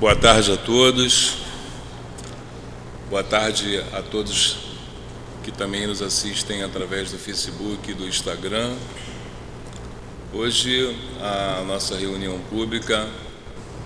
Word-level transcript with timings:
Boa 0.00 0.16
tarde 0.16 0.50
a 0.50 0.56
todos. 0.56 1.34
Boa 3.10 3.22
tarde 3.22 3.84
a 3.92 4.00
todos 4.00 4.56
que 5.44 5.52
também 5.52 5.86
nos 5.86 6.00
assistem 6.00 6.62
através 6.62 7.12
do 7.12 7.18
Facebook 7.18 7.90
e 7.90 7.92
do 7.92 8.08
Instagram. 8.08 8.74
Hoje 10.32 10.96
a 11.20 11.62
nossa 11.66 11.98
reunião 11.98 12.38
pública 12.48 13.10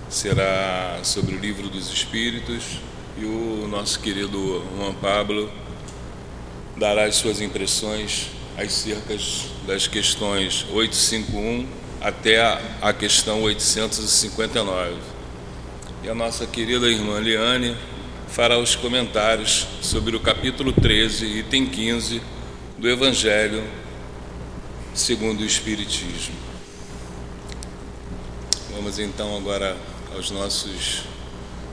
será 0.09 1.01
sobre 1.03 1.35
o 1.35 1.37
Livro 1.37 1.67
dos 1.67 1.91
Espíritos 1.91 2.79
e 3.17 3.25
o 3.25 3.67
nosso 3.67 3.99
querido 3.99 4.63
Juan 4.77 4.93
Pablo 4.93 5.51
dará 6.77 7.03
as 7.03 7.17
suas 7.17 7.41
impressões 7.41 8.27
acerca 8.57 9.17
das 9.67 9.85
questões 9.85 10.65
851 10.71 11.67
até 11.99 12.39
a 12.81 12.93
questão 12.93 13.41
859 13.41 15.14
e 16.05 16.09
a 16.09 16.13
nossa 16.13 16.45
querida 16.45 16.85
irmã 16.87 17.19
Liane 17.19 17.75
fará 18.27 18.59
os 18.59 18.75
comentários 18.75 19.65
sobre 19.81 20.15
o 20.15 20.19
capítulo 20.19 20.71
13, 20.71 21.25
item 21.39 21.65
15 21.65 22.21
do 22.77 22.87
Evangelho 22.87 23.63
segundo 24.93 25.41
o 25.41 25.45
Espiritismo. 25.45 26.35
Vamos 28.69 28.99
então 28.99 29.35
agora 29.35 29.75
aos 30.13 30.29
nossos 30.29 31.05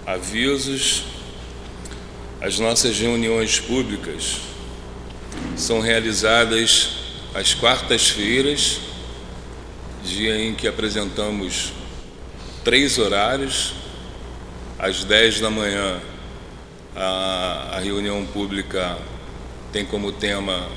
avisos. 0.07 1.05
As 2.41 2.59
nossas 2.59 2.99
reuniões 2.99 3.61
públicas 3.61 4.39
são 5.59 5.79
realizadas 5.79 6.95
às 7.35 7.53
quartas-feiras, 7.53 8.81
dia 10.03 10.43
em 10.43 10.55
que 10.55 10.67
apresentamos 10.67 11.75
três 12.65 12.97
horários 12.97 13.82
às 14.83 15.05
10 15.05 15.39
da 15.39 15.49
manhã, 15.49 16.01
a, 16.97 17.77
a 17.77 17.79
reunião 17.79 18.27
pública 18.27 18.99
tem 19.73 19.87
como 19.87 20.11
tema 20.11 20.69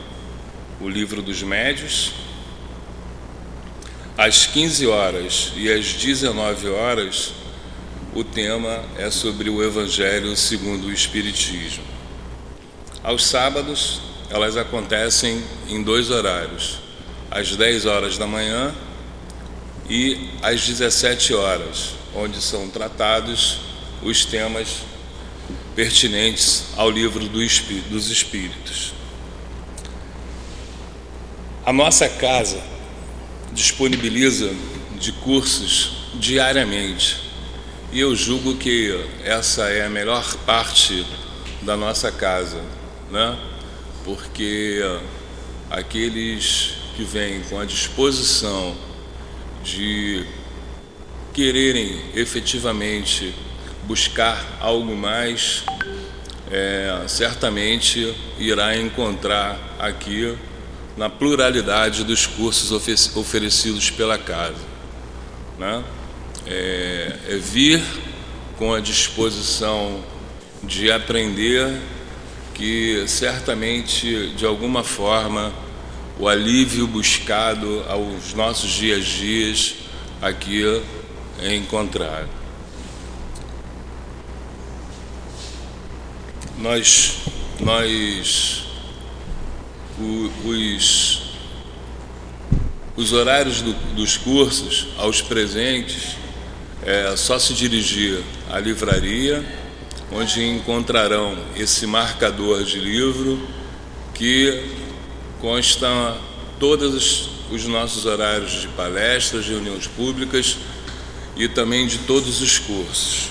o 0.79 0.87
livro 0.87 1.23
dos 1.23 1.41
médios. 1.41 2.13
Às 4.15 4.45
15 4.45 4.85
horas 4.85 5.53
e 5.55 5.73
às 5.73 5.91
19 5.93 6.69
horas, 6.69 7.33
o 8.13 8.23
tema 8.23 8.83
é 8.95 9.09
sobre 9.09 9.49
o 9.49 9.63
Evangelho 9.63 10.35
segundo 10.37 10.85
o 10.85 10.93
Espiritismo. 10.93 11.83
Aos 13.03 13.25
sábados, 13.25 14.01
elas 14.29 14.55
acontecem 14.55 15.43
em 15.67 15.81
dois 15.81 16.11
horários, 16.11 16.77
às 17.31 17.55
10 17.55 17.87
horas 17.87 18.19
da 18.19 18.27
manhã 18.27 18.71
e 19.89 20.29
às 20.43 20.63
17 20.67 21.33
horas, 21.33 21.95
onde 22.13 22.39
são 22.39 22.69
tratados 22.69 23.74
os 24.05 24.23
temas 24.23 24.83
pertinentes 25.75 26.65
ao 26.77 26.89
livro 26.89 27.27
dos 27.27 28.09
Espíritos. 28.09 28.93
A 31.65 31.73
nossa 31.73 32.07
casa 32.07 32.61
disponibiliza 33.51 34.53
de 34.99 35.11
cursos 35.11 36.05
diariamente 36.13 37.17
e 37.91 37.99
eu 37.99 38.15
julgo 38.15 38.55
que 38.55 38.93
essa 39.23 39.69
é 39.69 39.85
a 39.85 39.89
melhor 39.89 40.35
parte 40.45 41.05
da 41.63 41.75
nossa 41.75 42.11
casa, 42.11 42.61
né? 43.11 43.37
Porque 44.03 44.79
aqueles 45.69 46.75
que 46.95 47.03
vêm 47.03 47.41
com 47.41 47.59
a 47.59 47.65
disposição 47.65 48.75
de 49.63 50.25
quererem 51.33 51.99
efetivamente 52.13 53.33
buscar 53.87 54.57
algo 54.59 54.95
mais, 54.95 55.63
é, 56.51 57.03
certamente 57.07 58.15
irá 58.37 58.75
encontrar 58.77 59.59
aqui 59.79 60.37
na 60.97 61.09
pluralidade 61.09 62.03
dos 62.03 62.25
cursos 62.25 62.71
oferecidos 63.15 63.89
pela 63.89 64.17
casa. 64.17 64.63
Né? 65.59 65.83
É, 66.47 67.15
é 67.29 67.37
vir 67.37 67.81
com 68.57 68.73
a 68.73 68.79
disposição 68.79 70.03
de 70.63 70.91
aprender 70.91 71.79
que 72.53 73.03
certamente 73.07 74.29
de 74.35 74.45
alguma 74.45 74.83
forma 74.83 75.51
o 76.17 76.29
alívio 76.29 76.87
buscado 76.87 77.83
aos 77.89 78.33
nossos 78.33 78.71
dias 78.71 79.05
dias 79.05 79.75
aqui 80.21 80.63
é 81.41 81.53
encontrado. 81.53 82.44
Nós, 86.57 87.17
nós 87.59 88.63
os, 90.45 91.21
os 92.95 93.13
horários 93.13 93.61
do, 93.61 93.73
dos 93.93 94.17
cursos 94.17 94.87
aos 94.97 95.21
presentes 95.21 96.17
é 96.83 97.15
só 97.15 97.39
se 97.39 97.53
dirigir 97.53 98.21
à 98.49 98.59
livraria, 98.59 99.43
onde 100.11 100.45
encontrarão 100.45 101.37
esse 101.55 101.87
marcador 101.87 102.63
de 102.63 102.79
livro 102.79 103.47
que 104.13 104.63
consta 105.41 106.17
todos 106.59 107.29
os 107.51 107.65
nossos 107.65 108.05
horários 108.05 108.61
de 108.61 108.67
palestras, 108.69 109.47
reuniões 109.47 109.87
públicas 109.87 110.57
e 111.35 111.47
também 111.47 111.87
de 111.87 111.99
todos 111.99 112.41
os 112.41 112.59
cursos. 112.59 113.29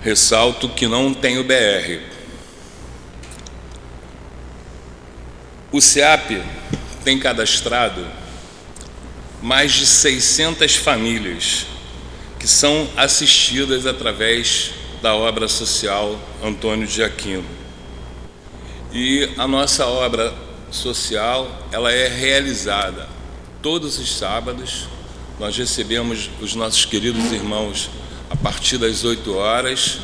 Ressalto 0.00 0.68
que 0.68 0.86
não 0.86 1.14
tem 1.14 1.38
o 1.38 1.44
BR. 1.44 2.00
O 5.72 5.80
SEAP 5.80 6.42
tem 7.02 7.18
cadastrado 7.18 8.06
mais 9.42 9.72
de 9.72 9.86
600 9.86 10.76
famílias 10.76 11.66
que 12.44 12.50
são 12.50 12.86
assistidas 12.94 13.86
através 13.86 14.72
da 15.00 15.14
obra 15.14 15.48
social 15.48 16.20
Antônio 16.42 16.86
de 16.86 17.02
Aquino. 17.02 17.46
E 18.92 19.30
a 19.38 19.48
nossa 19.48 19.86
obra 19.86 20.30
social, 20.70 21.48
ela 21.72 21.90
é 21.90 22.06
realizada 22.06 23.08
todos 23.62 23.98
os 23.98 24.14
sábados. 24.14 24.86
Nós 25.40 25.56
recebemos 25.56 26.28
os 26.38 26.54
nossos 26.54 26.84
queridos 26.84 27.32
irmãos 27.32 27.88
a 28.28 28.36
partir 28.36 28.76
das 28.76 29.04
8 29.04 29.34
horas, 29.34 30.00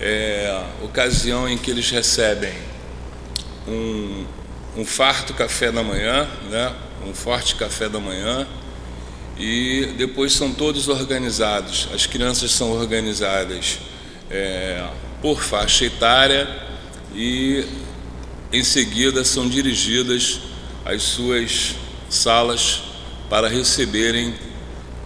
é, 0.00 0.60
ocasião 0.82 1.48
em 1.48 1.56
que 1.56 1.70
eles 1.70 1.88
recebem 1.90 2.54
um, 3.68 4.26
um 4.78 4.84
farto 4.84 5.32
café 5.32 5.70
da 5.70 5.84
manhã, 5.84 6.28
né, 6.50 6.74
um 7.06 7.14
forte 7.14 7.54
café 7.54 7.88
da 7.88 8.00
manhã, 8.00 8.48
e 9.38 9.86
depois 9.96 10.32
são 10.32 10.52
todos 10.52 10.88
organizados. 10.88 11.88
As 11.94 12.06
crianças 12.06 12.50
são 12.50 12.72
organizadas 12.72 13.78
é, 14.30 14.84
por 15.22 15.42
faixa 15.42 15.84
etária 15.84 16.48
e 17.14 17.64
em 18.52 18.64
seguida 18.64 19.24
são 19.24 19.48
dirigidas 19.48 20.40
às 20.84 21.02
suas 21.02 21.74
salas 22.10 22.82
para 23.30 23.48
receberem 23.48 24.34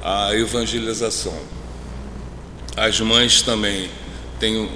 a 0.02 0.34
evangelização. 0.34 1.38
As 2.76 2.98
mães 3.00 3.42
também 3.42 3.90
têm 4.40 4.68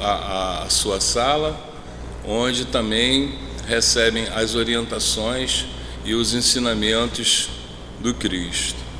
a, 0.00 0.62
a 0.64 0.70
sua 0.70 1.00
sala, 1.00 1.58
onde 2.24 2.64
também 2.64 3.38
recebem 3.66 4.26
as 4.34 4.54
orientações 4.54 5.66
e 6.04 6.14
os 6.14 6.34
ensinamentos 6.34 7.48
do 8.00 8.14
Cristo. 8.14 8.91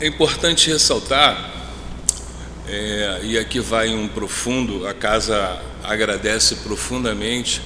É 0.00 0.06
importante 0.06 0.70
ressaltar, 0.70 1.50
é, 2.68 3.20
e 3.24 3.36
aqui 3.36 3.58
vai 3.58 3.88
um 3.88 4.06
profundo, 4.06 4.86
a 4.86 4.94
casa 4.94 5.60
agradece 5.82 6.54
profundamente, 6.54 7.60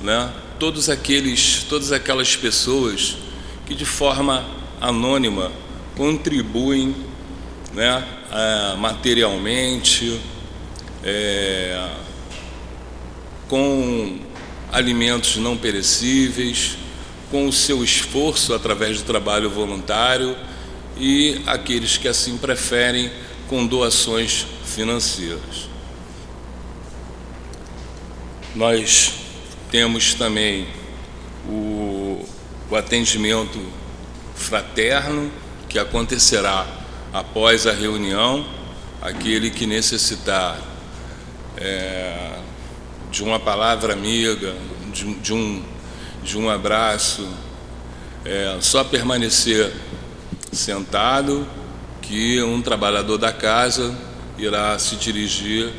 né, 0.00 0.32
todos 0.58 0.88
aqueles, 0.88 1.66
todas 1.68 1.92
aquelas 1.92 2.34
pessoas 2.34 3.18
que 3.66 3.74
de 3.74 3.84
forma 3.84 4.42
anônima 4.80 5.52
contribuem 5.94 6.96
né, 7.74 8.02
materialmente, 8.78 10.18
é, 11.04 11.90
com 13.48 14.18
alimentos 14.72 15.36
não 15.36 15.58
perecíveis, 15.58 16.78
com 17.30 17.46
o 17.46 17.52
seu 17.52 17.84
esforço 17.84 18.54
através 18.54 18.96
do 18.96 19.04
trabalho 19.04 19.50
voluntário 19.50 20.34
e 20.96 21.42
aqueles 21.46 21.96
que 21.96 22.08
assim 22.08 22.36
preferem 22.38 23.10
com 23.48 23.66
doações 23.66 24.46
financeiras. 24.64 25.68
Nós 28.54 29.12
temos 29.70 30.14
também 30.14 30.66
o, 31.46 32.26
o 32.70 32.76
atendimento 32.76 33.60
fraterno 34.34 35.30
que 35.68 35.78
acontecerá 35.78 36.66
após 37.12 37.66
a 37.66 37.72
reunião. 37.72 38.46
Aquele 39.02 39.50
que 39.50 39.66
necessitar 39.66 40.58
é, 41.58 42.38
de 43.10 43.22
uma 43.22 43.38
palavra 43.38 43.92
amiga, 43.92 44.54
de, 44.92 45.14
de, 45.16 45.32
um, 45.32 45.62
de 46.24 46.38
um 46.38 46.50
abraço, 46.50 47.28
é, 48.24 48.56
só 48.60 48.82
permanecer 48.82 49.72
sentado 50.56 51.46
que 52.02 52.42
um 52.42 52.62
trabalhador 52.62 53.18
da 53.18 53.32
casa 53.32 53.96
irá 54.38 54.78
se 54.78 54.96
dirigir 54.96 55.72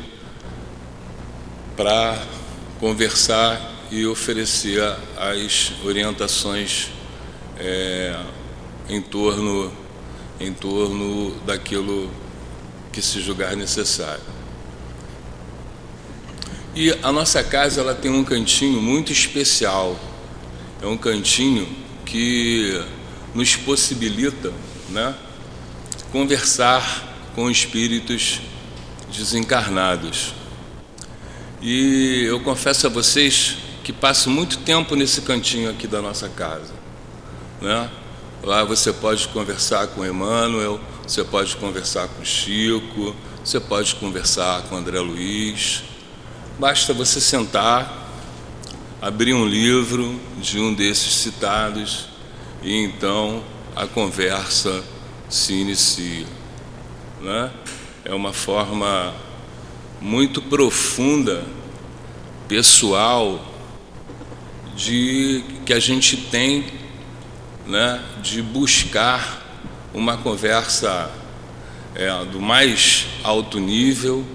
para 1.76 2.18
conversar 2.80 3.60
e 3.90 4.06
oferecer 4.06 4.82
as 5.16 5.72
orientações 5.84 6.90
é, 7.58 8.18
em 8.88 9.00
torno 9.00 9.72
em 10.40 10.52
torno 10.52 11.34
daquilo 11.44 12.08
que 12.92 13.02
se 13.02 13.20
julgar 13.20 13.56
necessário. 13.56 14.22
E 16.74 16.92
a 17.02 17.10
nossa 17.10 17.42
casa 17.42 17.80
ela 17.80 17.94
tem 17.94 18.10
um 18.10 18.22
cantinho 18.22 18.80
muito 18.80 19.10
especial. 19.10 19.98
É 20.80 20.86
um 20.86 20.96
cantinho 20.96 21.68
que 22.06 22.80
nos 23.34 23.56
possibilita, 23.56 24.52
né, 24.88 25.14
conversar 26.10 27.30
com 27.34 27.50
espíritos 27.50 28.40
desencarnados. 29.12 30.34
E 31.60 32.24
eu 32.24 32.40
confesso 32.40 32.86
a 32.86 32.90
vocês 32.90 33.56
que 33.84 33.92
passo 33.92 34.30
muito 34.30 34.58
tempo 34.58 34.94
nesse 34.94 35.22
cantinho 35.22 35.70
aqui 35.70 35.86
da 35.86 36.00
nossa 36.00 36.28
casa. 36.28 36.72
Né? 37.60 37.90
Lá 38.42 38.64
você 38.64 38.92
pode 38.92 39.26
conversar 39.28 39.88
com 39.88 40.04
Emmanuel, 40.04 40.80
você 41.06 41.24
pode 41.24 41.56
conversar 41.56 42.06
com 42.08 42.24
Chico, 42.24 43.14
você 43.44 43.58
pode 43.58 43.94
conversar 43.96 44.62
com 44.64 44.76
André 44.76 45.00
Luiz. 45.00 45.82
Basta 46.58 46.92
você 46.92 47.20
sentar, 47.20 48.10
abrir 49.00 49.34
um 49.34 49.46
livro 49.46 50.20
de 50.40 50.60
um 50.60 50.72
desses 50.72 51.14
citados 51.14 52.08
e 52.62 52.76
então 52.76 53.42
a 53.78 53.86
conversa 53.86 54.82
se 55.30 55.52
inicia. 55.52 56.26
Né? 57.20 57.48
É 58.04 58.12
uma 58.12 58.32
forma 58.32 59.14
muito 60.00 60.42
profunda, 60.42 61.44
pessoal, 62.48 63.40
de 64.74 65.44
que 65.64 65.72
a 65.72 65.78
gente 65.78 66.16
tem 66.16 66.66
né, 67.68 68.02
de 68.20 68.42
buscar 68.42 69.46
uma 69.94 70.16
conversa 70.16 71.08
é, 71.94 72.08
do 72.24 72.40
mais 72.40 73.06
alto 73.22 73.60
nível, 73.60 74.26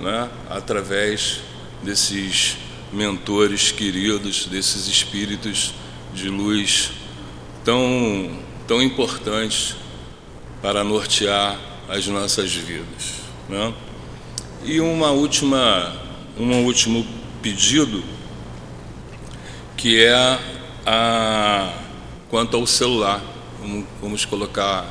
né, 0.00 0.28
através 0.50 1.42
desses 1.80 2.56
mentores 2.92 3.70
queridos, 3.70 4.46
desses 4.46 4.88
espíritos 4.88 5.74
de 6.12 6.28
luz 6.28 6.90
tão, 7.64 8.42
tão 8.66 8.82
importantes 8.82 9.76
para 10.62 10.82
nortear 10.82 11.58
as 11.88 12.06
nossas 12.06 12.54
vidas. 12.54 13.20
Né? 13.48 13.74
E 14.64 14.80
uma 14.80 15.10
última, 15.10 15.94
um 16.38 16.64
último 16.64 17.06
pedido, 17.42 18.02
que 19.76 20.02
é 20.02 20.38
a, 20.86 21.72
quanto 22.30 22.56
ao 22.56 22.66
celular. 22.66 23.22
Vamos, 23.60 23.86
vamos 24.00 24.24
colocar 24.24 24.86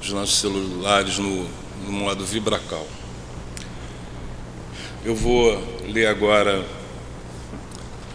os 0.00 0.10
nossos 0.10 0.38
celulares 0.38 1.18
no, 1.18 1.48
no 1.86 1.92
modo 1.92 2.24
vibracal. 2.24 2.86
Eu 5.04 5.14
vou 5.14 5.62
ler 5.86 6.06
agora 6.06 6.64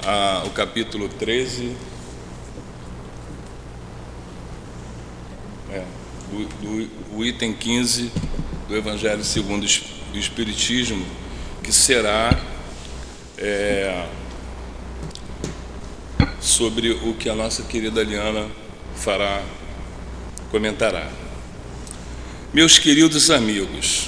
a, 0.05 0.43
o 0.45 0.49
capítulo 0.49 1.09
13 1.09 1.75
é, 5.71 5.83
do, 6.31 6.45
do, 6.45 7.17
o 7.17 7.25
item 7.25 7.53
15 7.53 8.11
do 8.67 8.75
Evangelho 8.75 9.23
segundo 9.23 9.63
o 9.63 10.17
Espiritismo, 10.17 11.05
que 11.63 11.71
será 11.71 12.37
é, 13.37 14.07
sobre 16.39 16.91
o 16.91 17.13
que 17.13 17.29
a 17.29 17.35
nossa 17.35 17.63
querida 17.63 18.03
Liana 18.03 18.47
fará, 18.95 19.41
comentará. 20.49 21.09
Meus 22.53 22.79
queridos 22.79 23.29
amigos, 23.29 24.07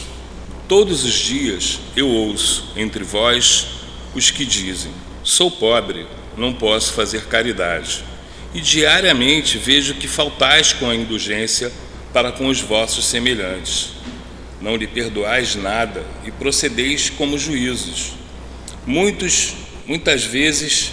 todos 0.68 1.04
os 1.04 1.14
dias 1.14 1.80
eu 1.96 2.08
ouço 2.08 2.72
entre 2.76 3.04
vós 3.04 3.68
os 4.16 4.32
que 4.32 4.46
dizem: 4.46 4.92
sou 5.24 5.52
pobre, 5.52 6.08
não 6.38 6.54
posso 6.54 6.94
fazer 6.94 7.26
caridade. 7.26 8.04
E 8.54 8.62
diariamente 8.62 9.58
vejo 9.58 9.94
que 9.96 10.08
faltais 10.08 10.74
com 10.74 10.90
a 10.90 10.96
indulgência 10.96 11.72
para 12.14 12.32
com 12.32 12.48
os 12.48 12.62
vossos 12.62 13.06
semelhantes. 13.06 13.92
Não 14.60 14.76
lhe 14.76 14.88
perdoais 14.88 15.56
nada 15.56 16.04
e 16.26 16.32
procedeis 16.32 17.10
como 17.10 17.38
juízos. 17.38 18.14
Muitos, 18.86 19.54
muitas 19.86 20.24
vezes 20.24 20.92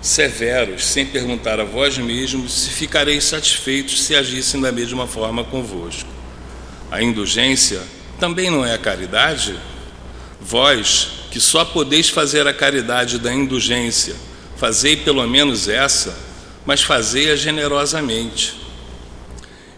severos, 0.00 0.86
sem 0.86 1.06
perguntar 1.06 1.60
a 1.60 1.64
vós 1.64 1.96
mesmos 1.98 2.52
se 2.52 2.70
ficareis 2.70 3.24
satisfeitos 3.24 4.02
se 4.02 4.14
agissem 4.14 4.60
da 4.60 4.72
mesma 4.72 5.06
forma 5.06 5.44
convosco. 5.44 6.08
A 6.90 7.02
indulgência 7.02 7.80
também 8.18 8.50
não 8.50 8.64
é 8.64 8.74
a 8.74 8.78
caridade? 8.78 9.56
Vós, 10.40 11.08
que 11.30 11.40
só 11.40 11.64
podeis 11.64 12.08
fazer 12.08 12.46
a 12.46 12.54
caridade 12.54 13.18
da 13.18 13.32
indulgência, 13.32 14.14
fazei 14.56 14.96
pelo 14.96 15.26
menos 15.26 15.68
essa, 15.68 16.16
mas 16.68 16.82
fazei-a 16.82 17.34
generosamente. 17.34 18.54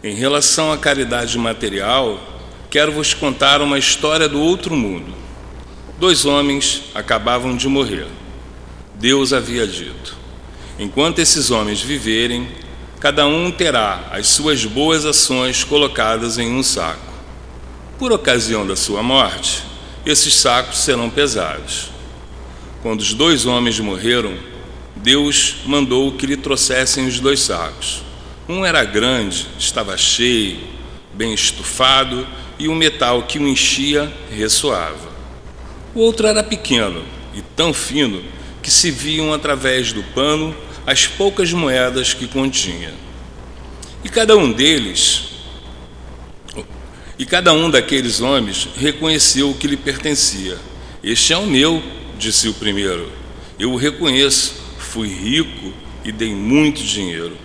Em 0.02 0.12
relação 0.12 0.72
à 0.72 0.76
caridade 0.76 1.38
material, 1.38 2.18
quero 2.68 2.90
vos 2.90 3.14
contar 3.14 3.62
uma 3.62 3.78
história 3.78 4.28
do 4.28 4.40
outro 4.40 4.74
mundo. 4.74 5.14
Dois 6.00 6.24
homens 6.24 6.82
acabavam 6.92 7.56
de 7.56 7.68
morrer. 7.68 8.08
Deus 8.96 9.32
havia 9.32 9.68
dito: 9.68 10.16
Enquanto 10.80 11.20
esses 11.20 11.52
homens 11.52 11.80
viverem, 11.80 12.48
cada 12.98 13.24
um 13.24 13.52
terá 13.52 14.08
as 14.10 14.26
suas 14.26 14.64
boas 14.64 15.04
ações 15.04 15.62
colocadas 15.62 16.38
em 16.38 16.52
um 16.52 16.62
saco. 16.64 17.12
Por 18.00 18.10
ocasião 18.10 18.66
da 18.66 18.74
sua 18.74 19.00
morte, 19.00 19.62
esses 20.04 20.34
sacos 20.34 20.80
serão 20.80 21.08
pesados. 21.08 21.92
Quando 22.82 22.98
os 22.98 23.14
dois 23.14 23.46
homens 23.46 23.78
morreram, 23.78 24.49
Deus 25.02 25.56
mandou 25.64 26.12
que 26.12 26.26
lhe 26.26 26.36
trouxessem 26.36 27.06
os 27.06 27.18
dois 27.20 27.40
sacos. 27.40 28.02
Um 28.48 28.66
era 28.66 28.84
grande, 28.84 29.46
estava 29.58 29.96
cheio, 29.96 30.58
bem 31.14 31.32
estufado, 31.32 32.26
e 32.58 32.68
o 32.68 32.74
metal 32.74 33.22
que 33.22 33.38
o 33.38 33.48
enchia 33.48 34.12
ressoava. 34.30 35.08
O 35.94 36.00
outro 36.00 36.26
era 36.26 36.42
pequeno 36.42 37.02
e 37.34 37.40
tão 37.40 37.72
fino 37.72 38.22
que 38.62 38.70
se 38.70 38.90
viam 38.90 39.32
através 39.32 39.92
do 39.92 40.02
pano 40.02 40.54
as 40.86 41.06
poucas 41.06 41.52
moedas 41.52 42.12
que 42.12 42.26
continha. 42.26 42.92
E 44.04 44.08
cada 44.08 44.36
um 44.36 44.52
deles, 44.52 45.30
e 47.18 47.24
cada 47.24 47.54
um 47.54 47.70
daqueles 47.70 48.20
homens 48.20 48.68
reconheceu 48.76 49.50
o 49.50 49.54
que 49.54 49.66
lhe 49.66 49.76
pertencia. 49.76 50.58
Este 51.02 51.32
é 51.32 51.38
o 51.38 51.46
meu, 51.46 51.82
disse 52.18 52.48
o 52.48 52.54
primeiro. 52.54 53.10
Eu 53.58 53.72
o 53.72 53.76
reconheço, 53.76 54.59
fui 54.90 55.06
rico 55.06 55.72
e 56.04 56.10
dei 56.10 56.34
muito 56.34 56.82
dinheiro. 56.82 57.36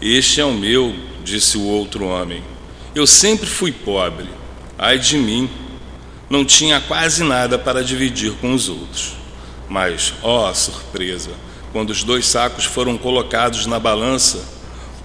Este 0.00 0.40
é 0.40 0.44
o 0.44 0.52
meu, 0.52 0.94
disse 1.24 1.56
o 1.56 1.64
outro 1.64 2.04
homem. 2.04 2.42
Eu 2.94 3.06
sempre 3.06 3.46
fui 3.46 3.72
pobre. 3.72 4.28
Ai 4.78 4.98
de 4.98 5.16
mim, 5.16 5.48
não 6.28 6.44
tinha 6.44 6.78
quase 6.78 7.24
nada 7.24 7.58
para 7.58 7.82
dividir 7.82 8.32
com 8.32 8.52
os 8.52 8.68
outros. 8.68 9.14
Mas, 9.66 10.12
ó 10.22 10.52
surpresa, 10.52 11.30
quando 11.72 11.88
os 11.88 12.04
dois 12.04 12.26
sacos 12.26 12.66
foram 12.66 12.98
colocados 12.98 13.64
na 13.64 13.80
balança, 13.80 14.44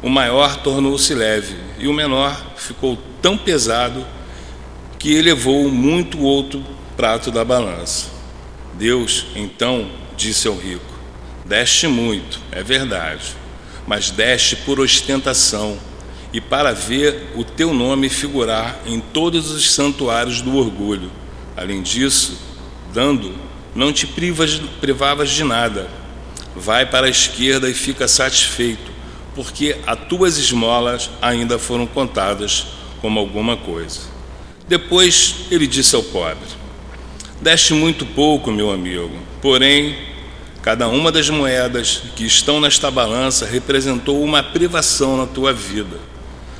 o 0.01 0.09
maior 0.09 0.57
tornou-se 0.57 1.13
leve 1.13 1.55
e 1.79 1.87
o 1.87 1.93
menor 1.93 2.35
ficou 2.57 2.97
tão 3.21 3.37
pesado 3.37 4.05
que 4.99 5.13
elevou 5.13 5.69
muito 5.71 6.19
outro 6.19 6.61
prato 6.97 7.31
da 7.31 7.45
balança. 7.45 8.07
Deus, 8.73 9.27
então, 9.33 9.89
disse 10.17 10.47
ao 10.47 10.55
rico: 10.57 10.96
Deste 11.47 11.87
muito, 11.87 12.41
é 12.51 12.61
verdade, 12.61 13.23
mas 13.87 14.09
deste 14.09 14.57
por 14.57 14.81
ostentação 14.81 15.79
e 16.33 16.41
para 16.41 16.73
ver 16.73 17.31
o 17.35 17.43
teu 17.45 17.73
nome 17.73 18.09
figurar 18.09 18.81
em 18.85 18.99
todos 18.99 19.49
os 19.49 19.71
santuários 19.71 20.41
do 20.41 20.57
orgulho. 20.57 21.09
Além 21.55 21.81
disso, 21.81 22.37
dando, 22.93 23.33
não 23.73 23.93
te 23.93 24.05
privas, 24.05 24.59
privavas 24.81 25.29
de 25.29 25.43
nada. 25.45 25.89
Vai 26.53 26.85
para 26.85 27.07
a 27.07 27.09
esquerda 27.09 27.69
e 27.69 27.73
fica 27.73 28.09
satisfeito, 28.09 28.91
porque 29.33 29.77
as 29.87 29.99
tuas 30.09 30.37
esmolas 30.37 31.09
ainda 31.21 31.57
foram 31.57 31.87
contadas 31.87 32.67
como 32.99 33.19
alguma 33.19 33.55
coisa. 33.55 34.01
Depois 34.67 35.45
ele 35.49 35.65
disse 35.65 35.95
ao 35.95 36.03
pobre: 36.03 36.49
Deste 37.39 37.73
muito 37.73 38.05
pouco, 38.05 38.51
meu 38.51 38.69
amigo, 38.69 39.11
porém, 39.41 39.95
cada 40.67 40.89
uma 40.89 41.13
das 41.13 41.29
moedas 41.29 42.01
que 42.13 42.25
estão 42.25 42.59
nesta 42.59 42.91
balança 42.91 43.45
representou 43.45 44.21
uma 44.21 44.43
privação 44.43 45.15
na 45.15 45.25
tua 45.25 45.53
vida. 45.53 45.97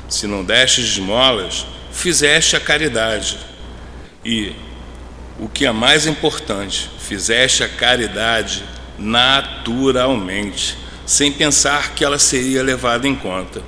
Se 0.08 0.26
não 0.26 0.42
deste 0.42 0.80
esmolas, 0.80 1.66
fizeste 1.92 2.56
a 2.56 2.60
caridade. 2.60 3.36
E, 4.24 4.54
o 5.38 5.46
que 5.46 5.66
é 5.66 5.72
mais 5.72 6.06
importante, 6.06 6.88
fizeste 6.98 7.62
a 7.62 7.68
caridade 7.68 8.64
naturalmente, 8.98 10.78
sem 11.04 11.30
pensar 11.30 11.94
que 11.94 12.02
ela 12.02 12.18
seria 12.18 12.62
levada 12.62 13.06
em 13.06 13.14
conta. 13.14 13.62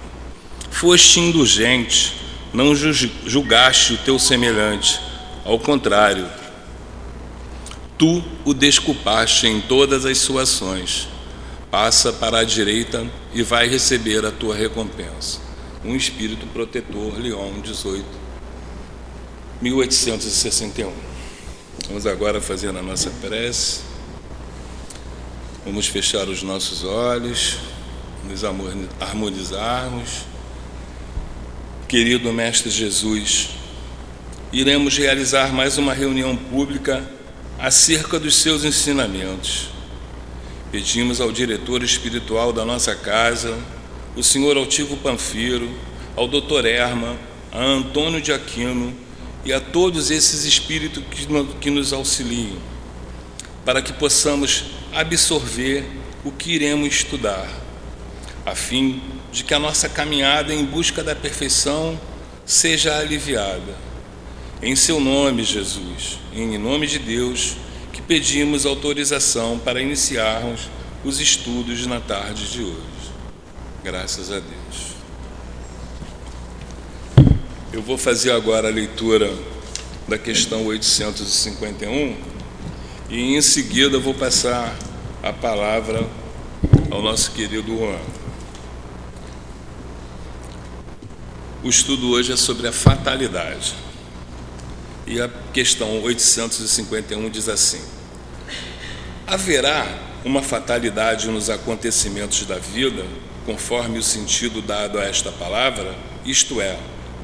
Foste 0.71 1.21
indulgente, 1.21 2.15
não 2.51 2.75
julgaste 2.75 3.93
o 3.93 3.99
teu 3.99 4.19
semelhante, 4.19 4.99
ao 5.45 5.59
contrário, 5.59 6.27
tu 8.01 8.25
o 8.47 8.55
desculpaste 8.55 9.47
em 9.47 9.61
todas 9.61 10.07
as 10.07 10.17
suas 10.17 10.49
ações. 10.49 11.07
Passa 11.71 12.11
para 12.13 12.39
a 12.39 12.45
direita 12.45 13.07
e 13.35 13.43
vai 13.43 13.69
receber 13.69 14.25
a 14.25 14.33
tua 14.33 14.57
recompensa 14.57 15.51
um 15.85 15.97
espírito 15.97 16.47
protetor, 16.49 17.19
Leão 17.19 17.61
18, 17.61 18.05
1861. 19.63 20.93
Vamos 21.89 22.07
agora 22.07 22.41
fazer 22.41 22.69
a 22.69 22.83
nossa 22.83 23.11
prece. 23.23 23.81
Vamos 25.65 25.87
fechar 25.87 26.29
os 26.29 26.43
nossos 26.43 26.85
olhos, 26.85 27.57
nos 28.29 28.43
harmonizarmos. 29.01 30.25
Querido 31.89 32.33
Mestre 32.33 32.71
Jesus, 32.71 33.51
iremos 34.53 34.97
realizar 34.97 35.53
mais 35.53 35.79
uma 35.79 35.95
reunião 35.95 36.37
pública 36.37 37.20
acerca 37.61 38.19
dos 38.19 38.37
seus 38.37 38.65
ensinamentos. 38.65 39.69
Pedimos 40.73 41.21
ao 41.21 41.31
diretor 41.31 41.83
espiritual 41.83 42.55
da 42.55 42.65
nossa 42.65 42.97
casa, 42.97 43.59
o 44.17 44.23
senhor 44.23 44.57
Altivo 44.57 44.97
Panfiro, 44.97 45.71
ao 46.17 46.27
doutor 46.27 46.65
Erma, 46.65 47.17
a 47.53 47.63
Antônio 47.63 48.21
de 48.21 48.33
Aquino 48.33 48.95
e 49.45 49.53
a 49.53 49.61
todos 49.61 50.11
esses 50.11 50.45
espíritos 50.45 51.03
que 51.61 51.71
nos 51.71 51.93
auxiliam, 51.93 52.57
para 53.65 53.83
que 53.83 53.93
possamos 53.93 54.65
absorver 54.95 55.85
o 56.25 56.33
que 56.33 56.53
iremos 56.53 56.89
estudar, 56.89 57.47
a 58.47 58.55
fim 58.55 59.03
de 59.31 59.45
que 59.45 59.53
a 59.53 59.59
nossa 59.59 59.87
caminhada 59.87 60.55
em 60.55 60.65
busca 60.65 61.05
da 61.05 61.15
perfeição 61.15 62.01
seja 62.47 62.97
aliviada. 62.97 63.90
Em 64.63 64.77
seu 64.77 65.01
nome, 65.01 65.43
Jesus, 65.43 66.19
em 66.35 66.59
nome 66.59 66.87
de 66.87 66.99
Deus, 66.99 67.57
que 67.95 68.03
pedimos 68.03 68.67
autorização 68.67 69.59
para 69.59 69.81
iniciarmos 69.81 70.69
os 71.03 71.19
estudos 71.19 71.87
na 71.87 71.99
tarde 71.99 72.47
de 72.53 72.63
hoje. 72.63 73.11
Graças 73.83 74.31
a 74.31 74.39
Deus. 74.39 74.91
Eu 77.73 77.81
vou 77.81 77.97
fazer 77.97 78.33
agora 78.33 78.69
a 78.69 78.71
leitura 78.71 79.33
da 80.07 80.19
questão 80.19 80.67
851 80.67 82.17
e 83.09 83.37
em 83.37 83.41
seguida 83.41 83.99
vou 83.99 84.13
passar 84.13 84.77
a 85.23 85.33
palavra 85.33 86.07
ao 86.91 87.01
nosso 87.01 87.31
querido 87.31 87.79
Juan. 87.79 87.99
O 91.65 91.69
estudo 91.71 92.11
hoje 92.11 92.33
é 92.33 92.37
sobre 92.37 92.69
a 92.69 92.73
fatalidade. 92.73 93.75
E 95.11 95.21
a 95.21 95.29
questão 95.53 96.01
851 96.03 97.29
diz 97.29 97.49
assim: 97.49 97.83
Haverá 99.27 99.87
uma 100.25 100.43
fatalidade 100.43 101.29
nos 101.29 101.51
acontecimentos 101.51 102.47
da 102.47 102.57
vida? 102.57 103.05
conforme 103.51 103.99
o 103.99 104.03
sentido 104.03 104.63
dado 104.63 104.99
a 104.99 105.05
esta 105.05 105.33
palavra, 105.33 105.95
isto 106.25 106.61
é, 106.61 106.79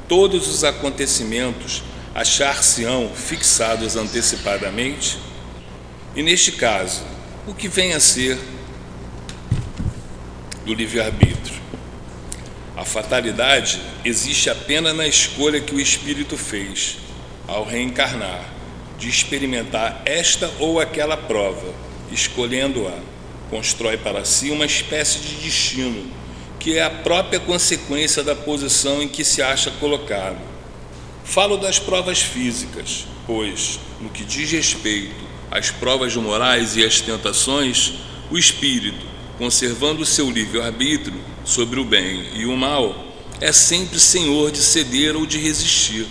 todos 0.09 0.49
os 0.49 0.65
acontecimentos 0.65 1.85
achar-se-ão 2.15 3.13
fixados 3.15 3.95
antecipadamente? 3.95 5.19
E 6.17 6.23
neste 6.23 6.53
caso, 6.53 7.03
o 7.47 7.55
que 7.55 7.69
vem 7.69 7.93
a 7.93 8.01
ser 8.01 8.39
do 10.65 10.75
livre-arbítrio? 10.75 11.61
A 12.77 12.85
fatalidade 12.85 13.81
existe 14.05 14.51
apenas 14.51 14.97
na 14.97 15.07
escolha 15.07 15.61
que 15.61 15.75
o 15.75 15.81
espírito 15.81 16.37
fez 16.37 16.99
ao 17.47 17.65
reencarnar, 17.65 18.45
de 18.99 19.09
experimentar 19.09 20.03
esta 20.05 20.51
ou 20.59 20.81
aquela 20.81 21.17
prova, 21.17 21.75
escolhendo-a 22.11 23.17
constrói 23.51 23.97
para 23.97 24.25
si 24.25 24.51
uma 24.51 24.67
espécie 24.67 25.21
de 25.21 25.37
destino, 25.37 26.11
que 26.59 26.77
é 26.77 26.83
a 26.83 26.91
própria 26.91 27.39
consequência 27.39 28.23
da 28.23 28.35
posição 28.35 29.03
em 29.03 29.09
que 29.09 29.25
se 29.25 29.41
acha 29.41 29.71
colocado. 29.73 30.39
Falo 31.25 31.57
das 31.57 31.79
provas 31.79 32.21
físicas, 32.21 33.07
pois, 33.27 33.79
no 34.01 34.09
que 34.09 34.25
diz 34.25 34.51
respeito 34.51 35.27
às 35.51 35.71
provas 35.71 36.15
morais 36.17 36.77
e 36.77 36.85
às 36.85 37.01
tentações, 37.01 37.95
o 38.31 38.37
espírito, 38.37 39.07
conservando 39.39 40.03
o 40.03 40.07
seu 40.07 40.31
livre-arbítrio 40.31 41.21
sobre 41.45 41.79
o 41.79 41.85
bem 41.85 42.27
e 42.35 42.47
o 42.47 42.57
mal, 42.57 43.05
é 43.41 43.53
sempre 43.53 44.01
senhor 44.01 44.51
de 44.51 44.59
ceder 44.59 45.15
ou 45.15 45.27
de 45.27 45.39
resistir. 45.39 46.07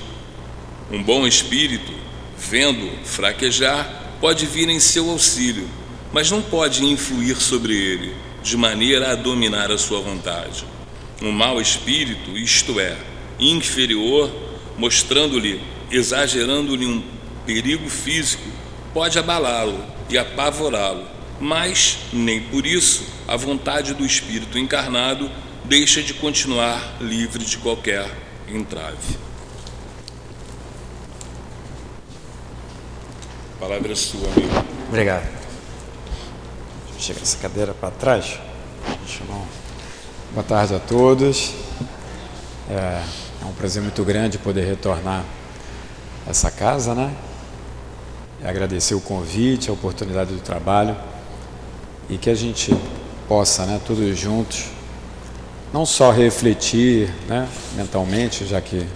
Um 0.91 1.01
bom 1.01 1.25
espírito, 1.25 1.91
vendo 2.37 2.89
fraquejar, 3.05 4.17
pode 4.19 4.45
vir 4.45 4.69
em 4.69 4.79
seu 4.79 5.09
auxílio 5.09 5.67
mas 6.15 6.31
não 6.31 6.41
pode 6.41 6.85
influir 6.85 7.35
sobre 7.35 7.75
ele, 7.75 8.15
de 8.41 8.55
maneira 8.55 9.11
a 9.11 9.15
dominar 9.15 9.69
a 9.69 9.77
sua 9.77 9.99
vontade. 9.99 10.63
Um 11.21 11.29
mau 11.29 11.59
espírito, 11.59 12.37
isto 12.37 12.79
é, 12.79 12.97
inferior, 13.37 14.33
mostrando-lhe, 14.77 15.61
exagerando-lhe 15.91 16.85
um 16.85 17.03
perigo 17.45 17.89
físico, 17.89 18.47
pode 18.93 19.19
abalá-lo 19.19 19.85
e 20.09 20.17
apavorá-lo, 20.17 21.05
mas 21.37 21.97
nem 22.13 22.39
por 22.39 22.65
isso 22.65 23.03
a 23.27 23.35
vontade 23.35 23.93
do 23.93 24.05
espírito 24.05 24.57
encarnado 24.57 25.29
deixa 25.65 26.01
de 26.01 26.13
continuar 26.13 26.95
livre 27.01 27.43
de 27.43 27.57
qualquer 27.57 28.09
entrave. 28.47 29.17
A 33.55 33.59
palavra 33.59 33.91
é 33.91 33.95
sua, 33.95 34.27
amigo. 34.27 34.65
Obrigado 34.88 35.45
chegar 37.05 37.21
essa 37.21 37.38
cadeira 37.38 37.74
para 37.74 37.91
trás. 37.91 38.39
Boa 40.33 40.43
tarde 40.43 40.74
a 40.74 40.79
todos. 40.79 41.53
É, 42.67 42.74
é, 42.74 43.45
um 43.45 43.51
prazer 43.51 43.81
muito 43.83 44.03
grande 44.03 44.39
poder 44.39 44.65
retornar 44.65 45.24
a 46.25 46.31
essa 46.31 46.50
casa, 46.50 46.95
né? 46.95 47.13
Agradecer 48.43 48.95
o 48.95 49.01
convite, 49.01 49.69
a 49.69 49.74
oportunidade 49.74 50.33
do 50.33 50.39
trabalho 50.39 50.95
e 52.09 52.17
que 52.17 52.29
a 52.29 52.35
gente 52.35 52.75
possa, 53.27 53.65
né, 53.67 53.79
todos 53.85 54.17
juntos, 54.17 54.65
não 55.71 55.85
só 55.85 56.12
refletir, 56.12 57.13
né, 57.27 57.47
mentalmente, 57.75 58.45
já 58.45 58.62
que 58.62 58.88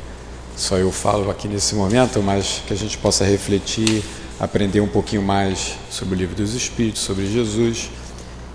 só 0.56 0.78
eu 0.78 0.92
falo 0.92 1.30
aqui 1.30 1.48
nesse 1.48 1.76
momento, 1.76 2.22
mas 2.24 2.64
que 2.68 2.74
a 2.74 2.78
gente 2.78 2.98
possa 2.98 3.24
refletir 3.24 4.04
aprender 4.40 4.80
um 4.80 4.88
pouquinho 4.88 5.22
mais 5.22 5.78
sobre 5.90 6.16
o 6.16 6.18
livro 6.18 6.36
dos 6.36 6.54
Espíritos, 6.54 7.02
sobre 7.02 7.28
Jesus, 7.28 7.90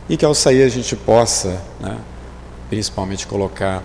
e 0.08 0.16
que 0.16 0.24
ao 0.24 0.34
sair 0.34 0.62
a 0.62 0.68
gente 0.68 0.96
possa, 0.96 1.60
né, 1.80 1.98
principalmente, 2.70 3.26
colocar 3.26 3.82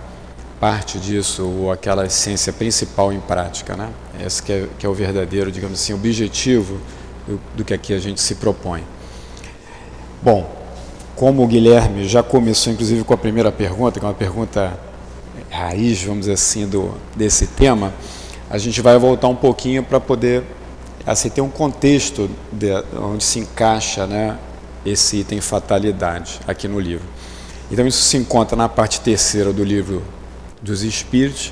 parte 0.59 0.97
disso 0.97 1.45
ou 1.45 1.71
aquela 1.71 2.05
essência 2.05 2.51
principal 2.51 3.13
em 3.13 3.19
prática. 3.19 3.75
Né? 3.75 3.89
Esse 4.25 4.43
que 4.43 4.51
é, 4.51 4.67
que 4.77 4.85
é 4.85 4.89
o 4.89 4.93
verdadeiro, 4.93 5.51
digamos 5.51 5.79
assim, 5.79 5.93
objetivo 5.93 6.79
do, 7.27 7.39
do 7.55 7.63
que 7.63 7.73
aqui 7.73 7.93
a 7.93 7.99
gente 7.99 8.19
se 8.21 8.35
propõe. 8.35 8.83
Bom, 10.21 10.49
como 11.15 11.43
o 11.43 11.47
Guilherme 11.47 12.07
já 12.07 12.23
começou, 12.23 12.73
inclusive, 12.73 13.03
com 13.03 13.13
a 13.13 13.17
primeira 13.17 13.51
pergunta, 13.51 13.99
que 13.99 14.05
é 14.05 14.07
uma 14.07 14.13
pergunta 14.13 14.77
raiz, 15.49 16.01
vamos 16.03 16.21
dizer 16.21 16.33
assim, 16.33 16.67
do, 16.67 16.93
desse 17.15 17.47
tema, 17.47 17.93
a 18.49 18.57
gente 18.57 18.81
vai 18.81 18.97
voltar 18.97 19.27
um 19.27 19.35
pouquinho 19.35 19.83
para 19.83 19.99
poder 19.99 20.43
assim, 21.11 21.29
ter 21.29 21.41
um 21.41 21.49
contexto 21.49 22.29
de, 22.51 22.67
onde 22.95 23.23
se 23.23 23.39
encaixa 23.39 24.05
né, 24.05 24.37
esse 24.85 25.17
item 25.17 25.41
fatalidade 25.41 26.39
aqui 26.47 26.67
no 26.67 26.79
livro. 26.79 27.05
Então 27.71 27.85
isso 27.87 28.01
se 28.01 28.15
encontra 28.15 28.55
na 28.55 28.69
parte 28.69 29.01
terceira 29.01 29.51
do 29.51 29.63
livro 29.63 30.03
dos 30.61 30.83
Espíritos. 30.83 31.51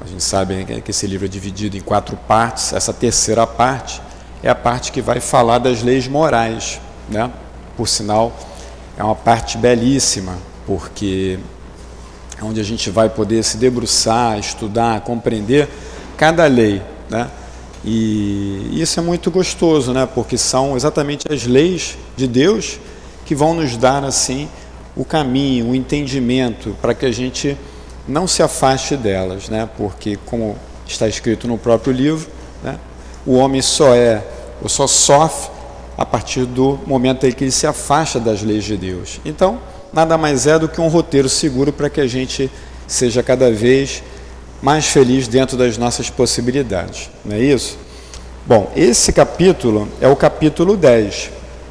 A 0.00 0.06
gente 0.06 0.22
sabe 0.22 0.64
né, 0.64 0.80
que 0.80 0.92
esse 0.92 1.06
livro 1.08 1.26
é 1.26 1.28
dividido 1.28 1.76
em 1.76 1.80
quatro 1.80 2.16
partes. 2.16 2.72
Essa 2.72 2.92
terceira 2.92 3.46
parte 3.46 4.00
é 4.42 4.48
a 4.48 4.54
parte 4.54 4.92
que 4.92 5.02
vai 5.02 5.18
falar 5.18 5.58
das 5.58 5.82
leis 5.82 6.06
morais. 6.06 6.80
Né? 7.08 7.30
Por 7.76 7.88
sinal, 7.88 8.32
é 8.96 9.02
uma 9.02 9.16
parte 9.16 9.58
belíssima, 9.58 10.36
porque 10.66 11.38
é 12.40 12.44
onde 12.44 12.60
a 12.60 12.64
gente 12.64 12.90
vai 12.90 13.08
poder 13.08 13.42
se 13.42 13.56
debruçar, 13.56 14.38
estudar, 14.38 15.00
compreender 15.00 15.68
cada 16.16 16.46
lei. 16.46 16.80
Né? 17.10 17.28
E 17.84 18.80
isso 18.80 19.00
é 19.00 19.02
muito 19.02 19.30
gostoso, 19.30 19.92
né? 19.92 20.06
porque 20.06 20.38
são 20.38 20.76
exatamente 20.76 21.32
as 21.32 21.44
leis 21.44 21.98
de 22.16 22.26
Deus 22.28 22.78
que 23.24 23.34
vão 23.34 23.54
nos 23.54 23.76
dar 23.76 24.04
assim 24.04 24.48
o 24.96 25.04
caminho, 25.04 25.70
o 25.70 25.74
entendimento 25.74 26.76
para 26.80 26.94
que 26.94 27.06
a 27.06 27.10
gente 27.10 27.56
não 28.06 28.26
se 28.26 28.42
afaste 28.42 28.96
delas, 28.96 29.48
né? 29.48 29.68
Porque 29.76 30.18
como 30.26 30.56
está 30.86 31.08
escrito 31.08 31.48
no 31.48 31.56
próprio 31.56 31.92
livro, 31.92 32.28
né? 32.62 32.78
O 33.24 33.34
homem 33.34 33.62
só 33.62 33.94
é 33.94 34.22
ou 34.60 34.68
só 34.68 34.86
sofre 34.86 35.50
a 35.96 36.04
partir 36.04 36.44
do 36.44 36.78
momento 36.86 37.26
em 37.26 37.32
que 37.32 37.44
ele 37.44 37.50
se 37.50 37.66
afasta 37.66 38.18
das 38.18 38.42
leis 38.42 38.64
de 38.64 38.76
Deus. 38.76 39.20
Então, 39.24 39.60
nada 39.92 40.18
mais 40.18 40.46
é 40.46 40.58
do 40.58 40.68
que 40.68 40.80
um 40.80 40.88
roteiro 40.88 41.28
seguro 41.28 41.72
para 41.72 41.88
que 41.88 42.00
a 42.00 42.06
gente 42.06 42.50
seja 42.86 43.22
cada 43.22 43.50
vez 43.50 44.02
mais 44.62 44.86
feliz 44.86 45.26
dentro 45.26 45.56
das 45.56 45.76
nossas 45.76 46.08
possibilidades. 46.08 47.10
Não 47.24 47.34
é 47.34 47.40
isso? 47.40 47.76
Bom, 48.46 48.72
esse 48.76 49.12
capítulo 49.12 49.88
é 50.00 50.08
o 50.08 50.14
capítulo 50.14 50.76
10. 50.76 51.30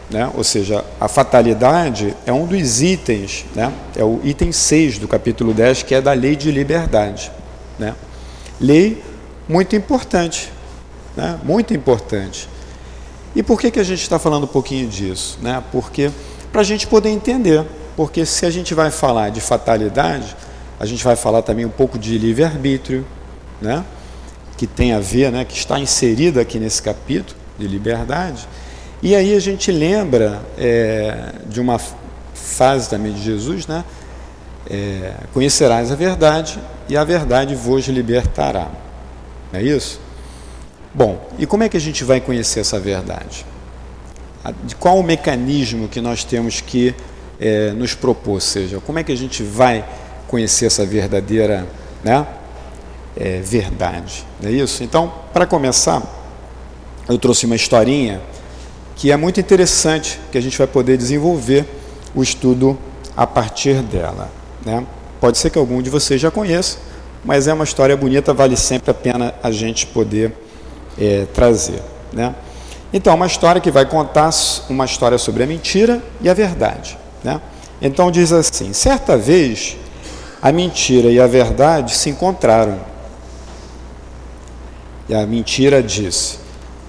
Né? 0.10 0.30
Ou 0.36 0.44
seja, 0.44 0.84
a 1.00 1.08
fatalidade 1.08 2.14
é 2.26 2.34
um 2.34 2.46
dos 2.46 2.82
itens, 2.82 3.46
né? 3.56 3.72
é 3.96 4.04
o 4.04 4.20
item 4.26 4.52
6 4.52 5.00
do 5.00 5.08
capítulo 5.08 5.54
10, 5.54 5.84
que 5.84 5.96
é 5.96 6.02
da 6.02 6.12
lei 6.12 6.36
de 6.36 6.52
liberdade. 6.52 7.32
Né? 7.80 7.96
Lei 8.60 9.02
muito 9.48 9.74
importante, 9.74 10.52
né? 11.16 11.40
muito 11.44 11.74
importante. 11.74 12.50
E 13.34 13.42
por 13.42 13.60
que, 13.60 13.72
que 13.72 13.80
a 13.80 13.84
gente 13.84 14.02
está 14.02 14.20
falando 14.20 14.44
um 14.44 14.48
pouquinho 14.48 14.90
disso? 14.90 15.40
Né? 15.42 15.64
Porque 15.72 16.12
para 16.52 16.60
a 16.60 16.66
gente 16.66 16.86
poder 16.88 17.10
entender, 17.10 17.66
porque 17.96 18.26
se 18.26 18.46
a 18.46 18.50
gente 18.50 18.74
vai 18.74 18.92
falar 18.92 19.30
de 19.30 19.40
fatalidade, 19.40 20.36
a 20.82 20.86
gente 20.88 21.04
vai 21.04 21.16
falar 21.16 21.44
também 21.44 21.64
um 21.64 21.70
pouco 21.70 22.00
de 22.00 22.18
livre-arbítrio, 22.18 23.06
né? 23.62 23.86
que 24.58 24.66
tem 24.66 24.94
a 24.94 25.00
ver, 25.00 25.32
né? 25.32 25.46
que 25.46 25.56
está 25.56 25.80
inserido 25.80 26.40
aqui 26.40 26.58
nesse 26.58 26.82
capítulo 26.82 27.40
de 27.56 27.68
liberdade, 27.68 28.48
e 29.00 29.14
aí 29.16 29.36
a 29.36 29.40
gente 29.40 29.72
lembra 29.72 30.42
é, 30.58 31.34
de 31.46 31.62
uma 31.62 31.80
fase 32.34 32.90
também 32.90 33.14
de 33.14 33.22
Jesus, 33.22 33.68
né? 33.68 33.86
É, 34.68 35.14
conhecerás 35.34 35.92
a 35.92 35.96
verdade 35.96 36.60
e 36.90 36.98
a 36.98 37.04
verdade 37.04 37.54
vos 37.54 37.88
libertará. 37.88 38.68
Não 39.52 39.60
é 39.60 39.64
isso? 39.64 40.00
Bom, 40.94 41.30
e 41.38 41.46
como 41.46 41.64
é 41.64 41.70
que 41.70 41.78
a 41.78 41.82
gente 41.82 42.04
vai 42.04 42.20
conhecer 42.20 42.62
essa 42.62 42.80
verdade? 42.80 43.46
De 44.64 44.76
qual 44.76 44.98
o 44.98 45.04
mecanismo 45.04 45.88
que 45.88 46.02
nós 46.02 46.24
temos 46.24 46.60
que 46.60 46.96
é, 47.40 47.72
nos 47.72 47.94
propor? 47.94 48.34
Ou 48.34 48.40
seja, 48.40 48.80
como 48.80 48.98
é 48.98 49.04
que 49.04 49.12
a 49.12 49.18
gente 49.18 49.44
vai 49.44 49.86
conhecer 50.32 50.68
essa 50.68 50.86
verdadeira 50.86 51.68
né, 52.02 52.26
é, 53.18 53.42
verdade? 53.42 54.26
Não 54.42 54.50
é 54.50 54.54
isso? 54.54 54.82
Então, 54.82 55.14
para 55.34 55.46
começar, 55.46 56.02
eu 57.10 57.18
trouxe 57.20 57.46
uma 57.46 57.56
historinha 57.56 58.22
que 58.96 59.12
é 59.12 59.18
muito 59.18 59.40
interessante, 59.42 60.20
que 60.32 60.38
a 60.38 60.42
gente 60.42 60.58
vai 60.58 60.68
poder 60.68 60.98
desenvolver 60.98 61.68
o 62.16 62.24
estudo 62.24 62.80
a 63.16 63.28
partir 63.28 63.82
dela. 63.82 64.30
Né? 64.66 64.86
Pode 65.20 65.38
ser 65.38 65.50
que 65.50 65.58
algum 65.58 65.82
de 65.82 65.90
vocês 65.90 66.22
já 66.22 66.32
conheça, 66.32 66.78
mas 67.26 67.48
é 67.48 67.54
uma 67.54 67.66
história 67.66 67.98
bonita, 67.98 68.34
vale 68.34 68.56
sempre 68.56 68.90
a 68.90 68.94
pena 68.94 69.36
a 69.44 69.52
gente 69.52 69.86
poder 69.88 70.34
é, 70.98 71.26
trazer. 71.34 71.82
Né? 72.14 72.34
Então, 72.94 73.14
uma 73.16 73.28
história 73.28 73.60
que 73.60 73.70
vai 73.70 73.86
contar 73.86 74.30
uma 74.70 74.86
história 74.86 75.18
sobre 75.18 75.44
a 75.44 75.48
mentira 75.48 76.02
e 76.22 76.30
a 76.30 76.34
verdade. 76.34 76.98
Né? 77.24 77.42
Então, 77.82 78.12
diz 78.12 78.32
assim: 78.32 78.72
certa 78.74 79.18
vez 79.18 79.78
a 80.42 80.52
mentira 80.52 81.10
e 81.10 81.20
a 81.20 81.28
verdade 81.28 81.94
se 81.96 82.10
encontraram. 82.10 82.80
E 85.08 85.14
a 85.14 85.26
mentira 85.28 85.84
disse: 85.84 86.40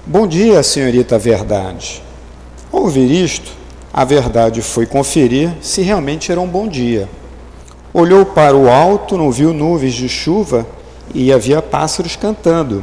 Bom 0.06 0.26
dia, 0.26 0.62
senhorita 0.62 1.18
Verdade. 1.18 2.02
Ao 2.72 2.82
ouvir 2.82 3.10
isto, 3.10 3.52
a 3.92 4.04
Verdade 4.04 4.62
foi 4.62 4.86
conferir 4.86 5.52
se 5.60 5.82
realmente 5.82 6.32
era 6.32 6.40
um 6.40 6.46
bom 6.48 6.66
dia. 6.66 7.08
Olhou 7.92 8.24
para 8.24 8.56
o 8.56 8.70
alto, 8.70 9.18
não 9.18 9.30
viu 9.30 9.52
nuvens 9.52 9.92
de 9.92 10.08
chuva 10.08 10.66
e 11.14 11.30
havia 11.30 11.60
pássaros 11.60 12.16
cantando. 12.16 12.82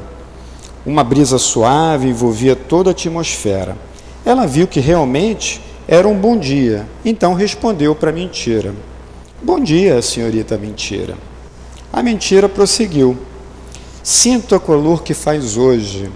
Uma 0.86 1.04
brisa 1.04 1.40
suave 1.40 2.08
envolvia 2.08 2.56
toda 2.56 2.92
a 2.92 2.92
atmosfera. 2.92 3.76
Ela 4.24 4.46
viu 4.46 4.68
que 4.68 4.80
realmente 4.80 5.62
era 5.88 6.08
um 6.08 6.16
bom 6.16 6.38
dia, 6.38 6.88
então 7.04 7.34
respondeu 7.34 7.96
para 7.96 8.12
a 8.12 8.14
mentira: 8.14 8.76
Bom 9.42 9.58
dia, 9.58 10.02
senhorita 10.02 10.58
mentira. 10.58 11.16
A 11.94 12.04
mentira 12.04 12.50
prosseguiu: 12.50 13.18
Sinto 14.04 14.54
a 14.54 14.60
calor 14.60 15.02
que 15.02 15.14
faz 15.14 15.56
hoje. 15.56 16.12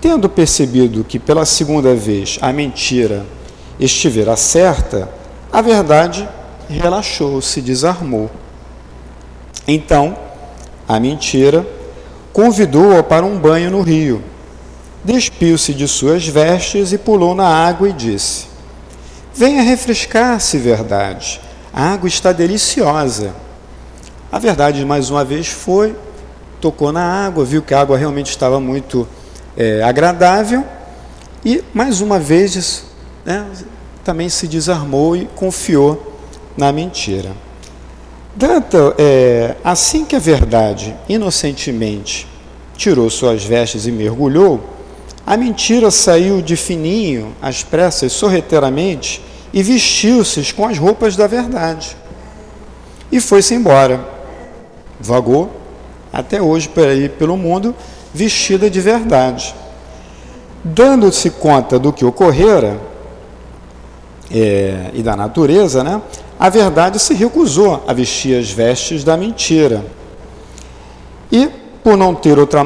Tendo 0.00 0.28
percebido 0.28 1.02
que 1.02 1.18
pela 1.18 1.44
segunda 1.44 1.92
vez 1.92 2.38
a 2.40 2.52
mentira 2.52 3.26
estivera 3.80 4.36
certa, 4.36 5.10
a 5.52 5.60
verdade 5.60 6.28
relaxou, 6.68 7.42
se 7.42 7.60
desarmou. 7.60 8.30
Então, 9.66 10.16
a 10.86 11.00
mentira 11.00 11.66
convidou-a 12.32 13.02
para 13.02 13.26
um 13.26 13.40
banho 13.40 13.72
no 13.72 13.82
rio. 13.82 14.22
Despiu-se 15.04 15.74
de 15.74 15.88
suas 15.88 16.28
vestes 16.28 16.92
e 16.92 16.98
pulou 16.98 17.34
na 17.34 17.48
água 17.48 17.88
e 17.88 17.92
disse: 17.92 18.46
Venha 19.34 19.62
refrescar-se, 19.62 20.58
verdade. 20.58 21.49
A 21.72 21.92
água 21.92 22.08
está 22.08 22.32
deliciosa. 22.32 23.34
A 24.30 24.38
verdade, 24.38 24.84
mais 24.84 25.10
uma 25.10 25.24
vez, 25.24 25.48
foi, 25.48 25.94
tocou 26.60 26.92
na 26.92 27.02
água, 27.26 27.44
viu 27.44 27.62
que 27.62 27.74
a 27.74 27.80
água 27.80 27.96
realmente 27.96 28.30
estava 28.30 28.60
muito 28.60 29.08
é, 29.56 29.82
agradável 29.82 30.64
e, 31.44 31.64
mais 31.72 32.00
uma 32.00 32.18
vez, 32.18 32.84
né, 33.24 33.46
também 34.04 34.28
se 34.28 34.46
desarmou 34.46 35.16
e 35.16 35.26
confiou 35.34 36.16
na 36.56 36.72
mentira. 36.72 37.30
Tanto, 38.38 38.94
é, 38.98 39.56
assim 39.64 40.04
que 40.04 40.14
a 40.14 40.18
verdade 40.18 40.94
inocentemente 41.08 42.28
tirou 42.76 43.10
suas 43.10 43.44
vestes 43.44 43.86
e 43.86 43.92
mergulhou, 43.92 44.60
a 45.26 45.36
mentira 45.36 45.90
saiu 45.90 46.40
de 46.40 46.56
fininho, 46.56 47.34
às 47.40 47.62
pressas, 47.62 48.12
sorreteiramente, 48.12 49.22
e 49.52 49.62
vestiu-se 49.62 50.52
com 50.54 50.66
as 50.66 50.78
roupas 50.78 51.16
da 51.16 51.26
verdade. 51.26 51.96
E 53.10 53.20
foi-se 53.20 53.54
embora. 53.54 54.00
Vagou 55.00 55.50
até 56.12 56.40
hoje 56.42 56.68
por 56.68 56.86
aí 56.86 57.08
pelo 57.08 57.36
mundo, 57.36 57.74
vestida 58.12 58.68
de 58.68 58.80
verdade. 58.80 59.54
Dando-se 60.62 61.30
conta 61.30 61.78
do 61.78 61.92
que 61.92 62.04
ocorrera 62.04 62.80
é, 64.30 64.90
e 64.92 65.02
da 65.02 65.16
natureza, 65.16 65.82
né, 65.82 66.00
a 66.38 66.48
verdade 66.48 66.98
se 66.98 67.14
recusou 67.14 67.84
a 67.86 67.92
vestir 67.92 68.38
as 68.38 68.50
vestes 68.50 69.04
da 69.04 69.16
mentira. 69.16 69.84
E, 71.30 71.48
por 71.82 71.96
não 71.96 72.14
ter 72.14 72.38
outra, 72.38 72.64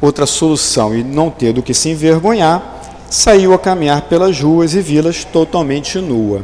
outra 0.00 0.26
solução 0.26 0.94
e 0.94 1.02
não 1.02 1.30
ter 1.30 1.52
do 1.52 1.62
que 1.62 1.74
se 1.74 1.90
envergonhar, 1.90 2.81
saiu 3.12 3.52
a 3.52 3.58
caminhar 3.58 4.02
pelas 4.02 4.40
ruas 4.40 4.74
e 4.74 4.80
vilas 4.80 5.22
totalmente 5.22 5.98
nua. 5.98 6.42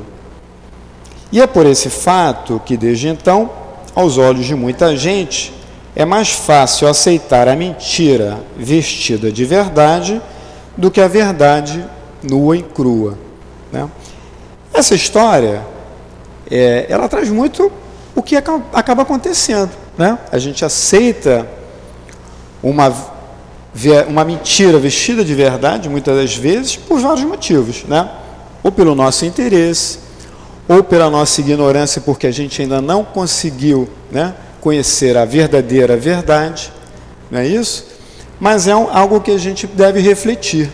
E 1.33 1.41
é 1.41 1.47
por 1.47 1.65
esse 1.65 1.89
fato 1.89 2.61
que, 2.65 2.77
desde 2.77 3.09
então, 3.09 3.51
aos 3.95 4.19
olhos 4.19 4.45
de 4.45 4.55
muita 4.55 4.95
gente, 4.95 5.53
é 5.97 6.05
mais 6.05 6.31
fácil 6.31 6.87
aceitar 6.87 7.49
a 7.49 7.57
mentira 7.57 8.39
vestida 8.55 9.33
de 9.33 9.47
verdade 9.47 10.21
do 10.77 10.91
que 10.91 11.01
a 11.01 11.09
verdade 11.09 11.83
nua 12.23 12.57
e 12.59 12.63
crua. 12.63 13.19
Né? 13.73 13.89
Essa 14.73 14.95
história, 14.95 15.67
é, 16.51 16.85
ela 16.89 17.09
traz 17.09 17.31
muito 17.31 17.73
o 18.15 18.23
que 18.23 18.37
acaba 18.37 19.03
acontecendo. 19.03 19.71
Né? 19.97 20.19
A 20.31 20.39
gente 20.39 20.67
aceita 20.67 21.49
uma, 22.63 22.95
uma 24.09 24.25
mentira 24.25 24.79
vestida 24.79 25.25
de 25.25 25.35
verdade, 25.35 25.89
muitas 25.89 26.17
das 26.17 26.37
vezes, 26.37 26.77
por 26.77 27.01
vários 27.01 27.25
motivos. 27.25 27.85
Né? 27.85 28.09
Ou 28.63 28.73
pelo 28.73 28.95
nosso 28.95 29.25
interesse, 29.25 29.99
ou 30.69 30.83
pela 30.83 31.09
nossa 31.09 31.41
ignorância, 31.41 32.01
porque 32.01 32.27
a 32.27 32.31
gente 32.31 32.61
ainda 32.61 32.83
não 32.83 33.05
conseguiu 33.05 33.89
né, 34.11 34.35
conhecer 34.61 35.17
a 35.17 35.25
verdadeira 35.25 35.97
verdade, 35.97 36.73
não 37.31 37.41
é 37.41 37.47
isso? 37.47 37.87
Mas 38.39 38.69
é 38.69 38.73
algo 38.73 39.21
que 39.21 39.31
a 39.31 39.39
gente 39.39 39.67
deve 39.67 40.01
refletir, 40.01 40.71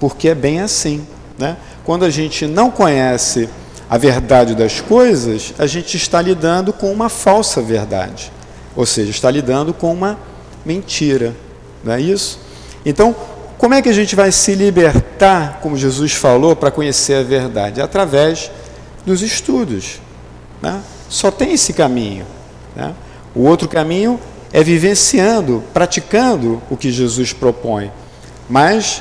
porque 0.00 0.28
é 0.28 0.34
bem 0.34 0.60
assim. 0.60 1.06
Né? 1.38 1.56
Quando 1.84 2.04
a 2.04 2.10
gente 2.10 2.46
não 2.46 2.70
conhece 2.70 3.48
a 3.88 3.96
verdade 3.96 4.54
das 4.54 4.80
coisas, 4.80 5.54
a 5.58 5.66
gente 5.66 5.96
está 5.96 6.20
lidando 6.20 6.72
com 6.72 6.90
uma 6.92 7.08
falsa 7.08 7.62
verdade. 7.62 8.32
Ou 8.74 8.84
seja, 8.84 9.10
está 9.10 9.30
lidando 9.30 9.72
com 9.72 9.92
uma 9.92 10.18
mentira. 10.64 11.34
Não 11.86 11.92
é 11.92 12.00
isso? 12.00 12.40
Então, 12.84 13.14
como 13.56 13.74
é 13.74 13.80
que 13.80 13.88
a 13.88 13.92
gente 13.92 14.16
vai 14.16 14.32
se 14.32 14.56
libertar, 14.56 15.60
como 15.62 15.76
Jesus 15.76 16.12
falou, 16.12 16.56
para 16.56 16.68
conhecer 16.68 17.14
a 17.14 17.22
verdade? 17.22 17.80
Através 17.80 18.50
dos 19.06 19.22
estudos. 19.22 20.00
Né? 20.60 20.80
Só 21.08 21.30
tem 21.30 21.52
esse 21.52 21.72
caminho. 21.72 22.26
Né? 22.74 22.92
O 23.36 23.42
outro 23.42 23.68
caminho 23.68 24.18
é 24.52 24.64
vivenciando, 24.64 25.62
praticando 25.72 26.60
o 26.68 26.76
que 26.76 26.90
Jesus 26.90 27.32
propõe. 27.32 27.92
Mas, 28.50 29.00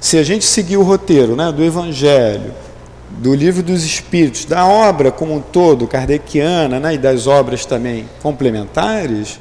se 0.00 0.16
a 0.16 0.22
gente 0.22 0.44
seguir 0.44 0.76
o 0.76 0.82
roteiro 0.82 1.34
né, 1.34 1.50
do 1.50 1.64
Evangelho, 1.64 2.54
do 3.10 3.34
livro 3.34 3.64
dos 3.64 3.84
Espíritos, 3.84 4.44
da 4.44 4.64
obra 4.64 5.10
como 5.10 5.34
um 5.34 5.40
todo, 5.40 5.88
kardeciana, 5.88 6.78
né, 6.78 6.94
e 6.94 6.98
das 6.98 7.26
obras 7.26 7.66
também 7.66 8.08
complementares, 8.22 9.40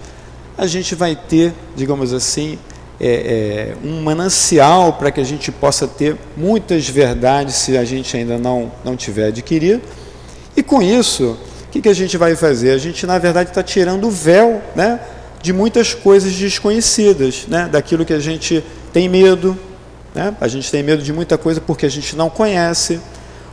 a 0.57 0.67
gente 0.67 0.93
vai 0.93 1.15
ter, 1.15 1.53
digamos 1.75 2.13
assim, 2.13 2.59
é, 3.03 3.07
é, 3.07 3.75
um 3.83 3.99
manancial 4.03 4.93
para 4.93 5.09
que 5.09 5.19
a 5.19 5.23
gente 5.23 5.51
possa 5.51 5.87
ter 5.87 6.15
muitas 6.37 6.87
verdades 6.87 7.55
se 7.55 7.75
a 7.75 7.83
gente 7.83 8.15
ainda 8.15 8.37
não, 8.37 8.71
não 8.85 8.95
tiver 8.95 9.29
adquirido. 9.29 9.81
E 10.55 10.61
com 10.61 10.83
isso, 10.83 11.35
o 11.63 11.69
que, 11.71 11.81
que 11.81 11.89
a 11.89 11.95
gente 11.95 12.15
vai 12.15 12.35
fazer? 12.35 12.69
A 12.69 12.77
gente, 12.77 13.07
na 13.07 13.17
verdade, 13.17 13.49
está 13.49 13.63
tirando 13.63 14.07
o 14.07 14.11
véu 14.11 14.61
né, 14.75 14.99
de 15.41 15.51
muitas 15.51 15.95
coisas 15.95 16.31
desconhecidas, 16.33 17.47
né, 17.47 17.67
daquilo 17.71 18.05
que 18.05 18.13
a 18.13 18.19
gente 18.19 18.63
tem 18.93 19.09
medo. 19.09 19.57
Né? 20.13 20.35
A 20.39 20.47
gente 20.47 20.69
tem 20.69 20.83
medo 20.83 21.01
de 21.01 21.11
muita 21.11 21.39
coisa 21.39 21.59
porque 21.59 21.87
a 21.87 21.89
gente 21.89 22.15
não 22.15 22.29
conhece, 22.29 22.99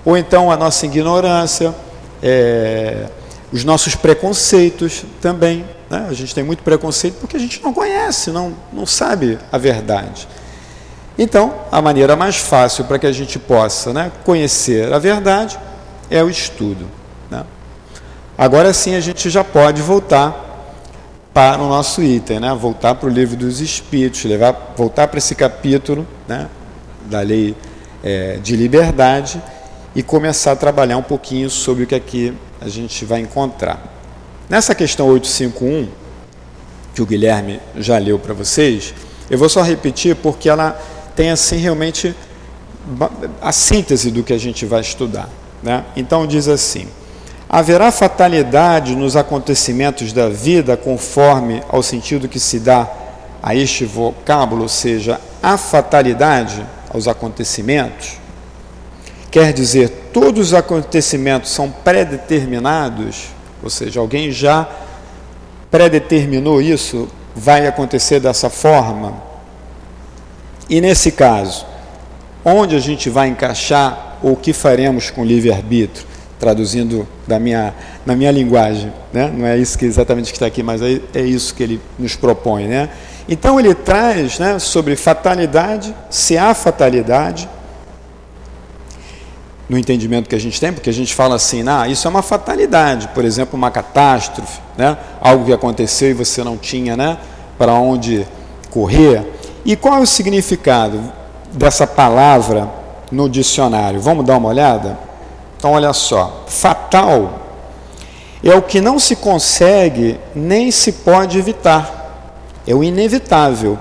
ou 0.05 0.15
então 0.15 0.51
a 0.51 0.59
nossa 0.59 0.85
ignorância, 0.85 1.75
é, 2.23 3.07
os 3.53 3.65
nossos 3.65 3.95
preconceitos 3.95 5.05
também. 5.21 5.65
Né? 5.89 6.07
A 6.09 6.13
gente 6.13 6.35
tem 6.35 6.45
muito 6.45 6.63
preconceito 6.63 7.17
porque 7.21 7.37
a 7.37 7.41
gente 7.41 7.63
não 7.63 7.73
conhece, 7.73 8.31
não, 8.31 8.55
não 8.73 8.87
sabe 8.87 9.39
a 9.51 9.59
verdade. 9.59 10.29
Então, 11.19 11.55
a 11.73 11.83
maneira 11.83 12.15
mais 12.15 12.37
fácil 12.37 12.85
para 12.85 12.99
que 12.99 13.07
a 13.07 13.13
gente 13.13 13.39
possa 13.39 13.93
né, 13.93 14.13
conhecer 14.25 14.93
a 14.93 14.99
verdade 14.99 15.59
é 16.11 16.23
o 16.23 16.31
estudo. 16.31 16.87
Né? 17.31 17.45
Agora 18.37 18.73
sim 18.73 18.95
a 18.95 19.01
gente 19.01 19.29
já 19.29 19.43
pode 19.43 19.83
voltar 19.83 20.47
para 21.35 21.61
o 21.61 21.69
nosso 21.69 22.03
item, 22.03 22.41
né? 22.41 22.55
voltar 22.55 22.95
para 22.95 23.09
o 23.09 23.13
livro 23.13 23.37
dos 23.37 23.61
Espíritos, 23.61 24.25
levar, 24.25 24.75
voltar 24.77 25.09
para 25.09 25.19
esse 25.19 25.35
capítulo 25.35 26.07
né, 26.27 26.49
da 27.07 27.21
lei 27.21 27.57
é, 28.03 28.37
de 28.37 28.55
liberdade 28.55 29.43
e 29.95 30.03
começar 30.03 30.53
a 30.53 30.57
trabalhar 30.57 30.97
um 30.97 31.03
pouquinho 31.03 31.51
sobre 31.51 31.85
o 31.85 31.87
que 31.87 31.95
aqui 31.95 32.35
a 32.61 32.69
gente 32.69 33.05
vai 33.05 33.21
encontrar. 33.21 33.95
Nessa 34.49 34.75
questão 34.75 35.09
851, 35.09 35.89
que 36.95 37.03
o 37.03 37.07
Guilherme 37.07 37.61
já 37.77 37.99
leu 37.99 38.19
para 38.19 38.35
vocês, 38.35 38.95
eu 39.31 39.39
vou 39.39 39.49
só 39.49 39.63
repetir 39.63 40.17
porque 40.17 40.49
ela 40.49 40.73
tem 41.15 41.31
assim 41.31 41.57
realmente 41.57 42.15
a 43.41 43.53
síntese 43.53 44.11
do 44.11 44.23
que 44.23 44.33
a 44.33 44.39
gente 44.39 44.65
vai 44.65 44.81
estudar. 44.81 45.29
Né? 45.63 45.85
Então 45.97 46.27
diz 46.27 46.49
assim: 46.49 46.89
haverá 47.49 47.93
fatalidade 47.93 48.97
nos 48.97 49.17
acontecimentos 49.17 50.13
da 50.13 50.29
vida 50.29 50.77
conforme 50.77 51.63
ao 51.69 51.83
sentido 51.83 52.29
que 52.29 52.41
se 52.41 52.59
dá 52.59 52.89
a 53.43 53.55
este 53.55 53.85
vocábulo, 53.85 54.63
ou 54.63 54.69
seja, 54.69 55.21
a 55.43 55.57
fatalidade 55.57 56.65
aos 56.91 57.07
acontecimentos? 57.07 58.19
Quer 59.31 59.53
dizer, 59.53 59.89
todos 60.13 60.49
os 60.49 60.55
acontecimentos 60.55 61.51
são 61.51 61.71
predeterminados 61.71 63.39
ou 63.63 63.71
seja, 63.71 64.01
alguém 64.01 64.31
já 64.31 64.69
predeterminou 65.71 66.63
isso, 66.63 67.09
vai 67.35 67.67
acontecer 67.67 68.21
dessa 68.21 68.49
forma. 68.49 69.15
E 70.69 70.81
nesse 70.81 71.13
caso, 71.13 71.67
onde 72.45 72.77
a 72.77 72.79
gente 72.79 73.11
vai 73.11 73.29
encaixar 73.29 74.19
ou 74.23 74.33
o 74.33 74.37
que 74.37 74.53
faremos 74.53 75.11
com 75.11 75.23
o 75.23 75.25
livre-arbítrio? 75.25 76.07
Traduzindo 76.39 77.07
da 77.27 77.39
minha, 77.39 77.75
na 78.07 78.15
minha 78.15 78.31
linguagem, 78.31 78.93
né? 79.13 79.33
não 79.35 79.45
é 79.45 79.59
isso 79.59 79.77
que 79.77 79.85
exatamente 79.85 80.31
que 80.31 80.37
está 80.37 80.47
aqui, 80.47 80.63
mas 80.63 80.81
é, 80.81 81.01
é 81.13 81.23
isso 81.23 81.53
que 81.53 81.63
ele 81.65 81.81
nos 81.99 82.15
propõe. 82.15 82.69
Né? 82.69 82.89
Então 83.29 83.59
ele 83.59 83.75
traz 83.75 84.39
né, 84.39 84.59
sobre 84.61 84.95
fatalidade, 84.95 85.93
se 86.09 86.39
há 86.39 86.55
fatalidade, 86.55 87.49
no 89.69 89.77
entendimento 89.77 90.29
que 90.29 90.35
a 90.35 90.41
gente 90.41 90.59
tem, 90.59 90.73
porque 90.73 90.89
a 90.89 90.93
gente 90.93 91.15
fala 91.15 91.35
assim, 91.35 91.63
ah, 91.69 91.87
isso 91.87 92.07
é 92.07 92.11
uma 92.11 92.23
fatalidade, 92.23 93.09
por 93.09 93.25
exemplo, 93.25 93.57
uma 93.57 93.71
catástrofe, 93.71 94.61
né? 94.77 94.97
algo 95.21 95.45
que 95.45 95.53
aconteceu 95.53 96.11
e 96.11 96.15
você 96.15 96.43
não 96.43 96.57
tinha 96.57 96.97
né, 96.97 97.19
para 97.59 97.75
onde 97.75 98.27
correr. 98.71 99.27
E 99.65 99.77
qual 99.77 99.99
é 99.99 100.01
o 100.01 100.07
significado 100.07 101.13
dessa 101.53 101.87
palavra 101.87 102.71
no 103.13 103.29
dicionário? 103.29 104.01
Vamos 104.01 104.25
dar 104.25 104.39
uma 104.39 104.49
olhada? 104.49 104.99
Então, 105.59 105.73
olha 105.73 105.93
só: 105.93 106.45
fatal 106.47 107.41
é 108.43 108.55
o 108.55 108.63
que 108.63 108.81
não 108.81 108.99
se 108.99 109.17
consegue 109.17 110.19
nem 110.35 110.71
se 110.71 110.93
pode 110.93 111.39
evitar, 111.39 112.33
é 112.67 112.75
o 112.75 112.83
inevitável, 112.83 113.79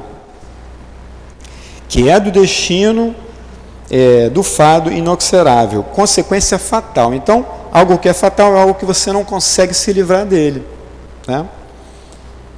que 1.88 2.10
é 2.10 2.20
do 2.20 2.32
destino 2.32 3.16
é, 3.90 4.30
do 4.30 4.44
fado 4.44 4.92
inoxerável, 4.92 5.84
consequência 5.84 6.58
fatal. 6.58 7.14
Então, 7.14 7.46
algo 7.72 7.98
que 7.98 8.10
é 8.10 8.14
fatal 8.14 8.56
é 8.56 8.60
algo 8.60 8.74
que 8.74 8.86
você 8.86 9.12
não 9.12 9.24
consegue 9.24 9.74
se 9.74 9.92
livrar 9.94 10.26
dele. 10.26 10.64
Né? 11.28 11.46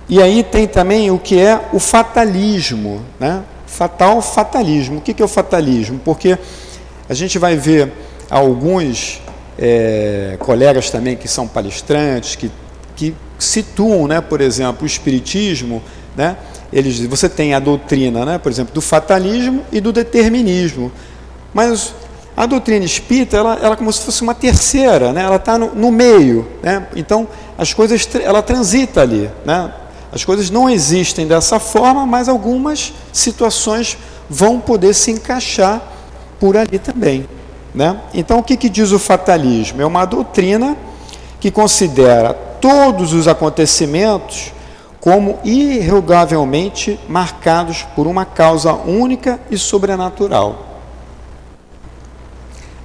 E 0.07 0.21
aí 0.21 0.43
tem 0.43 0.67
também 0.67 1.11
o 1.11 1.19
que 1.19 1.39
é 1.39 1.59
o 1.71 1.79
fatalismo. 1.79 3.03
Né? 3.19 3.43
Fatal, 3.67 4.21
fatalismo. 4.21 4.97
O 4.97 5.01
que 5.01 5.21
é 5.21 5.25
o 5.25 5.27
fatalismo? 5.27 5.99
Porque 6.03 6.37
a 7.07 7.13
gente 7.13 7.37
vai 7.37 7.55
ver 7.55 7.91
alguns 8.29 9.21
é, 9.57 10.35
colegas 10.39 10.89
também 10.89 11.15
que 11.15 11.27
são 11.27 11.47
palestrantes, 11.47 12.35
que, 12.35 12.51
que 12.95 13.13
situam, 13.37 14.07
né, 14.07 14.21
por 14.21 14.41
exemplo, 14.41 14.83
o 14.83 14.85
espiritismo, 14.85 15.81
né, 16.15 16.37
eles, 16.71 16.99
você 17.05 17.27
tem 17.27 17.53
a 17.53 17.59
doutrina, 17.59 18.25
né, 18.25 18.37
por 18.37 18.51
exemplo, 18.51 18.73
do 18.73 18.81
fatalismo 18.81 19.63
e 19.71 19.81
do 19.81 19.91
determinismo. 19.91 20.91
Mas 21.53 21.93
a 22.39 22.45
doutrina 22.45 22.85
espírita, 22.85 23.35
ela, 23.35 23.59
ela 23.61 23.73
é 23.73 23.75
como 23.75 23.91
se 23.91 24.01
fosse 24.01 24.21
uma 24.21 24.33
terceira, 24.33 25.11
né? 25.11 25.23
ela 25.23 25.35
está 25.35 25.57
no, 25.57 25.75
no, 25.75 25.91
meio. 25.91 26.47
Né? 26.63 26.87
Então, 26.95 27.27
as 27.57 27.73
coisas, 27.73 28.07
ela 28.15 28.41
transita 28.41 29.01
ali. 29.01 29.29
Né? 29.45 29.73
As 30.09 30.23
coisas 30.23 30.49
não 30.49 30.69
existem 30.69 31.27
dessa 31.27 31.59
forma, 31.59 32.05
mas 32.05 32.29
algumas 32.29 32.93
situações 33.11 33.97
vão 34.29 34.59
poder 34.59 34.93
se 34.93 35.11
encaixar 35.11 35.81
por 36.39 36.55
ali 36.55 36.79
também. 36.79 37.27
Né? 37.75 37.99
Então, 38.13 38.39
o 38.39 38.43
que, 38.43 38.55
que 38.55 38.69
diz 38.69 38.91
o 38.91 38.99
fatalismo? 38.99 39.81
É 39.81 39.85
uma 39.85 40.05
doutrina 40.05 40.77
que 41.41 41.51
considera 41.51 42.33
todos 42.33 43.11
os 43.11 43.27
acontecimentos 43.27 44.53
como 44.99 45.39
irrevogavelmente 45.43 46.99
marcados 47.07 47.85
por 47.95 48.07
uma 48.07 48.23
causa 48.23 48.73
única 48.73 49.39
e 49.51 49.57
sobrenatural. 49.57 50.68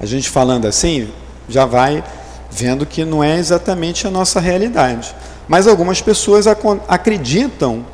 A 0.00 0.07
gente 0.07 0.28
falando 0.28 0.66
assim, 0.66 1.09
já 1.48 1.64
vai 1.64 2.02
vendo 2.50 2.87
que 2.87 3.04
não 3.04 3.22
é 3.22 3.38
exatamente 3.38 4.07
a 4.07 4.11
nossa 4.11 4.40
realidade. 4.40 5.14
Mas 5.48 5.66
algumas 5.66 6.00
pessoas 6.00 6.46
acreditam, 6.88 7.85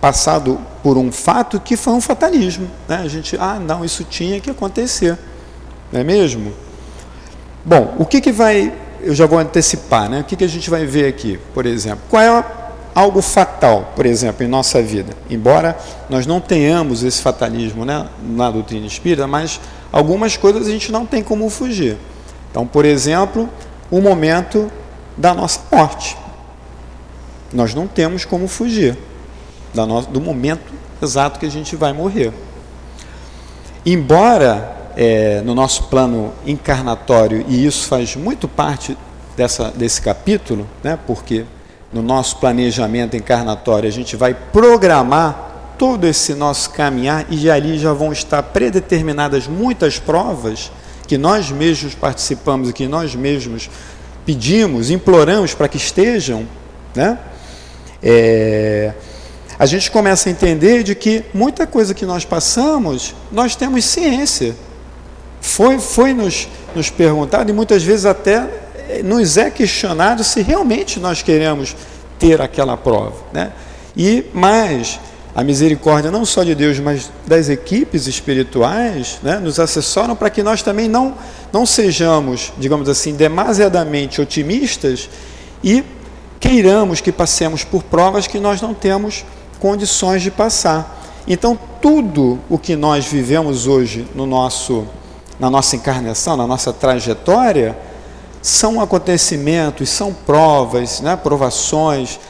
passado 0.00 0.60
por 0.82 0.96
um 0.96 1.10
fato, 1.10 1.58
que 1.58 1.76
foi 1.76 1.94
um 1.94 2.00
fatalismo. 2.00 2.70
Né? 2.88 3.00
A 3.04 3.08
gente, 3.08 3.36
ah, 3.38 3.58
não, 3.58 3.84
isso 3.84 4.04
tinha 4.04 4.40
que 4.40 4.50
acontecer. 4.50 5.18
Não 5.92 6.00
é 6.00 6.04
mesmo? 6.04 6.52
Bom, 7.64 7.94
o 7.98 8.04
que, 8.04 8.20
que 8.20 8.32
vai. 8.32 8.72
Eu 9.00 9.14
já 9.14 9.26
vou 9.26 9.38
antecipar, 9.38 10.08
né? 10.08 10.20
O 10.20 10.24
que, 10.24 10.36
que 10.36 10.44
a 10.44 10.48
gente 10.48 10.70
vai 10.70 10.86
ver 10.86 11.06
aqui, 11.06 11.38
por 11.52 11.66
exemplo? 11.66 12.00
Qual 12.08 12.22
é 12.22 12.44
algo 12.94 13.20
fatal, 13.20 13.92
por 13.94 14.06
exemplo, 14.06 14.44
em 14.44 14.48
nossa 14.48 14.82
vida? 14.82 15.12
Embora 15.28 15.76
nós 16.08 16.26
não 16.26 16.40
tenhamos 16.40 17.02
esse 17.02 17.20
fatalismo 17.20 17.84
né, 17.84 18.06
na 18.22 18.50
doutrina 18.50 18.86
espírita, 18.86 19.26
mas 19.26 19.60
algumas 19.94 20.36
coisas 20.36 20.66
a 20.66 20.70
gente 20.70 20.90
não 20.90 21.06
tem 21.06 21.22
como 21.22 21.48
fugir. 21.48 21.96
Então, 22.50 22.66
por 22.66 22.84
exemplo, 22.84 23.48
o 23.88 24.00
momento 24.00 24.68
da 25.16 25.32
nossa 25.32 25.60
morte. 25.70 26.16
Nós 27.52 27.72
não 27.74 27.86
temos 27.86 28.24
como 28.24 28.48
fugir 28.48 28.98
do 30.10 30.20
momento 30.20 30.72
exato 31.00 31.38
que 31.38 31.46
a 31.46 31.50
gente 31.50 31.76
vai 31.76 31.92
morrer. 31.92 32.32
Embora 33.86 34.90
é, 34.96 35.40
no 35.42 35.54
nosso 35.54 35.84
plano 35.84 36.32
encarnatório, 36.44 37.44
e 37.48 37.64
isso 37.64 37.86
faz 37.86 38.16
muito 38.16 38.48
parte 38.48 38.98
dessa, 39.36 39.70
desse 39.70 40.02
capítulo, 40.02 40.66
né, 40.82 40.98
porque 41.06 41.44
no 41.92 42.02
nosso 42.02 42.38
planejamento 42.38 43.16
encarnatório 43.16 43.88
a 43.88 43.92
gente 43.92 44.16
vai 44.16 44.34
programar 44.34 45.53
todo 45.84 46.06
esse 46.06 46.32
nosso 46.34 46.70
caminhar 46.70 47.26
e 47.28 47.50
ali 47.50 47.78
já 47.78 47.92
vão 47.92 48.10
estar 48.10 48.42
predeterminadas 48.42 49.46
muitas 49.46 49.98
provas 49.98 50.72
que 51.06 51.18
nós 51.18 51.50
mesmos 51.50 51.94
participamos 51.94 52.70
e 52.70 52.72
que 52.72 52.88
nós 52.88 53.14
mesmos 53.14 53.68
pedimos, 54.24 54.90
imploramos 54.90 55.52
para 55.52 55.68
que 55.68 55.76
estejam, 55.76 56.48
né? 56.94 57.18
é, 58.02 58.94
a 59.58 59.66
gente 59.66 59.90
começa 59.90 60.30
a 60.30 60.32
entender 60.32 60.82
de 60.82 60.94
que 60.94 61.22
muita 61.34 61.66
coisa 61.66 61.92
que 61.92 62.06
nós 62.06 62.24
passamos, 62.24 63.14
nós 63.30 63.54
temos 63.54 63.84
ciência. 63.84 64.56
Foi, 65.38 65.78
foi 65.78 66.14
nos, 66.14 66.48
nos 66.74 66.88
perguntado 66.88 67.50
e 67.50 67.52
muitas 67.52 67.82
vezes 67.82 68.06
até 68.06 68.48
eh, 68.88 69.02
nos 69.02 69.36
é 69.36 69.50
questionado 69.50 70.24
se 70.24 70.40
realmente 70.40 70.98
nós 70.98 71.20
queremos 71.20 71.76
ter 72.18 72.40
aquela 72.40 72.74
prova. 72.74 73.16
Né? 73.34 73.52
E 73.94 74.24
mais, 74.32 74.98
a 75.34 75.42
misericórdia 75.42 76.10
não 76.12 76.24
só 76.24 76.44
de 76.44 76.54
Deus, 76.54 76.78
mas 76.78 77.10
das 77.26 77.48
equipes 77.48 78.06
espirituais, 78.06 79.18
né, 79.20 79.40
nos 79.40 79.58
assessoram 79.58 80.14
para 80.14 80.30
que 80.30 80.42
nós 80.44 80.62
também 80.62 80.88
não, 80.88 81.14
não 81.52 81.66
sejamos, 81.66 82.52
digamos 82.56 82.88
assim, 82.88 83.14
demasiadamente 83.14 84.20
otimistas 84.20 85.10
e 85.62 85.82
queiramos 86.38 87.00
que 87.00 87.10
passemos 87.10 87.64
por 87.64 87.82
provas 87.82 88.28
que 88.28 88.38
nós 88.38 88.60
não 88.60 88.72
temos 88.72 89.24
condições 89.58 90.22
de 90.22 90.30
passar. 90.30 91.02
Então, 91.26 91.58
tudo 91.80 92.38
o 92.48 92.56
que 92.56 92.76
nós 92.76 93.06
vivemos 93.06 93.66
hoje 93.66 94.06
no 94.14 94.26
nosso, 94.26 94.86
na 95.40 95.50
nossa 95.50 95.74
encarnação, 95.74 96.36
na 96.36 96.46
nossa 96.46 96.72
trajetória, 96.72 97.76
são 98.40 98.80
acontecimentos, 98.80 99.88
são 99.88 100.12
provas, 100.12 101.00
né, 101.00 101.16
provações, 101.16 102.20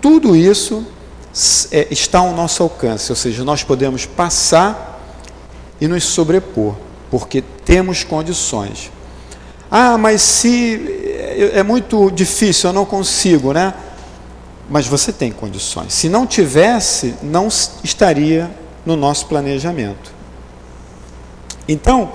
tudo 0.00 0.34
isso 0.34 0.86
está 1.32 2.18
ao 2.18 2.32
nosso 2.32 2.62
alcance, 2.62 3.10
ou 3.10 3.16
seja, 3.16 3.44
nós 3.44 3.62
podemos 3.62 4.06
passar 4.06 5.00
e 5.80 5.86
nos 5.86 6.04
sobrepor, 6.04 6.74
porque 7.10 7.42
temos 7.64 8.04
condições. 8.04 8.90
Ah, 9.70 9.96
mas 9.96 10.20
se 10.22 11.06
é, 11.06 11.58
é 11.58 11.62
muito 11.62 12.10
difícil, 12.10 12.70
eu 12.70 12.74
não 12.74 12.84
consigo, 12.84 13.52
né? 13.52 13.72
mas 14.70 14.86
você 14.86 15.12
tem 15.12 15.32
condições. 15.32 15.92
Se 15.92 16.08
não 16.08 16.24
tivesse, 16.24 17.16
não 17.20 17.48
estaria 17.82 18.48
no 18.86 18.94
nosso 18.94 19.26
planejamento. 19.26 20.14
Então, 21.68 22.12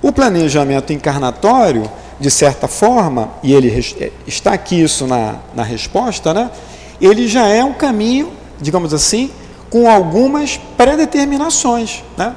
o 0.00 0.10
planejamento 0.10 0.92
encarnatório, 0.92 1.90
de 2.18 2.30
certa 2.30 2.66
forma, 2.66 3.30
e 3.42 3.52
ele 3.52 3.68
é, 4.00 4.10
está 4.26 4.54
aqui 4.54 4.82
isso 4.82 5.06
na, 5.06 5.36
na 5.54 5.62
resposta, 5.62 6.32
né? 6.32 6.50
ele 6.98 7.28
já 7.28 7.46
é 7.46 7.62
um 7.62 7.74
caminho, 7.74 8.32
digamos 8.60 8.92
assim, 8.94 9.30
com 9.70 9.90
algumas 9.90 10.56
predeterminações. 10.76 12.02
Né? 12.16 12.34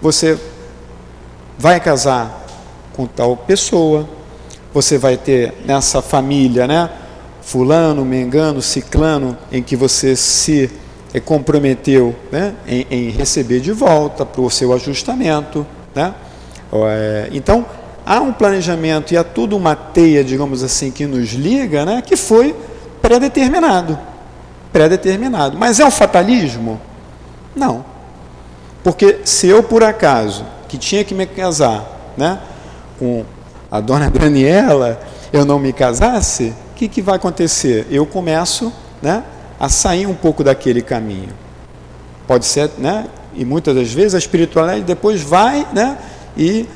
Você 0.00 0.38
vai 1.58 1.80
casar 1.80 2.44
com 2.92 3.06
tal 3.06 3.36
pessoa, 3.36 4.08
você 4.72 4.98
vai 4.98 5.16
ter 5.16 5.54
nessa 5.64 6.02
família, 6.02 6.66
né? 6.66 6.90
fulano, 7.46 8.04
mengano, 8.04 8.60
ciclano, 8.60 9.38
em 9.52 9.62
que 9.62 9.76
você 9.76 10.16
se 10.16 10.68
eh, 11.14 11.20
comprometeu 11.20 12.14
né, 12.32 12.54
em, 12.66 12.86
em, 12.90 13.10
receber 13.10 13.60
de 13.60 13.70
volta 13.70 14.26
para 14.26 14.40
o 14.40 14.50
seu 14.50 14.72
ajustamento. 14.72 15.64
Né? 15.94 16.12
Eh, 16.72 17.28
então, 17.32 17.64
há 18.04 18.20
um 18.20 18.32
planejamento 18.32 19.14
e 19.14 19.16
há 19.16 19.22
tudo 19.22 19.56
uma 19.56 19.76
teia, 19.76 20.24
digamos 20.24 20.64
assim, 20.64 20.90
que 20.90 21.06
nos 21.06 21.30
liga, 21.34 21.84
né, 21.84 22.02
que 22.04 22.16
foi 22.16 22.52
pré-determinado. 23.00 23.96
Pré-determinado. 24.76 25.56
Mas 25.56 25.80
é 25.80 25.86
um 25.86 25.90
fatalismo? 25.90 26.78
Não. 27.54 27.82
Porque 28.84 29.20
se 29.24 29.46
eu, 29.46 29.62
por 29.62 29.82
acaso, 29.82 30.44
que 30.68 30.76
tinha 30.76 31.02
que 31.02 31.14
me 31.14 31.24
casar 31.24 32.12
né, 32.14 32.38
com 32.98 33.24
a 33.70 33.80
dona 33.80 34.10
Daniela, 34.12 35.00
eu 35.32 35.46
não 35.46 35.58
me 35.58 35.72
casasse, 35.72 36.52
que, 36.76 36.86
que 36.88 37.00
vai 37.00 37.16
acontecer? 37.16 37.86
Eu 37.90 38.06
começo 38.06 38.72
né, 39.00 39.24
a 39.58 39.68
sair 39.68 40.06
um 40.06 40.14
pouco 40.14 40.44
daquele 40.44 40.82
caminho. 40.82 41.30
Pode 42.26 42.44
ser, 42.44 42.70
né? 42.78 43.06
E 43.34 43.44
muitas 43.44 43.74
das 43.74 43.92
vezes 43.92 44.14
a 44.14 44.18
espiritualidade 44.18 44.82
depois 44.82 45.22
vai, 45.22 45.66
né? 45.72 45.96
E 46.36 46.68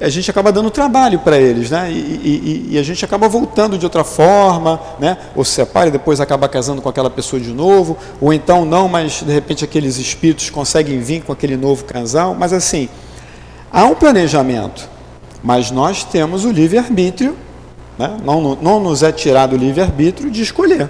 a 0.00 0.08
gente 0.08 0.30
acaba 0.30 0.52
dando 0.52 0.70
trabalho 0.70 1.18
para 1.18 1.38
eles, 1.38 1.70
né? 1.70 1.90
E, 1.90 1.94
e, 1.94 2.66
e, 2.72 2.78
a 2.78 2.82
gente 2.82 3.04
acaba 3.04 3.28
voltando 3.28 3.78
de 3.78 3.84
outra 3.84 4.04
forma, 4.04 4.80
né? 4.98 5.16
Ou 5.34 5.44
se 5.44 5.52
separa 5.52 5.88
e 5.88 5.90
depois 5.90 6.20
acaba 6.20 6.48
casando 6.48 6.82
com 6.82 6.88
aquela 6.88 7.10
pessoa 7.10 7.40
de 7.40 7.52
novo, 7.52 7.96
ou 8.20 8.32
então 8.32 8.64
não, 8.64 8.88
mas 8.88 9.22
de 9.22 9.32
repente 9.32 9.64
aqueles 9.64 9.96
espíritos 9.98 10.50
conseguem 10.50 11.00
vir 11.00 11.22
com 11.22 11.32
aquele 11.32 11.56
novo 11.56 11.84
casal. 11.84 12.34
Mas 12.34 12.52
assim, 12.52 12.88
há 13.72 13.84
um 13.84 13.94
planejamento, 13.94 14.88
mas 15.42 15.70
nós 15.70 16.04
temos 16.04 16.44
o 16.44 16.50
livre-arbítrio 16.50 17.36
né? 17.98 18.16
Não, 18.24 18.56
não 18.56 18.80
nos 18.80 19.02
é 19.02 19.10
tirado 19.10 19.54
o 19.54 19.56
livre-arbítrio 19.56 20.30
de 20.30 20.42
escolher. 20.42 20.88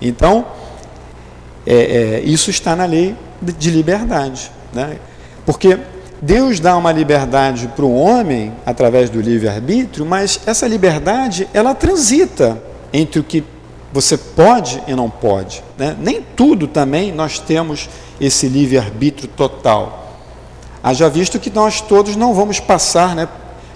Então, 0.00 0.46
é, 1.66 1.74
é, 1.74 2.20
isso 2.20 2.50
está 2.50 2.74
na 2.74 2.86
lei 2.86 3.14
de 3.42 3.70
liberdade. 3.70 4.50
Né? 4.72 4.98
Porque 5.44 5.78
Deus 6.22 6.60
dá 6.60 6.76
uma 6.76 6.92
liberdade 6.92 7.68
para 7.74 7.84
o 7.84 7.94
homem 7.94 8.52
através 8.66 9.08
do 9.08 9.20
livre-arbítrio, 9.20 10.04
mas 10.04 10.40
essa 10.46 10.66
liberdade 10.66 11.48
ela 11.54 11.74
transita 11.74 12.62
entre 12.92 13.20
o 13.20 13.24
que 13.24 13.42
você 13.92 14.16
pode 14.16 14.82
e 14.86 14.94
não 14.94 15.08
pode. 15.08 15.64
Né? 15.78 15.96
Nem 15.98 16.22
tudo 16.36 16.66
também 16.66 17.12
nós 17.12 17.38
temos 17.38 17.88
esse 18.20 18.48
livre-arbítrio 18.48 19.28
total. 19.28 20.16
Haja 20.82 21.08
visto 21.08 21.38
que 21.38 21.50
nós 21.50 21.80
todos 21.80 22.16
não 22.16 22.34
vamos 22.34 22.60
passar 22.60 23.14
né, 23.14 23.28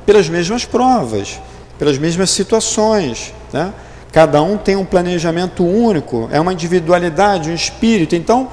pelas 0.04 0.28
mesmas 0.28 0.64
provas 0.64 1.38
pelas 1.78 1.98
mesmas 1.98 2.30
situações. 2.30 3.32
Né? 3.52 3.72
Cada 4.12 4.40
um 4.42 4.56
tem 4.56 4.76
um 4.76 4.84
planejamento 4.84 5.64
único, 5.64 6.28
é 6.30 6.40
uma 6.40 6.52
individualidade, 6.52 7.50
um 7.50 7.54
espírito. 7.54 8.14
Então, 8.14 8.48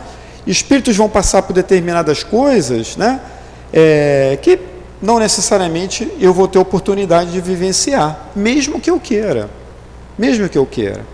espíritos 0.45 0.95
vão 0.95 1.07
passar 1.07 1.43
por 1.43 1.53
determinadas 1.53 2.23
coisas 2.23 2.97
né? 2.97 3.19
É, 3.73 4.37
que 4.41 4.59
não 5.01 5.17
necessariamente 5.17 6.11
eu 6.19 6.33
vou 6.33 6.47
ter 6.47 6.59
oportunidade 6.59 7.31
de 7.31 7.41
vivenciar, 7.41 8.29
mesmo 8.35 8.79
que 8.79 8.89
eu 8.89 8.99
queira. 8.99 9.49
Mesmo 10.17 10.47
que 10.47 10.57
eu 10.57 10.65
queira. 10.65 11.05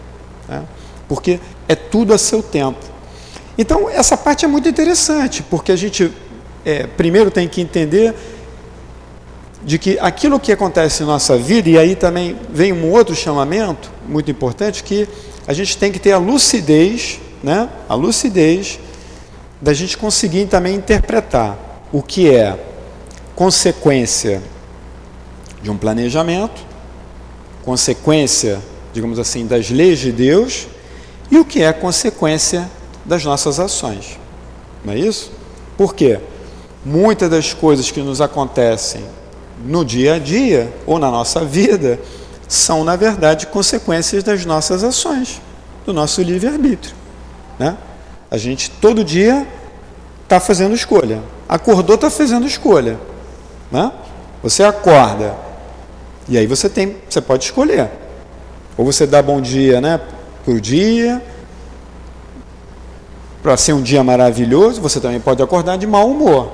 Né? 0.48 0.64
Porque 1.08 1.40
é 1.68 1.76
tudo 1.76 2.14
a 2.14 2.18
seu 2.18 2.44
tempo. 2.44 2.80
Então, 3.58 3.90
essa 3.90 4.18
parte 4.18 4.46
é 4.46 4.48
muito 4.48 4.68
interessante, 4.68 5.42
porque 5.42 5.72
a 5.72 5.76
gente 5.76 6.12
é, 6.66 6.86
primeiro 6.86 7.32
tem 7.32 7.48
que 7.48 7.62
entender 7.62 8.14
de 9.64 9.80
que 9.80 9.98
aquilo 10.00 10.40
que 10.40 10.52
acontece 10.52 11.02
em 11.02 11.06
nossa 11.06 11.38
vida, 11.38 11.70
e 11.70 11.78
aí 11.78 11.96
também 11.96 12.38
vem 12.50 12.72
um 12.72 12.92
outro 12.92 13.16
chamamento 13.16 13.92
muito 14.08 14.30
importante, 14.30 14.84
que 14.84 15.08
a 15.48 15.54
gente 15.54 15.78
tem 15.78 15.92
que 15.92 16.00
ter 16.00 16.12
a 16.12 16.18
lucidez, 16.18 17.20
né? 17.42 17.70
a 17.88 17.96
lucidez 17.96 18.80
da 19.62 19.74
gente 19.74 19.98
conseguir 19.98 20.46
também 20.46 20.76
interpretar 20.76 21.67
o 21.92 22.02
que 22.02 22.34
é 22.34 22.58
consequência 23.36 24.42
de 25.62 25.70
um 25.70 25.78
planejamento, 25.78 26.66
consequência, 27.64 28.60
digamos 28.94 29.20
assim, 29.20 29.46
das 29.46 29.70
leis 29.70 30.00
de 30.00 30.12
Deus, 30.12 30.68
e 31.30 31.38
o 31.38 31.46
que 31.46 31.62
é 31.62 31.72
consequência 31.74 32.70
das 33.06 33.24
nossas 33.24 33.60
ações. 33.60 34.20
Não 34.84 34.94
é 34.94 34.98
isso? 34.98 35.32
Por 35.78 35.94
quê? 35.94 36.20
Muitas 36.86 37.30
das 37.30 37.54
coisas 37.54 37.92
que 37.92 38.02
nos 38.02 38.22
acontecem 38.22 39.04
no 39.66 39.84
dia 39.84 40.16
a 40.16 40.20
dia 40.20 40.72
ou 40.86 41.00
na 41.00 41.10
nossa 41.10 41.44
vida 41.44 42.00
são, 42.48 42.84
na 42.84 42.96
verdade, 42.96 43.48
consequências 43.48 44.24
das 44.24 44.46
nossas 44.46 44.84
ações, 44.84 45.42
do 45.86 45.92
nosso 45.94 46.22
livre-arbítrio. 46.22 46.96
Né? 47.60 47.78
A 48.32 48.38
gente 48.38 48.70
todo 48.70 49.04
dia 49.04 49.46
está 50.24 50.40
fazendo 50.40 50.74
escolha. 50.74 51.22
Acordou, 51.48 51.96
está 51.96 52.10
fazendo 52.10 52.46
escolha. 52.46 53.00
Né? 53.72 53.92
Você 54.44 54.64
acorda 54.64 55.36
e 56.28 56.38
aí 56.38 56.46
você 56.46 56.70
tem, 56.70 56.98
você 57.10 57.22
pode 57.22 57.46
escolher. 57.46 57.90
Ou 58.78 58.86
você 58.86 59.08
dá 59.08 59.22
bom 59.22 59.42
dia 59.42 59.82
né, 59.82 60.00
para 60.44 60.54
o 60.54 60.62
dia, 60.62 61.22
para 63.42 63.56
ser 63.58 63.74
um 63.74 63.82
dia 63.82 64.04
maravilhoso, 64.04 64.82
você 64.82 65.00
também 65.00 65.20
pode 65.20 65.42
acordar 65.42 65.78
de 65.78 65.88
mau 65.88 66.10
humor 66.10 66.52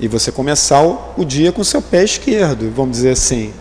e 0.00 0.08
você 0.08 0.32
começar 0.32 0.82
o, 0.82 0.98
o 1.18 1.24
dia 1.24 1.52
com 1.52 1.62
seu 1.62 1.82
pé 1.82 2.02
esquerdo, 2.02 2.72
vamos 2.74 2.92
dizer 2.92 3.10
assim, 3.10 3.52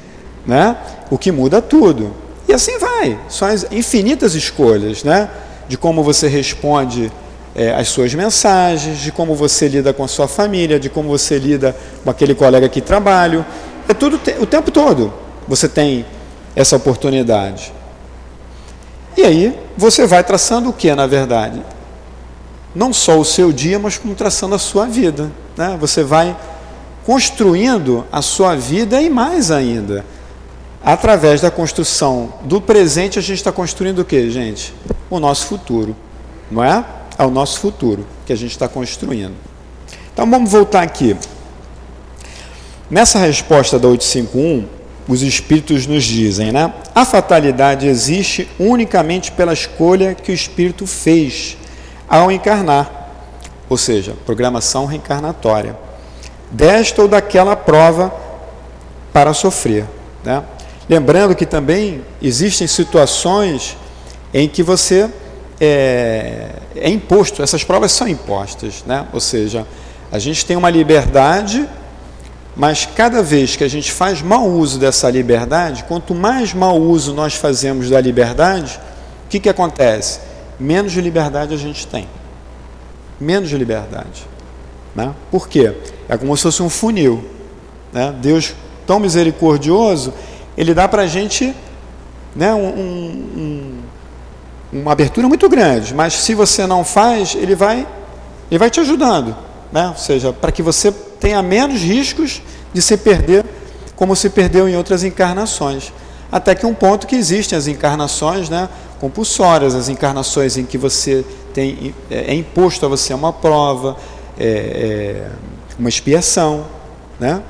né? 0.45 0.78
O 1.12 1.17
que 1.17 1.32
muda 1.32 1.62
tudo. 1.62 2.13
E 2.47 2.54
assim 2.54 2.80
vai. 2.80 3.19
São 3.28 3.47
as 3.47 3.69
infinitas 3.71 4.36
escolhas, 4.36 5.04
né? 5.04 5.30
De 5.67 5.78
como 5.78 6.02
você 6.02 6.28
responde 6.28 7.12
é, 7.60 7.74
as 7.74 7.89
suas 7.89 8.13
mensagens, 8.13 9.00
de 9.00 9.12
como 9.12 9.36
você 9.36 9.67
lida 9.67 9.91
com 9.91 10.04
a 10.04 10.08
sua 10.08 10.28
família, 10.28 10.80
de 10.80 10.89
como 10.89 11.10
você 11.10 11.38
lida 11.38 11.76
com 12.04 12.10
aquele 12.10 12.34
colega 12.34 12.69
que 12.69 12.80
trabalha. 12.80 13.45
É 13.88 13.93
tudo 13.93 14.19
o 14.39 14.45
tempo 14.45 14.72
todo. 14.72 15.13
Você 15.48 15.67
tem 15.67 16.06
essa 16.56 16.76
oportunidade. 16.76 17.74
E 19.17 19.24
aí 19.24 19.60
você 19.78 20.08
vai 20.08 20.24
traçando 20.24 20.69
o 20.69 20.74
que, 20.74 20.93
na 20.95 21.06
verdade? 21.08 21.62
Não 22.74 22.93
só 22.93 23.19
o 23.19 23.26
seu 23.26 23.52
dia, 23.52 23.78
mas 23.78 23.98
como 23.98 24.15
traçando 24.15 24.56
a 24.56 24.60
sua 24.60 24.86
vida 24.86 25.30
né? 25.58 25.76
você 25.78 26.04
vai 26.04 26.38
construindo 27.06 28.06
a 28.12 28.22
sua 28.22 28.56
vida 28.56 29.02
e 29.02 29.10
mais 29.10 29.52
ainda. 29.52 30.06
Através 30.82 31.41
da 31.41 31.52
construção 31.52 32.36
do 32.43 32.62
presente, 32.62 33.19
a 33.19 33.22
gente 33.22 33.39
está 33.39 33.52
construindo 33.52 34.00
o 34.00 34.06
que, 34.06 34.30
gente? 34.30 34.74
o 35.10 35.19
nosso 35.19 35.48
futuro, 35.48 35.95
não 36.52 36.63
é? 36.63 36.86
Ao 37.19 37.29
nosso 37.29 37.60
futuro 37.60 38.08
que 38.25 38.34
a 38.34 38.36
gente 38.36 38.51
está 38.51 38.67
construindo. 38.67 39.36
Então 40.13 40.29
vamos 40.32 40.49
voltar 40.49 40.82
aqui. 40.82 41.15
Nessa 42.89 43.19
resposta 43.19 43.77
da 43.77 43.89
851, 43.89 44.65
os 45.05 45.21
espíritos 45.21 45.86
nos 45.86 46.03
dizem, 46.03 46.51
né? 46.53 46.73
A 46.95 47.03
fatalidade 47.03 47.88
existe 47.88 48.49
unicamente 48.58 49.34
pela 49.34 49.51
escolha 49.51 50.15
que 50.15 50.32
o 50.32 50.34
espírito 50.34 50.88
fez 50.88 51.58
ao 52.08 52.32
encarnar, 52.32 53.10
ou 53.67 53.77
seja, 53.77 54.15
programação 54.25 54.86
reencarnatória, 54.86 55.77
desta 56.49 57.01
ou 57.01 57.08
daquela 57.08 57.55
prova 57.55 58.13
para 59.12 59.34
sofrer, 59.34 59.86
né? 60.23 60.41
Lembrando 60.88 61.36
que 61.36 61.45
também 61.45 62.01
existem 62.21 62.65
situações 62.65 63.77
em 64.34 64.47
que 64.47 64.63
você 64.63 65.10
é, 65.60 66.52
é 66.76 66.89
imposto, 66.89 67.43
essas 67.43 67.63
provas 67.63 67.91
são 67.91 68.08
impostas, 68.08 68.84
né? 68.86 69.06
ou 69.12 69.19
seja, 69.19 69.65
a 70.12 70.17
gente 70.17 70.45
tem 70.45 70.56
uma 70.56 70.69
liberdade, 70.69 71.67
mas 72.56 72.86
cada 72.86 73.22
vez 73.22 73.56
que 73.56 73.63
a 73.63 73.67
gente 73.67 73.91
faz 73.91 74.22
mau 74.22 74.48
uso 74.48 74.80
dessa 74.80 75.10
liberdade, 75.10 75.84
quanto 75.84 76.15
mais 76.15 76.54
mau 76.54 76.80
uso 76.80 77.13
nós 77.13 77.36
fazemos 77.36 77.89
da 77.89 78.00
liberdade, 78.02 78.80
o 79.26 79.30
que, 79.30 79.39
que 79.39 79.50
acontece? 79.50 80.19
Menos 80.60 80.91
de 80.91 81.02
liberdade 81.02 81.54
a 81.54 81.58
gente 81.58 81.86
tem. 81.88 82.08
Menos 83.19 83.50
de 83.50 83.58
liberdade. 83.58 84.26
Né? 84.95 85.13
Por 85.30 85.48
quê? 85.48 85.74
É 86.08 86.17
como 86.17 86.36
se 86.36 86.43
fosse 86.43 86.63
um 86.63 86.69
funil. 86.69 87.24
Né? 87.93 88.13
Deus, 88.22 88.54
tão 88.88 89.00
misericordioso, 89.00 90.13
ele 90.58 90.74
dá 90.74 90.88
para 90.88 91.04
a 91.04 91.08
gente 91.08 91.56
né, 92.36 92.54
um, 92.54 92.67
um, 92.67 93.80
uma 94.71 94.91
abertura 94.91 95.27
muito 95.27 95.49
grande, 95.49 95.93
mas 95.93 96.13
se 96.13 96.34
você 96.34 96.67
não 96.67 96.84
faz, 96.84 97.36
ele 97.36 97.55
vai, 97.55 97.88
ele 98.49 98.58
vai 98.58 98.69
te 98.69 98.79
ajudando, 98.79 99.36
né? 99.71 99.88
ou 99.89 99.95
seja, 99.95 100.32
para 100.32 100.51
que 100.51 100.62
você 100.62 100.91
tenha 100.91 101.41
menos 101.41 101.82
riscos 101.82 102.41
de 102.73 102.82
se 102.82 102.95
perder 102.97 103.45
como 103.95 104.15
se 104.15 104.29
perdeu 104.29 104.69
em 104.69 104.77
outras 104.77 105.03
encarnações. 105.03 105.91
Até 106.32 106.53
que 106.53 106.65
um 106.65 106.73
ponto 106.73 107.08
que 107.08 107.15
existem 107.15 107.58
as 107.58 107.67
encarnações 107.67 108.49
né, 108.49 108.69
compulsórias, 108.99 109.73
as 109.73 109.89
encarnações 109.89 110.58
em 110.58 110.63
que 110.63 110.77
você 110.77 111.25
tem, 111.53 111.93
é, 112.10 112.32
é 112.32 112.34
imposto 112.34 112.86
a 112.86 112.89
você 112.89 113.13
uma 113.13 113.34
prova, 113.34 113.97
é, 114.39 114.45
é, 114.45 115.32
uma 115.77 115.89
expiação, 115.89 116.65
né? 117.19 117.41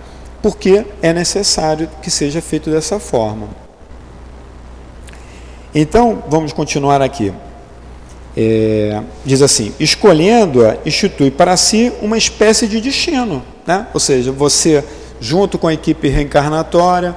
porque 0.42 0.86
é 1.02 1.12
necessário 1.12 1.90
que 2.02 2.10
seja 2.10 2.42
feito 2.42 2.72
dessa 2.72 3.00
forma. 3.00 3.48
Então, 5.74 6.24
vamos 6.28 6.54
continuar 6.54 7.02
aqui. 7.02 7.34
É, 8.36 9.02
diz 9.26 9.42
assim: 9.42 9.74
escolhendo-a, 9.80 10.78
institui 10.86 11.32
para 11.32 11.56
si 11.58 11.92
uma 12.02 12.18
espécie 12.18 12.68
de 12.68 12.80
destino. 12.80 13.44
Né? 13.66 13.88
Ou 13.94 14.00
seja, 14.00 14.32
você, 14.32 14.84
junto 15.20 15.58
com 15.58 15.68
a 15.68 15.74
equipe 15.74 16.08
reencarnatória, 16.08 17.16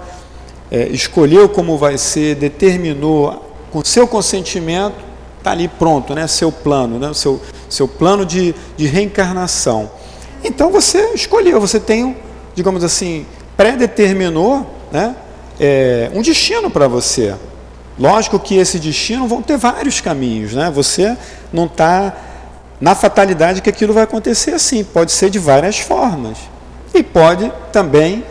é, 0.71 0.89
escolheu 0.89 1.49
como 1.49 1.77
vai 1.77 1.99
ser, 1.99 2.35
determinou 2.35 3.55
com 3.71 3.85
seu 3.85 4.07
consentimento, 4.07 4.97
está 5.39 5.53
ali 5.53 5.69
pronto, 5.69 6.15
né? 6.15 6.27
seu 6.27 6.51
plano, 6.53 6.99
né? 6.99 7.13
seu, 7.15 7.41
seu 7.69 7.89
plano 7.89 8.25
de, 8.25 8.55
de 8.77 8.87
reencarnação. 8.87 9.91
Então 10.45 10.71
você 10.71 11.13
escolheu, 11.15 11.61
você 11.61 11.79
tem 11.79 12.17
digamos 12.55 12.85
assim, 12.85 13.27
predeterminou 13.57 14.67
né, 14.91 15.17
é, 15.61 16.11
um 16.15 16.23
destino 16.23 16.71
para 16.71 16.89
você. 16.89 17.35
Lógico 17.99 18.39
que 18.39 18.57
esse 18.57 18.79
destino 18.79 19.27
vão 19.27 19.43
ter 19.43 19.57
vários 19.57 20.01
caminhos, 20.01 20.55
né? 20.55 20.71
Você 20.71 21.17
não 21.53 21.67
está 21.67 22.17
na 22.81 22.95
fatalidade 22.95 23.61
que 23.61 23.71
aquilo 23.71 23.93
vai 23.93 24.03
acontecer 24.03 24.53
assim. 24.53 24.83
Pode 24.83 25.13
ser 25.13 25.31
de 25.31 25.39
várias 25.39 25.79
formas. 25.79 26.39
E 26.95 27.03
pode 27.03 27.53
também 27.71 28.25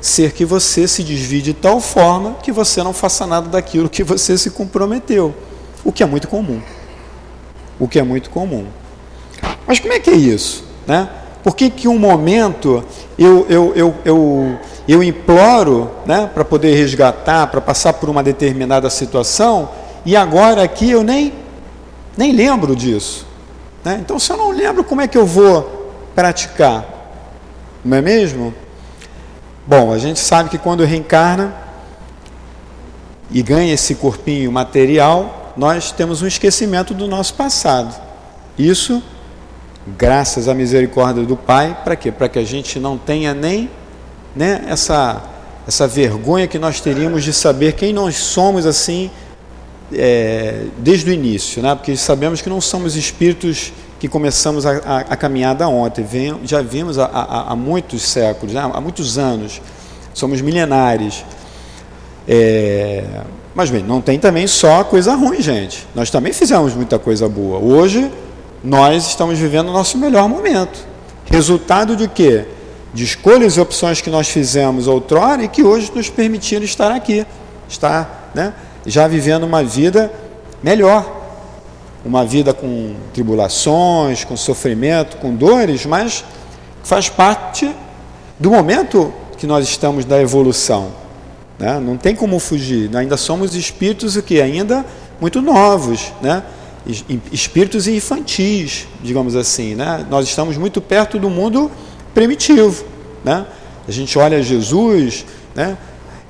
ser 0.00 0.32
que 0.32 0.44
você 0.44 0.86
se 0.86 1.02
desvie 1.02 1.42
de 1.42 1.52
tal 1.52 1.80
forma 1.80 2.34
que 2.42 2.52
você 2.52 2.82
não 2.82 2.92
faça 2.92 3.26
nada 3.26 3.48
daquilo 3.48 3.88
que 3.88 4.02
você 4.02 4.38
se 4.38 4.50
comprometeu. 4.50 5.34
O 5.84 5.92
que 5.92 6.02
é 6.02 6.06
muito 6.06 6.28
comum. 6.28 6.62
O 7.78 7.88
que 7.88 7.98
é 7.98 8.02
muito 8.02 8.30
comum. 8.30 8.66
Mas 9.66 9.78
como 9.78 9.92
é 9.92 10.00
que 10.00 10.10
é 10.10 10.16
isso? 10.16 10.64
Né? 10.86 11.08
Por 11.42 11.54
que, 11.54 11.70
que 11.70 11.88
um 11.88 11.98
momento 11.98 12.84
eu, 13.18 13.46
eu, 13.48 13.72
eu, 13.74 13.94
eu, 14.04 14.58
eu 14.86 15.02
imploro 15.02 15.90
né, 16.04 16.28
para 16.32 16.44
poder 16.44 16.74
resgatar, 16.74 17.46
para 17.46 17.60
passar 17.60 17.92
por 17.94 18.08
uma 18.08 18.22
determinada 18.22 18.90
situação, 18.90 19.68
e 20.04 20.16
agora 20.16 20.62
aqui 20.62 20.90
eu 20.90 21.02
nem, 21.02 21.32
nem 22.16 22.32
lembro 22.32 22.74
disso? 22.74 23.26
Né? 23.84 23.98
Então, 24.02 24.18
se 24.18 24.32
eu 24.32 24.36
não 24.36 24.50
lembro, 24.50 24.82
como 24.82 25.00
é 25.00 25.08
que 25.08 25.16
eu 25.16 25.26
vou 25.26 25.92
praticar? 26.14 26.84
Não 27.84 27.96
é 27.96 28.02
mesmo? 28.02 28.52
Bom, 29.66 29.92
a 29.92 29.98
gente 29.98 30.18
sabe 30.18 30.50
que 30.50 30.58
quando 30.58 30.84
reencarna 30.84 31.54
e 33.30 33.42
ganha 33.42 33.72
esse 33.72 33.94
corpinho 33.94 34.50
material, 34.50 35.52
nós 35.56 35.92
temos 35.92 36.22
um 36.22 36.26
esquecimento 36.26 36.94
do 36.94 37.06
nosso 37.06 37.34
passado. 37.34 37.94
Isso 38.58 39.02
graças 39.96 40.48
à 40.48 40.54
misericórdia 40.54 41.24
do 41.24 41.36
Pai, 41.36 41.76
para 41.84 41.96
quê? 41.96 42.10
Para 42.10 42.28
que 42.28 42.38
a 42.38 42.44
gente 42.44 42.78
não 42.78 42.98
tenha 42.98 43.32
nem 43.32 43.70
né, 44.34 44.64
essa, 44.68 45.22
essa 45.66 45.86
vergonha 45.86 46.46
que 46.46 46.58
nós 46.58 46.80
teríamos 46.80 47.24
de 47.24 47.32
saber 47.32 47.72
quem 47.72 47.92
nós 47.92 48.16
somos 48.16 48.66
assim 48.66 49.10
é, 49.92 50.64
desde 50.78 51.10
o 51.10 51.12
início, 51.12 51.62
né? 51.62 51.74
porque 51.74 51.96
sabemos 51.96 52.42
que 52.42 52.48
não 52.48 52.60
somos 52.60 52.96
espíritos 52.96 53.72
que 53.98 54.08
começamos 54.08 54.66
a, 54.66 54.78
a, 54.78 54.98
a 55.00 55.16
caminhada 55.16 55.66
ontem, 55.68 56.04
Vem, 56.04 56.38
já 56.44 56.62
vimos 56.62 56.98
há, 56.98 57.06
há, 57.06 57.52
há 57.52 57.56
muitos 57.56 58.02
séculos, 58.02 58.54
né? 58.54 58.70
há 58.72 58.80
muitos 58.80 59.18
anos, 59.18 59.60
somos 60.12 60.40
milenares. 60.40 61.24
É, 62.26 63.04
mas 63.54 63.70
bem, 63.70 63.82
não 63.82 64.00
tem 64.00 64.18
também 64.18 64.46
só 64.46 64.84
coisa 64.84 65.14
ruim, 65.14 65.40
gente. 65.40 65.86
Nós 65.94 66.10
também 66.10 66.32
fizemos 66.32 66.74
muita 66.74 66.98
coisa 66.98 67.28
boa. 67.28 67.58
Hoje 67.58 68.10
nós 68.62 69.06
estamos 69.06 69.38
vivendo 69.38 69.68
o 69.68 69.72
nosso 69.72 69.98
melhor 69.98 70.28
momento. 70.28 70.86
Resultado 71.26 71.96
de 71.96 72.08
quê? 72.08 72.46
De 72.92 73.04
escolhas 73.04 73.56
e 73.56 73.60
opções 73.60 74.00
que 74.00 74.10
nós 74.10 74.28
fizemos 74.28 74.88
outrora 74.88 75.42
e 75.42 75.48
que 75.48 75.62
hoje 75.62 75.92
nos 75.94 76.08
permitiram 76.08 76.64
estar 76.64 76.90
aqui, 76.90 77.26
estar 77.68 78.30
né, 78.34 78.54
já 78.86 79.06
vivendo 79.06 79.44
uma 79.44 79.62
vida 79.62 80.10
melhor. 80.62 81.16
Uma 82.04 82.24
vida 82.24 82.54
com 82.54 82.94
tribulações, 83.12 84.24
com 84.24 84.36
sofrimento, 84.36 85.16
com 85.18 85.34
dores, 85.34 85.84
mas 85.84 86.24
faz 86.82 87.08
parte 87.08 87.70
do 88.38 88.50
momento 88.50 89.12
que 89.36 89.46
nós 89.46 89.68
estamos 89.68 90.04
da 90.04 90.20
evolução. 90.20 90.92
Né? 91.58 91.78
Não 91.80 91.96
tem 91.96 92.14
como 92.14 92.38
fugir. 92.38 92.96
Ainda 92.96 93.16
somos 93.16 93.54
espíritos 93.54 94.16
o 94.16 94.22
que 94.22 94.40
ainda 94.40 94.86
muito 95.20 95.42
novos, 95.42 96.12
né? 96.22 96.42
Espíritos 97.30 97.86
infantis, 97.86 98.86
digamos 99.02 99.36
assim. 99.36 99.74
Né? 99.74 100.06
Nós 100.10 100.26
estamos 100.26 100.56
muito 100.56 100.80
perto 100.80 101.18
do 101.18 101.28
mundo 101.28 101.70
primitivo. 102.14 102.84
Né? 103.22 103.46
A 103.86 103.92
gente 103.92 104.18
olha 104.18 104.42
Jesus, 104.42 105.26
né? 105.54 105.76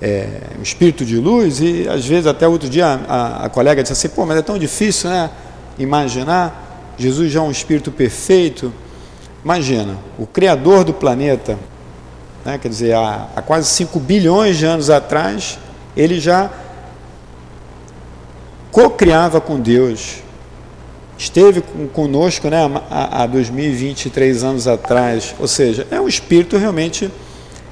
É, 0.00 0.42
um 0.56 0.62
espírito 0.62 1.04
de 1.04 1.16
luz, 1.16 1.60
e 1.60 1.88
às 1.88 2.06
vezes 2.06 2.28
até 2.28 2.46
outro 2.46 2.68
dia 2.68 2.86
a, 3.08 3.46
a, 3.46 3.48
colega 3.48 3.82
disse 3.82 3.92
assim, 3.92 4.08
pô, 4.08 4.24
mas 4.24 4.38
é 4.38 4.42
tão 4.42 4.56
difícil 4.56 5.10
né? 5.10 5.28
imaginar, 5.76 6.94
Jesus 6.96 7.32
já 7.32 7.40
é 7.40 7.42
um 7.42 7.50
espírito 7.50 7.90
perfeito. 7.90 8.72
Imagina, 9.44 9.98
o 10.16 10.24
Criador 10.24 10.84
do 10.84 10.94
planeta, 10.94 11.58
né? 12.44 12.58
quer 12.58 12.68
dizer, 12.68 12.94
há, 12.94 13.26
há 13.34 13.42
quase 13.42 13.68
5 13.70 13.98
bilhões 13.98 14.56
de 14.56 14.66
anos 14.66 14.88
atrás, 14.88 15.58
ele 15.96 16.20
já 16.20 16.48
co-criava 18.70 19.40
com 19.40 19.58
Deus, 19.58 20.22
esteve 21.18 21.62
conosco 21.92 22.48
né, 22.48 22.58
há, 22.88 23.24
há 23.24 23.26
2023 23.26 24.44
anos 24.44 24.68
atrás, 24.68 25.34
ou 25.38 25.48
seja, 25.48 25.86
é 25.90 26.00
um 26.00 26.06
espírito 26.06 26.56
realmente 26.56 27.10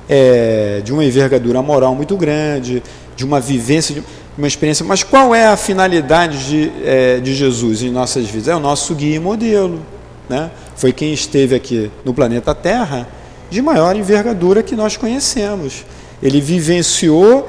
é, 0.09 0.83
de 0.85 0.93
uma 0.93 1.05
envergadura 1.05 1.63
moral 1.63 1.95
muito 1.95 2.17
grande, 2.17 2.83
de 3.15 3.25
uma 3.25 3.41
vivência, 3.41 3.95
de 3.95 4.03
uma 4.37 4.49
experiência. 4.49 4.85
Mas 4.85 5.05
qual 5.05 5.35
é 5.35 5.47
a 5.47 5.57
finalidade 5.57 6.49
de, 6.49 6.73
é, 6.85 7.21
de 7.21 7.35
Jesus 7.35 7.83
em 7.83 7.91
nossas 7.91 8.27
vidas? 8.27 8.49
É 8.49 8.57
o 8.57 8.61
nosso 8.61 8.95
guia 8.95 9.17
e 9.17 9.21
modelo. 9.21 9.81
Né? 10.29 10.51
Foi 10.75 10.93
quem 10.93 11.13
esteve 11.13 11.55
aqui 11.55 11.91
no 12.05 12.13
planeta 12.13 12.53
Terra 12.55 13.09
de 13.49 13.63
maior 13.63 13.95
envergadura 13.95 14.63
que 14.63 14.75
nós 14.75 14.97
conhecemos. 14.97 15.85
Ele 16.21 16.41
vivenciou, 16.41 17.49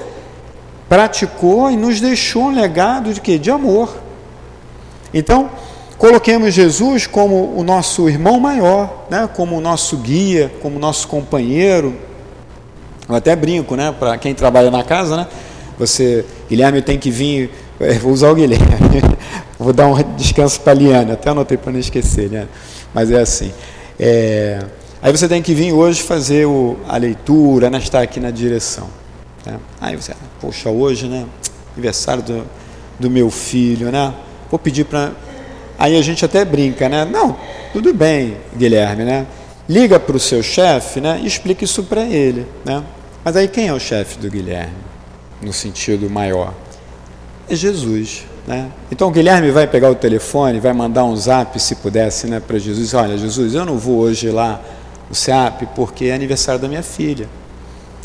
praticou 0.87 1.71
e 1.71 1.75
nos 1.75 1.99
deixou 1.99 2.43
um 2.43 2.53
legado 2.53 3.11
de 3.13 3.19
quê? 3.19 3.39
De 3.39 3.49
amor. 3.49 3.97
Então, 5.13 5.49
Coloquemos 5.97 6.53
Jesus 6.53 7.07
como 7.07 7.57
o 7.57 7.63
nosso 7.63 8.07
irmão 8.07 8.39
maior, 8.39 9.07
né? 9.09 9.27
como 9.33 9.57
o 9.57 9.61
nosso 9.61 9.97
guia, 9.97 10.51
como 10.61 10.77
o 10.77 10.79
nosso 10.79 11.07
companheiro. 11.07 11.95
Eu 13.09 13.15
até 13.15 13.35
brinco, 13.35 13.75
né? 13.75 13.95
Para 13.97 14.17
quem 14.17 14.35
trabalha 14.35 14.69
na 14.69 14.83
casa, 14.83 15.15
né? 15.15 15.27
Você, 15.79 16.25
Guilherme 16.49 16.81
tem 16.81 16.99
que 16.99 17.09
vir, 17.09 17.49
é, 17.79 17.93
vou 17.93 18.11
usar 18.11 18.29
o 18.29 18.35
Guilherme, 18.35 18.67
vou 19.57 19.71
dar 19.71 19.87
um 19.87 19.95
descanso 20.15 20.59
para 20.59 20.73
a 20.73 20.75
Liane, 20.75 21.11
até 21.13 21.29
anotei 21.29 21.57
para 21.57 21.71
não 21.71 21.79
esquecer, 21.79 22.29
né? 22.29 22.47
Mas 22.93 23.09
é 23.09 23.21
assim. 23.21 23.51
É, 23.99 24.59
aí 25.01 25.11
você 25.11 25.27
tem 25.27 25.41
que 25.41 25.53
vir 25.53 25.71
hoje 25.71 26.03
fazer 26.03 26.45
o, 26.45 26.77
a 26.87 26.97
leitura, 26.97 27.69
né? 27.69 27.77
estar 27.77 28.01
aqui 28.01 28.19
na 28.19 28.29
direção. 28.29 28.87
Né? 29.45 29.57
Aí 29.79 29.95
você, 29.95 30.13
poxa, 30.41 30.69
hoje, 30.69 31.07
né? 31.07 31.25
Aniversário 31.73 32.21
do, 32.21 32.43
do 32.99 33.09
meu 33.09 33.31
filho, 33.31 33.89
né? 33.89 34.13
Vou 34.51 34.59
pedir 34.59 34.83
para. 34.83 35.11
Aí 35.77 35.97
a 35.97 36.01
gente 36.01 36.23
até 36.25 36.43
brinca, 36.43 36.89
né? 36.89 37.05
Não, 37.05 37.37
tudo 37.73 37.93
bem, 37.93 38.37
Guilherme, 38.55 39.03
né? 39.03 39.27
Liga 39.69 39.99
para 39.99 40.15
o 40.15 40.19
seu 40.19 40.41
chefe, 40.41 40.99
né? 41.01 41.19
E 41.21 41.27
explica 41.27 41.63
isso 41.63 41.83
para 41.83 42.03
ele, 42.03 42.47
né? 42.65 42.83
Mas 43.23 43.35
aí 43.35 43.47
quem 43.47 43.67
é 43.67 43.73
o 43.73 43.79
chefe 43.79 44.17
do 44.17 44.29
Guilherme? 44.29 44.73
No 45.41 45.53
sentido 45.53 46.09
maior? 46.09 46.53
É 47.49 47.55
Jesus. 47.55 48.25
Né? 48.47 48.71
Então 48.89 49.09
o 49.09 49.11
Guilherme 49.11 49.51
vai 49.51 49.67
pegar 49.67 49.91
o 49.91 49.95
telefone, 49.95 50.61
vai 50.61 50.71
mandar 50.71 51.03
um 51.03 51.15
zap, 51.17 51.59
se 51.59 51.75
pudesse, 51.75 52.27
né, 52.27 52.39
para 52.39 52.57
Jesus. 52.57 52.93
Olha, 52.93 53.17
Jesus, 53.17 53.53
eu 53.53 53.65
não 53.65 53.77
vou 53.77 53.97
hoje 53.97 54.29
lá 54.29 54.61
no 55.09 55.13
SEAP 55.13 55.63
porque 55.75 56.05
é 56.05 56.13
aniversário 56.13 56.61
da 56.61 56.67
minha 56.69 56.81
filha. 56.81 57.27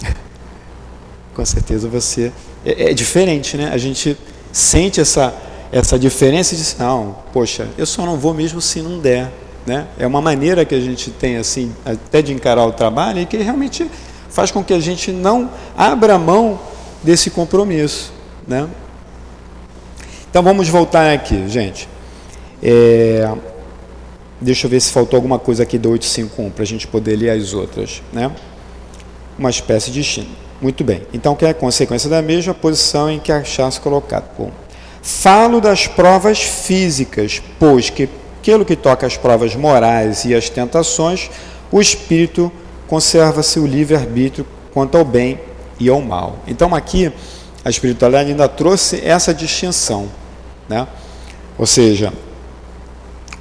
Com 1.32 1.44
certeza 1.44 1.88
você. 1.88 2.32
É, 2.64 2.90
é, 2.90 2.94
diferente, 2.94 3.56
né? 3.56 3.70
A 3.72 3.78
gente 3.78 4.16
sente 4.50 5.00
essa, 5.00 5.32
essa 5.72 5.98
diferença 5.98 6.54
e 6.54 6.58
diz: 6.58 6.76
não, 6.78 7.16
poxa, 7.32 7.66
eu 7.78 7.86
só 7.86 8.04
não 8.04 8.18
vou 8.18 8.34
mesmo 8.34 8.60
se 8.60 8.80
não 8.82 8.98
der. 8.98 9.32
Né? 9.66 9.86
É 9.98 10.06
uma 10.06 10.20
maneira 10.20 10.64
que 10.64 10.74
a 10.74 10.80
gente 10.80 11.10
tem, 11.10 11.36
assim, 11.36 11.72
até 11.84 12.20
de 12.20 12.32
encarar 12.32 12.66
o 12.66 12.72
trabalho 12.72 13.20
e 13.20 13.26
que 13.26 13.36
realmente 13.38 13.88
faz 14.28 14.50
com 14.50 14.62
que 14.62 14.74
a 14.74 14.80
gente 14.80 15.12
não 15.12 15.50
abra 15.76 16.18
mão 16.18 16.60
desse 17.02 17.30
compromisso. 17.30 18.12
Né? 18.46 18.68
Então 20.28 20.42
vamos 20.42 20.68
voltar 20.68 21.12
aqui, 21.12 21.48
gente. 21.48 21.88
É, 22.62 23.30
deixa 24.40 24.66
eu 24.66 24.70
ver 24.70 24.80
se 24.80 24.90
faltou 24.90 25.16
alguma 25.16 25.38
coisa 25.38 25.62
aqui 25.62 25.78
do 25.78 25.90
851 25.90 26.50
para 26.50 26.62
a 26.62 26.66
gente 26.66 26.86
poder 26.88 27.16
ler 27.16 27.30
as 27.30 27.54
outras. 27.54 28.02
Né? 28.12 28.30
Uma 29.38 29.50
espécie 29.50 29.90
de 29.90 30.02
China. 30.02 30.42
Muito 30.60 30.82
bem. 30.82 31.02
Então, 31.12 31.34
que 31.34 31.44
é 31.44 31.50
a 31.50 31.54
consequência 31.54 32.08
da 32.08 32.22
mesma 32.22 32.54
posição 32.54 33.10
em 33.10 33.18
que 33.18 33.32
achasse 33.32 33.80
colocado. 33.80 34.24
Bom, 34.38 34.50
falo 35.03 35.61
das 35.61 35.86
provas 35.86 36.40
físicas, 36.40 37.42
pois 37.59 37.90
que, 37.90 38.09
pelo 38.42 38.64
que 38.64 38.76
toca 38.76 39.07
às 39.07 39.16
provas 39.16 39.55
morais 39.55 40.24
e 40.24 40.34
às 40.34 40.48
tentações, 40.48 41.28
o 41.70 41.80
espírito 41.80 42.50
conserva 42.86 43.42
seu 43.42 43.66
livre-arbítrio 43.66 44.46
quanto 44.72 44.96
ao 44.96 45.05
bem 45.05 45.40
e 45.78 45.88
ao 45.88 46.00
mal. 46.00 46.38
Então, 46.46 46.74
aqui, 46.74 47.12
a 47.64 47.70
espiritualidade 47.70 48.30
ainda 48.30 48.48
trouxe 48.48 49.05
essa 49.05 49.34
distinção. 49.34 50.09
Né? 50.68 50.86
Ou 51.59 51.66
seja, 51.66 52.12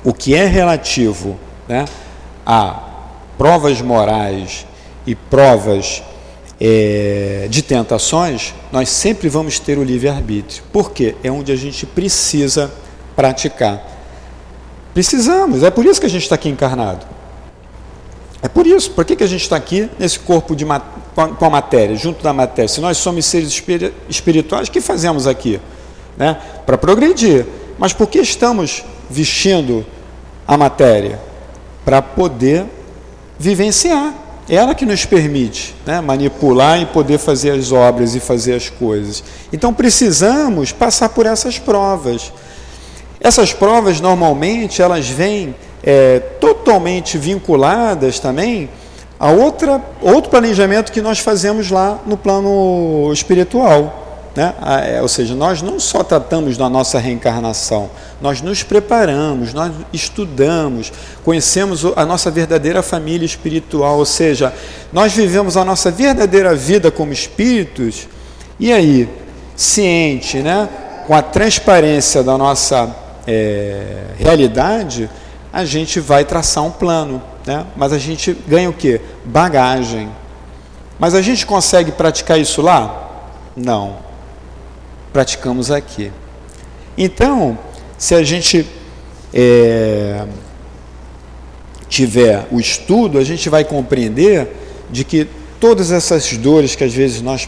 o 0.03 0.14
que 0.14 0.34
é 0.34 0.45
relativo 0.45 1.38
né, 1.68 1.86
a 2.45 2.80
provas 3.38 3.82
morais 3.82 4.66
e 5.05 5.16
provas 5.16 6.03
é, 6.62 7.47
de 7.49 7.64
tentações, 7.64 8.53
nós 8.72 8.89
sempre 8.89 9.28
vamos 9.28 9.57
ter 9.57 9.80
o 9.80 9.84
livre-arbítrio. 9.84 10.64
Porque 10.72 11.16
é 11.24 11.32
onde 11.32 11.51
a 11.51 11.55
gente 11.55 11.86
precisa 11.86 12.72
praticar. 13.16 13.84
Precisamos, 14.93 15.64
é 15.64 15.72
por 15.72 15.86
isso 15.86 15.99
que 15.99 16.05
a 16.05 16.09
gente 16.09 16.24
está 16.24 16.36
aqui 16.36 16.49
encarnado. 16.49 17.05
É 18.43 18.47
por 18.47 18.68
isso, 18.68 18.91
por 18.91 19.03
que, 19.03 19.16
que 19.16 19.24
a 19.24 19.28
gente 19.28 19.41
está 19.41 19.55
aqui 19.55 19.89
nesse 19.97 20.20
corpo 20.20 20.55
de, 20.55 20.66
com 20.66 21.45
a 21.45 21.49
matéria, 21.49 21.95
junto 21.95 22.24
da 22.24 22.34
matéria? 22.34 22.68
Se 22.68 22.80
nós 22.80 22.97
somos 22.97 23.26
seres 23.26 23.64
espirituais, 24.09 24.68
o 24.68 24.72
que 24.72 24.82
fazemos 24.82 25.26
aqui? 25.26 25.59
né, 26.18 26.38
para 26.66 26.78
progredir. 26.78 27.45
Mas 27.78 27.93
por 27.93 28.07
que 28.07 28.20
estamos 28.20 28.84
vestindo 29.09 29.86
a 30.47 30.57
matéria? 30.57 31.20
Para 31.84 32.01
poder 32.01 32.66
vivenciar. 33.39 34.14
Ela 34.52 34.76
que 34.76 34.86
nos 34.86 35.06
permite 35.06 35.74
né, 35.86 36.02
manipular 36.02 36.82
e 36.82 36.86
poder 36.86 37.18
fazer 37.18 37.52
as 37.52 37.72
obras 37.72 38.16
e 38.16 38.20
fazer 38.20 38.54
as 38.54 38.70
coisas. 38.70 39.24
Então 39.54 39.74
precisamos 39.74 40.74
passar 40.74 41.08
por 41.08 41.26
essas 41.26 41.58
provas. 41.58 42.34
Essas 43.22 43.54
provas 43.54 44.02
normalmente 44.02 44.82
elas 44.82 45.08
vêm 45.08 45.56
é, 45.82 46.20
totalmente 46.20 47.18
vinculadas 47.18 48.20
também 48.20 48.70
a 49.18 49.32
outra, 49.32 49.82
outro 50.02 50.30
planejamento 50.30 50.91
que 50.91 50.99
nós 50.99 51.20
fazemos 51.20 51.72
lá 51.72 51.99
no 52.06 52.18
plano 52.18 53.10
espiritual. 53.14 54.01
Né? 54.36 54.53
É, 54.95 55.01
ou 55.01 55.09
seja, 55.09 55.36
nós 55.36 55.61
não 55.61 55.77
só 55.77 56.03
tratamos 56.03 56.55
da 56.55 56.69
nossa 56.69 56.97
reencarnação, 56.99 57.89
nós 58.21 58.41
nos 58.41 58.63
preparamos, 58.63 59.53
nós 59.53 59.73
estudamos, 59.91 60.91
conhecemos 61.23 61.84
a 61.97 62.05
nossa 62.05 62.32
verdadeira 62.32 62.82
família 62.82 63.25
espiritual, 63.25 63.97
ou 63.97 64.05
seja, 64.05 64.53
nós 64.93 65.13
vivemos 65.13 65.57
a 65.57 65.65
nossa 65.65 65.91
verdadeira 65.91 66.55
vida 66.55 66.89
como 66.89 67.11
espíritos, 67.11 68.07
e 68.57 68.71
aí, 68.71 69.09
ciente, 69.53 70.38
né, 70.38 70.69
com 71.07 71.13
a 71.13 71.21
transparência 71.21 72.23
da 72.23 72.38
nossa 72.38 72.95
é, 73.27 74.05
realidade, 74.17 75.09
a 75.51 75.65
gente 75.65 75.99
vai 75.99 76.23
traçar 76.23 76.63
um 76.63 76.71
plano, 76.71 77.21
né? 77.45 77.65
mas 77.75 77.91
a 77.91 77.97
gente 77.97 78.32
ganha 78.47 78.69
o 78.69 78.73
que? 78.73 79.01
Bagagem. 79.25 80.09
Mas 80.97 81.13
a 81.13 81.21
gente 81.21 81.45
consegue 81.45 81.91
praticar 81.91 82.39
isso 82.39 82.61
lá? 82.61 83.09
Não 83.57 84.11
praticamos 85.12 85.72
aqui. 85.72 86.12
Então, 86.97 87.57
se 87.97 88.16
a 88.16 88.24
gente 88.24 88.66
é, 89.34 90.26
tiver 91.88 92.47
o 92.51 92.59
estudo, 92.59 93.18
a 93.18 93.24
gente 93.24 93.49
vai 93.49 93.64
compreender 93.64 94.47
de 94.89 95.03
que 95.03 95.28
todas 95.59 95.91
essas 95.91 96.36
dores 96.38 96.76
que 96.76 96.84
às 96.84 96.93
vezes 96.93 97.22
nós, 97.22 97.47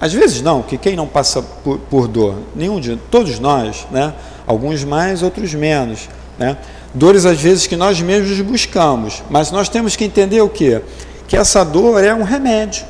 às 0.00 0.12
vezes 0.12 0.40
não, 0.42 0.62
que 0.62 0.78
quem 0.78 0.94
não 0.94 1.06
passa 1.06 1.42
por, 1.42 1.78
por 1.78 2.06
dor, 2.06 2.36
nenhum 2.54 2.80
de 2.80 2.96
todos 3.10 3.38
nós, 3.38 3.86
né? 3.90 4.14
Alguns 4.46 4.84
mais, 4.84 5.22
outros 5.22 5.52
menos, 5.54 6.08
né? 6.38 6.56
Dores 6.94 7.26
às 7.26 7.40
vezes 7.40 7.66
que 7.66 7.76
nós 7.76 8.00
mesmos 8.00 8.40
buscamos, 8.40 9.22
mas 9.28 9.50
nós 9.50 9.68
temos 9.68 9.96
que 9.96 10.04
entender 10.04 10.40
o 10.40 10.48
que? 10.48 10.80
Que 11.26 11.36
essa 11.36 11.64
dor 11.64 12.02
é 12.02 12.14
um 12.14 12.22
remédio. 12.22 12.84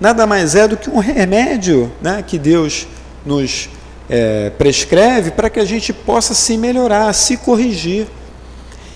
Nada 0.00 0.26
mais 0.26 0.54
é 0.54 0.68
do 0.68 0.76
que 0.76 0.88
um 0.88 0.98
remédio, 0.98 1.90
né? 2.00 2.22
Que 2.26 2.38
Deus 2.38 2.86
nos 3.24 3.68
é, 4.08 4.50
prescreve 4.50 5.30
para 5.30 5.50
que 5.50 5.60
a 5.60 5.64
gente 5.64 5.92
possa 5.92 6.34
se 6.34 6.56
melhorar, 6.56 7.12
se 7.12 7.36
corrigir. 7.36 8.06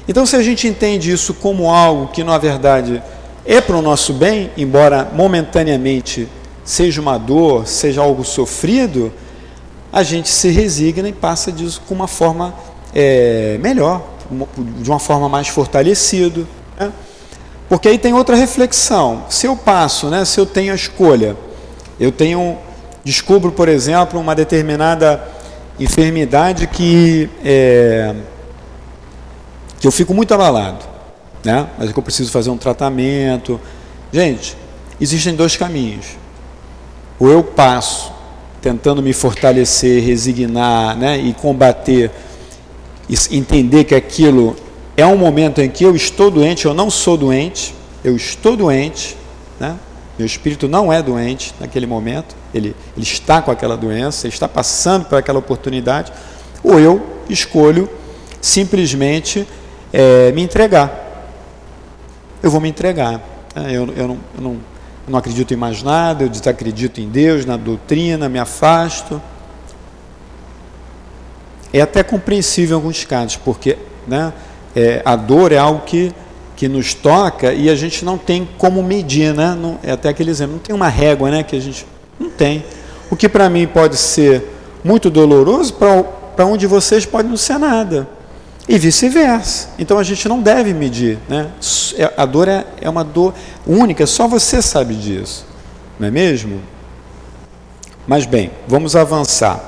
Então, 0.09 0.27
se 0.27 0.35
a 0.35 0.43
gente 0.43 0.67
entende 0.67 1.13
isso 1.13 1.35
como 1.35 1.71
algo 1.71 2.09
que, 2.09 2.25
na 2.25 2.39
verdade, 2.39 3.03
é 3.45 3.61
para 3.61 3.77
o 3.77 3.83
nosso 3.83 4.13
bem, 4.13 4.51
embora 4.57 5.11
momentaneamente 5.13 6.29
seja 6.65 7.01
uma 7.01 7.19
dor, 7.19 7.67
seja 7.67 8.01
algo 8.01 8.25
sofrido, 8.25 9.13
a 9.93 10.03
gente 10.03 10.29
se 10.29 10.49
resigna 10.49 11.09
e 11.09 11.13
passa 11.13 11.53
disso 11.53 11.83
com 11.87 11.95
uma 11.95 12.09
forma 12.09 12.55
é, 12.95 13.59
melhor, 13.61 14.03
de 14.57 14.89
uma 14.89 14.99
forma 14.99 15.29
mais 15.29 15.49
fortalecida. 15.49 16.47
Né? 16.79 16.93
Porque 17.69 17.89
aí 17.89 17.99
tem 17.99 18.15
outra 18.15 18.37
reflexão. 18.37 19.25
Se 19.29 19.47
eu 19.47 19.57
passo, 19.57 20.09
né, 20.09 20.25
se 20.25 20.39
eu 20.39 20.47
tenho 20.47 20.73
a 20.73 20.77
escolha, 20.77 21.37
eu 21.99 22.11
tenho 22.11 22.59
descubro, 23.05 23.53
por 23.53 23.69
exemplo, 23.69 24.19
uma 24.19 24.35
determinada 24.35 25.23
enfermidade 25.79 26.67
que, 26.67 27.29
é, 27.45 28.15
que 29.81 29.87
eu 29.87 29.93
fico 29.93 30.15
muito 30.15 30.33
abalado, 30.33 30.85
né? 31.45 31.69
mas 31.79 31.91
é 31.91 31.93
que 31.93 31.99
eu 31.99 32.03
preciso 32.03 32.31
fazer 32.31 32.51
um 32.51 32.57
tratamento. 32.57 33.61
Gente, 34.13 34.57
existem 35.01 35.35
dois 35.35 35.57
caminhos. 35.57 36.07
Ou 37.19 37.29
eu 37.29 37.43
passo 37.43 38.13
tentando 38.61 39.03
me 39.03 39.13
fortalecer, 39.13 40.03
resignar 40.05 40.97
né? 40.97 41.19
e 41.19 41.35
combater, 41.35 42.11
e 43.09 43.37
entender 43.37 43.85
que 43.85 43.95
aquilo 43.95 44.55
é 44.97 45.05
um 45.05 45.17
momento 45.17 45.61
em 45.61 45.69
que 45.69 45.85
eu 45.85 45.97
estou 45.97 46.31
doente, 46.31 46.67
eu 46.67 46.75
não 46.75 46.89
sou 46.89 47.17
doente, 47.17 47.75
eu 48.05 48.15
estou 48.15 48.57
doente, 48.57 49.17
né? 49.59 49.77
Meu 50.23 50.27
espírito 50.27 50.69
não 50.69 50.93
é 50.93 51.03
doente 51.03 51.53
naquele 51.59 51.85
momento, 51.85 52.37
ele, 52.55 52.77
ele 52.97 53.05
está 53.05 53.43
com 53.43 53.51
aquela 53.51 53.77
doença, 53.77 54.29
ele 54.29 54.33
está 54.33 54.49
passando 54.49 55.07
por 55.07 55.19
aquela 55.19 55.41
oportunidade, 55.41 56.13
ou 56.63 56.79
eu 56.79 57.05
escolho 57.29 57.91
simplesmente 58.41 59.47
é, 59.93 60.31
me 60.31 60.41
entregar. 60.41 61.27
Eu 62.41 62.53
vou 62.53 62.61
me 62.61 62.69
entregar. 62.69 63.21
É, 63.53 63.73
eu, 63.73 63.93
eu, 63.97 64.09
não, 64.09 64.19
eu, 64.37 64.41
não, 64.41 64.57
não 65.09 65.19
acredito 65.19 65.53
em 65.53 65.57
mais 65.57 65.83
nada, 65.83 66.23
eu 66.23 66.29
desacredito 66.29 67.01
em 67.01 67.09
Deus, 67.09 67.45
na 67.45 67.57
doutrina, 67.57 68.29
me 68.29 68.39
afasto. 68.39 69.21
É 71.73 71.81
até 71.81 72.05
compreensível 72.05 72.77
em 72.77 72.81
alguns 72.81 73.05
casos, 73.05 73.37
porque 73.39 73.77
né, 74.07 74.33
é, 74.77 75.03
a 75.05 75.17
dor 75.17 75.51
é 75.51 75.59
algo 75.59 75.81
que, 75.85 76.13
que 76.57 76.69
nos 76.69 76.95
toca 76.95 77.53
e 77.53 77.69
a 77.69 77.75
gente 77.75 78.05
não 78.05 78.17
tem 78.19 78.49
como 78.59 78.83
medir, 78.83 79.35
né? 79.35 79.57
Não, 79.59 79.79
é 79.83 79.93
até 79.93 80.09
aquele 80.09 80.31
exemplo, 80.31 80.55
não 80.55 80.61
tem 80.61 80.75
uma 80.75 80.89
régua 80.89 81.31
né, 81.31 81.43
que 81.43 81.57
a 81.57 81.61
gente 81.61 81.87
não 82.19 82.31
tem. 82.31 82.65
O 83.11 83.17
que 83.17 83.29
para 83.29 83.49
mim 83.51 83.67
pode 83.67 83.97
ser 83.97 84.43
muito 84.85 85.11
doloroso, 85.11 85.75
para 85.75 86.47
um 86.47 86.57
de 86.57 86.67
vocês 86.67 87.05
pode 87.05 87.29
não 87.29 87.37
ser 87.37 87.59
nada. 87.59 88.09
E 88.69 88.79
vice-versa. 88.79 89.71
Então 89.79 89.99
a 89.99 90.03
gente 90.03 90.29
não 90.29 90.41
deve 90.41 90.73
medir. 90.73 91.19
Né? 91.29 91.51
É, 91.97 92.13
a 92.17 92.25
dor 92.25 92.49
é, 92.49 92.65
é 92.81 92.89
uma 92.89 93.05
dor 93.05 93.35
única, 93.67 94.07
só 94.07 94.29
você 94.29 94.63
sabe 94.63 94.95
disso. 94.95 95.45
Não 95.99 96.09
é 96.09 96.11
mesmo? 96.11 96.61
Mas 98.07 98.25
bem, 98.25 98.51
vamos 98.67 98.97
avançar. 98.97 99.61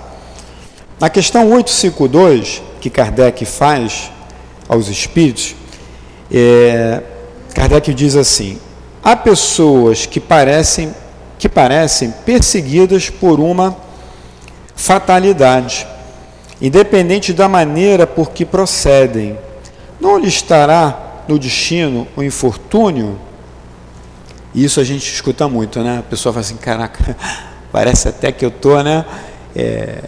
Na 1.00 1.10
questão 1.10 1.50
852, 1.50 2.62
que 2.80 2.88
Kardec 2.88 3.44
faz 3.44 4.10
aos 4.68 4.88
espíritos, 4.88 5.54
é, 6.36 7.02
Kardec 7.54 7.94
diz 7.94 8.16
assim: 8.16 8.58
há 9.02 9.14
pessoas 9.14 10.06
que 10.06 10.18
parecem, 10.18 10.94
que 11.38 11.48
parecem 11.48 12.12
perseguidas 12.24 13.10
por 13.10 13.38
uma 13.38 13.76
fatalidade 14.74 15.86
independente 16.60 17.32
da 17.32 17.48
maneira 17.48 18.06
por 18.06 18.30
que 18.30 18.44
procedem. 18.44 19.38
Não 20.00 20.18
lhe 20.18 20.28
estará 20.28 21.22
no 21.28 21.38
destino 21.38 22.06
o 22.16 22.22
infortúnio? 22.22 23.18
Isso 24.54 24.80
a 24.80 24.84
gente 24.84 25.12
escuta 25.12 25.48
muito, 25.48 25.80
né? 25.80 25.98
A 25.98 26.02
pessoa 26.02 26.32
fala 26.32 26.44
assim: 26.44 26.56
caraca, 26.56 27.16
parece 27.70 28.08
até 28.08 28.32
que 28.32 28.44
eu 28.44 28.48
estou, 28.48 28.82
né? 28.82 29.04
É, 29.54 30.04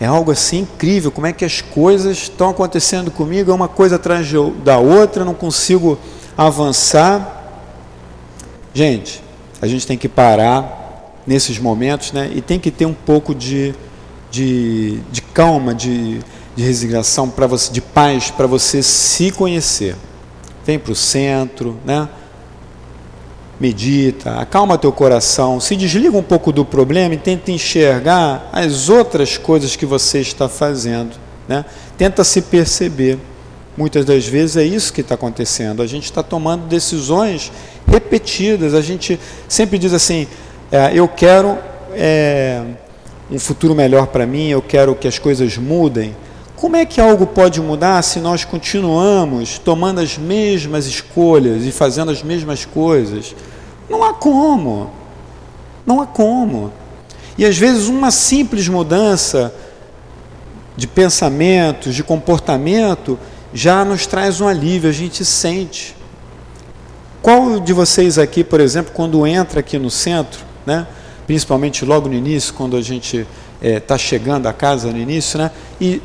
é 0.00 0.06
algo 0.06 0.32
assim 0.32 0.60
incrível, 0.60 1.10
como 1.10 1.26
é 1.26 1.32
que 1.32 1.44
as 1.44 1.60
coisas 1.60 2.16
estão 2.16 2.50
acontecendo 2.50 3.10
comigo, 3.10 3.50
é 3.50 3.54
uma 3.54 3.68
coisa 3.68 3.96
atrás 3.96 4.26
da 4.64 4.78
outra, 4.78 5.24
não 5.24 5.34
consigo 5.34 5.98
avançar. 6.36 7.36
Gente, 8.72 9.22
a 9.60 9.66
gente 9.66 9.86
tem 9.86 9.98
que 9.98 10.08
parar 10.08 11.20
nesses 11.26 11.58
momentos, 11.58 12.12
né? 12.12 12.30
E 12.34 12.40
tem 12.40 12.58
que 12.58 12.70
ter 12.70 12.86
um 12.86 12.94
pouco 12.94 13.34
de 13.34 13.74
de, 14.30 15.00
de 15.10 15.20
calma, 15.20 15.74
de, 15.74 16.20
de 16.54 16.62
resignação, 16.62 17.28
para 17.28 17.46
você, 17.46 17.72
de 17.72 17.80
paz, 17.80 18.30
para 18.30 18.46
você 18.46 18.82
se 18.82 19.30
conhecer. 19.30 19.96
Vem 20.64 20.78
para 20.78 20.92
o 20.92 20.96
centro, 20.96 21.78
né? 21.84 22.08
Medita, 23.60 24.40
acalma 24.40 24.78
teu 24.78 24.90
coração, 24.90 25.60
se 25.60 25.76
desliga 25.76 26.16
um 26.16 26.22
pouco 26.22 26.50
do 26.50 26.64
problema 26.64 27.14
e 27.14 27.18
tenta 27.18 27.52
enxergar 27.52 28.48
as 28.50 28.88
outras 28.88 29.36
coisas 29.36 29.76
que 29.76 29.84
você 29.84 30.20
está 30.20 30.48
fazendo. 30.48 31.10
Né? 31.46 31.64
Tenta 31.98 32.24
se 32.24 32.40
perceber. 32.40 33.18
Muitas 33.76 34.04
das 34.04 34.26
vezes 34.26 34.56
é 34.56 34.64
isso 34.64 34.92
que 34.92 35.00
está 35.00 35.14
acontecendo. 35.14 35.82
A 35.82 35.86
gente 35.86 36.04
está 36.04 36.22
tomando 36.22 36.66
decisões 36.66 37.52
repetidas. 37.86 38.74
A 38.74 38.80
gente 38.80 39.18
sempre 39.48 39.78
diz 39.78 39.92
assim: 39.92 40.26
é, 40.72 40.90
eu 40.94 41.06
quero 41.06 41.56
é, 41.92 42.62
um 43.30 43.38
futuro 43.38 43.74
melhor 43.74 44.06
para 44.08 44.26
mim, 44.26 44.48
eu 44.48 44.62
quero 44.62 44.94
que 44.94 45.06
as 45.06 45.18
coisas 45.18 45.56
mudem. 45.56 46.16
Como 46.56 46.76
é 46.76 46.84
que 46.84 47.00
algo 47.00 47.26
pode 47.26 47.60
mudar 47.60 48.02
se 48.02 48.20
nós 48.20 48.44
continuamos 48.44 49.58
tomando 49.58 50.00
as 50.00 50.18
mesmas 50.18 50.86
escolhas 50.86 51.64
e 51.64 51.72
fazendo 51.72 52.10
as 52.10 52.22
mesmas 52.22 52.66
coisas? 52.66 53.34
Não 53.90 54.04
há 54.04 54.14
como. 54.14 54.90
Não 55.84 56.00
há 56.00 56.06
como. 56.06 56.72
E 57.36 57.44
às 57.44 57.58
vezes 57.58 57.88
uma 57.88 58.12
simples 58.12 58.68
mudança 58.68 59.52
de 60.76 60.86
pensamentos, 60.86 61.94
de 61.94 62.04
comportamento, 62.04 63.18
já 63.52 63.84
nos 63.84 64.06
traz 64.06 64.40
um 64.40 64.46
alívio, 64.46 64.88
a 64.88 64.92
gente 64.92 65.24
sente. 65.24 65.96
Qual 67.20 67.58
de 67.58 67.72
vocês 67.72 68.16
aqui, 68.16 68.44
por 68.44 68.60
exemplo, 68.60 68.92
quando 68.94 69.26
entra 69.26 69.60
aqui 69.60 69.78
no 69.78 69.90
centro, 69.90 70.40
né? 70.64 70.86
principalmente 71.26 71.84
logo 71.84 72.08
no 72.08 72.14
início, 72.14 72.54
quando 72.54 72.76
a 72.76 72.82
gente 72.82 73.26
está 73.60 73.94
eh, 73.94 73.96
é, 73.96 73.98
chegando 73.98 74.46
a 74.46 74.52
casa 74.52 74.90
no 74.90 74.98
início, 74.98 75.38
né? 75.38 75.50
E 75.80 76.00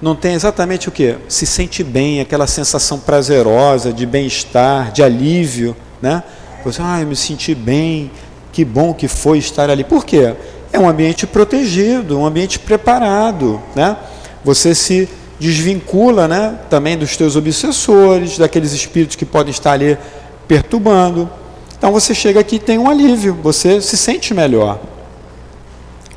não 0.00 0.14
tem 0.14 0.34
exatamente 0.34 0.88
o 0.88 0.92
que? 0.92 1.16
Se 1.28 1.46
sente 1.46 1.82
bem, 1.82 2.20
aquela 2.20 2.46
sensação 2.46 2.98
prazerosa 2.98 3.92
de 3.92 4.04
bem-estar, 4.04 4.92
de 4.92 5.02
alívio, 5.02 5.76
né? 6.00 6.22
Você, 6.64 6.80
ah, 6.82 7.00
eu 7.00 7.06
me 7.06 7.16
senti 7.16 7.54
bem, 7.54 8.10
que 8.52 8.64
bom 8.64 8.94
que 8.94 9.08
foi 9.08 9.38
estar 9.38 9.70
ali. 9.70 9.84
Por 9.84 10.04
quê? 10.04 10.34
É 10.72 10.78
um 10.78 10.88
ambiente 10.88 11.26
protegido, 11.26 12.18
um 12.18 12.26
ambiente 12.26 12.58
preparado, 12.58 13.60
né? 13.74 13.96
Você 14.44 14.74
se 14.74 15.08
desvincula, 15.38 16.28
né? 16.28 16.58
Também 16.70 16.96
dos 16.96 17.16
teus 17.16 17.36
obsessores, 17.36 18.38
daqueles 18.38 18.72
espíritos 18.72 19.16
que 19.16 19.24
podem 19.24 19.50
estar 19.50 19.72
ali 19.72 19.98
perturbando. 20.46 21.28
Então 21.76 21.90
você 21.90 22.14
chega 22.14 22.38
aqui 22.40 22.56
e 22.56 22.58
tem 22.60 22.78
um 22.78 22.88
alívio, 22.88 23.36
você 23.42 23.80
se 23.80 23.96
sente 23.96 24.32
melhor. 24.32 24.78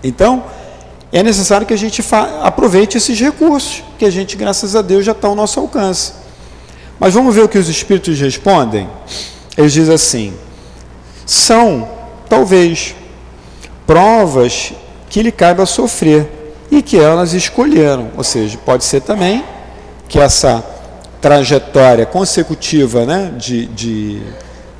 Então, 0.03 0.43
é 1.11 1.23
necessário 1.23 1.65
que 1.65 1.73
a 1.73 1.77
gente 1.77 2.03
aproveite 2.43 2.97
esses 2.97 3.19
recursos, 3.19 3.83
que 3.97 4.05
a 4.05 4.11
gente, 4.11 4.35
graças 4.35 4.75
a 4.75 4.81
Deus, 4.81 5.03
já 5.03 5.13
está 5.13 5.27
ao 5.27 5.33
nosso 5.33 5.59
alcance. 5.59 6.13
Mas 6.99 7.13
vamos 7.13 7.33
ver 7.33 7.41
o 7.41 7.49
que 7.49 7.57
os 7.57 7.67
Espíritos 7.67 8.19
respondem? 8.19 8.87
Eles 9.57 9.73
dizem 9.73 9.95
assim: 9.95 10.33
são, 11.25 11.87
talvez, 12.29 12.95
provas 13.85 14.73
que 15.09 15.21
lhe 15.21 15.31
caiba 15.31 15.65
sofrer 15.65 16.55
e 16.71 16.81
que 16.81 16.97
elas 16.97 17.33
escolheram. 17.33 18.11
Ou 18.17 18.23
seja, 18.23 18.57
pode 18.65 18.83
ser 18.83 19.01
também 19.01 19.43
que 20.07 20.19
essa 20.19 20.63
trajetória 21.21 22.05
consecutiva 22.05 23.05
né, 23.05 23.33
de, 23.37 23.65
de 23.67 24.21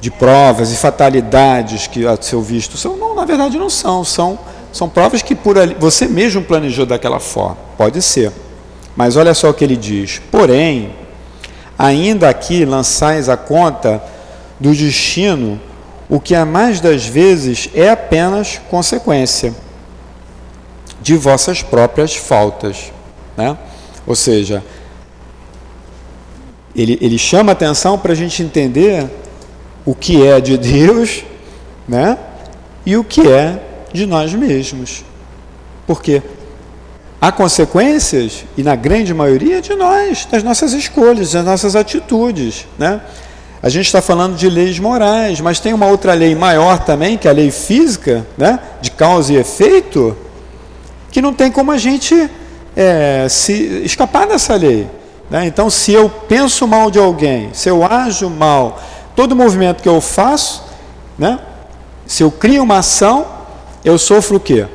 de 0.06 0.12
provas 0.12 0.72
e 0.72 0.76
fatalidades 0.76 1.88
que, 1.88 2.06
a 2.06 2.16
seu 2.22 2.40
visto, 2.40 2.78
são, 2.78 2.96
não, 2.96 3.16
na 3.16 3.26
verdade 3.26 3.58
não 3.58 3.72
são, 3.72 4.04
são, 4.04 4.38
são 4.72 4.88
provas 4.88 5.24
que 5.24 5.34
por 5.34 5.58
ali, 5.58 5.76
você 5.80 6.08
mesmo 6.08 6.44
planejou 6.44 6.86
daquela 6.86 7.20
forma, 7.20 7.58
pode 7.76 8.04
ser. 8.04 8.32
Mas 8.96 9.16
olha 9.16 9.34
só 9.34 9.50
o 9.50 9.54
que 9.54 9.64
ele 9.64 9.76
diz: 9.76 10.22
porém, 10.30 10.94
ainda 11.76 12.30
aqui 12.30 12.66
lançais 12.66 13.30
a 13.30 13.36
conta 13.36 14.00
do 14.60 14.74
destino, 14.74 15.60
o 16.10 16.20
que 16.20 16.36
a 16.36 16.46
mais 16.46 16.80
das 16.80 17.06
vezes 17.06 17.70
é 17.74 17.90
apenas 17.90 18.60
consequência 18.70 19.54
de 21.02 21.16
vossas 21.18 21.62
próprias 21.62 22.16
faltas. 22.16 22.92
Né? 23.36 23.58
Ou 24.06 24.16
seja, 24.16 24.64
ele, 26.76 26.98
ele 27.02 27.18
chama 27.18 27.52
atenção 27.52 27.98
para 27.98 28.12
a 28.12 28.16
gente 28.16 28.44
entender 28.44 29.10
o 29.86 29.96
que 29.96 30.26
é 30.26 30.42
de 30.42 30.58
Deus, 30.58 31.24
né? 31.88 32.18
E 32.86 32.98
o 32.98 33.04
que 33.04 33.28
é 33.28 33.62
de 33.94 34.06
nós 34.06 34.34
mesmos. 34.34 35.04
Porque 35.88 36.22
há 37.22 37.32
consequências, 37.32 38.46
e 38.58 38.64
na 38.64 38.76
grande 38.76 39.14
maioria 39.14 39.62
de 39.62 39.74
nós, 39.76 40.26
das 40.26 40.44
nossas 40.44 40.74
escolhas, 40.74 41.32
das 41.32 41.46
nossas 41.46 41.76
atitudes, 41.76 42.68
né? 42.78 43.00
A 43.62 43.70
gente 43.70 43.86
está 43.86 44.02
falando 44.02 44.36
de 44.36 44.50
leis 44.50 44.78
morais, 44.80 45.42
mas 45.42 45.60
tem 45.60 45.74
uma 45.74 45.88
outra 45.88 46.14
lei 46.14 46.36
maior 46.36 46.80
também, 46.80 47.18
que 47.18 47.28
é 47.28 47.32
a 47.32 47.34
lei 47.34 47.50
física, 47.52 48.26
né? 48.38 48.60
de 48.82 48.92
causa 48.92 49.34
e 49.34 49.38
efeito, 49.38 50.16
que 51.12 51.22
não 51.22 51.34
tem 51.34 51.52
como 51.52 51.72
a 51.72 51.78
gente 51.78 52.30
é, 52.76 53.28
se 53.30 53.54
escapar 53.84 54.28
dessa 54.28 54.56
lei. 54.56 54.88
Né? 55.30 55.48
Então, 55.48 55.70
se 55.70 55.92
eu 55.92 56.10
penso 56.10 56.68
mal 56.68 56.92
de 56.92 57.00
alguém, 57.00 57.50
se 57.54 57.70
eu 57.70 57.84
ajo 57.84 58.30
mal, 58.30 58.80
todo 59.16 59.36
movimento 59.36 59.82
que 59.82 59.90
eu 59.90 60.00
faço, 60.02 60.64
né? 61.18 61.40
Se 62.06 62.22
eu 62.22 62.30
crio 62.30 62.62
uma 62.64 62.80
ação, 62.80 63.26
eu 63.84 63.98
sofro 63.98 64.38
o 64.38 64.40
quê? 64.40 64.68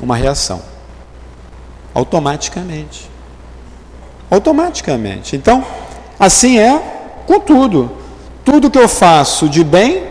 Uma 0.00 0.14
reação. 0.14 0.62
Automaticamente. 1.92 3.10
Automaticamente. 4.30 5.34
Então, 5.34 5.64
assim 6.20 6.58
é 6.58 6.80
com 7.26 7.40
tudo. 7.40 7.90
Tudo 8.50 8.70
que 8.70 8.78
eu 8.78 8.88
faço 8.88 9.46
de 9.46 9.62
bem 9.62 10.04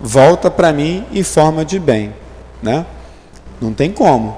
volta 0.00 0.50
para 0.50 0.72
mim 0.72 1.04
em 1.12 1.22
forma 1.22 1.64
de 1.64 1.78
bem, 1.78 2.12
né? 2.60 2.84
Não 3.60 3.72
tem 3.72 3.92
como. 3.92 4.36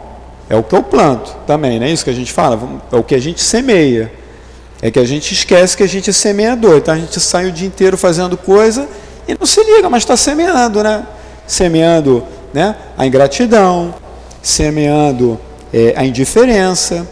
É 0.50 0.54
o 0.54 0.62
que 0.62 0.74
eu 0.74 0.82
planto 0.82 1.34
também, 1.46 1.80
não 1.80 1.86
é 1.86 1.90
isso 1.90 2.04
que 2.04 2.10
a 2.10 2.14
gente 2.14 2.30
fala? 2.30 2.60
É 2.92 2.96
o 2.96 3.02
que 3.02 3.14
a 3.14 3.18
gente 3.18 3.40
semeia. 3.42 4.12
É 4.82 4.90
que 4.90 4.98
a 4.98 5.04
gente 5.06 5.32
esquece 5.32 5.74
que 5.74 5.82
a 5.82 5.88
gente 5.88 6.10
é 6.10 6.12
semeador. 6.12 6.76
Então 6.76 6.92
a 6.92 6.98
gente 6.98 7.18
sai 7.20 7.46
o 7.46 7.50
dia 7.50 7.66
inteiro 7.66 7.96
fazendo 7.96 8.36
coisa 8.36 8.86
e 9.26 9.34
não 9.34 9.46
se 9.46 9.64
liga, 9.64 9.88
mas 9.88 10.02
está 10.02 10.14
semeando, 10.14 10.82
né? 10.82 11.06
Semeando 11.46 12.22
né? 12.52 12.76
a 12.98 13.06
ingratidão, 13.06 13.94
semeando 14.42 15.40
é, 15.72 15.94
a 15.96 16.04
indiferença, 16.04 17.08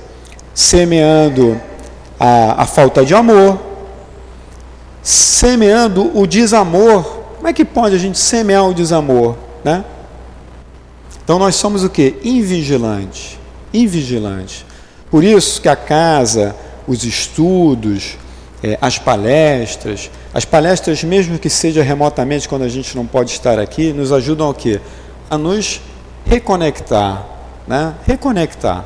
semeando 0.55 1.59
a, 2.20 2.62
a 2.62 2.66
falta 2.66 3.07
de 3.07 3.14
amor, 3.14 3.59
semeando 5.07 6.11
o 6.19 6.27
desamor. 6.27 7.05
Como 7.37 7.47
é 7.47 7.53
que 7.53 7.65
pode 7.65 7.95
a 7.95 7.99
gente 7.99 8.19
semear 8.19 8.69
o 8.69 8.75
desamor? 8.75 9.37
Né? 9.63 9.85
Então 11.23 11.39
nós 11.39 11.55
somos 11.55 11.85
o 11.85 11.89
que? 11.89 12.17
Invigilantes. 12.25 13.39
Invigilantes. 13.73 14.67
Por 15.09 15.23
isso 15.23 15.63
que 15.63 15.69
a 15.69 15.77
casa 15.77 16.57
os 16.89 17.05
estudos, 17.05 18.17
é, 18.65 18.77
as 18.81 18.99
palestras. 18.99 20.11
As 20.35 20.45
palestras, 20.45 21.05
mesmo 21.05 21.39
que 21.39 21.49
seja 21.49 21.85
remotamente, 21.85 22.49
quando 22.49 22.63
a 22.63 22.69
gente 22.69 22.97
não 22.97 23.07
pode 23.07 23.31
estar 23.31 23.61
aqui, 23.61 23.93
nos 23.93 24.11
ajudam 24.11 24.51
a 24.51 24.55
quê? 24.55 24.81
A 25.31 25.39
nos 25.39 25.81
reconectar, 26.25 27.25
né? 27.67 27.95
Reconectar. 28.05 28.85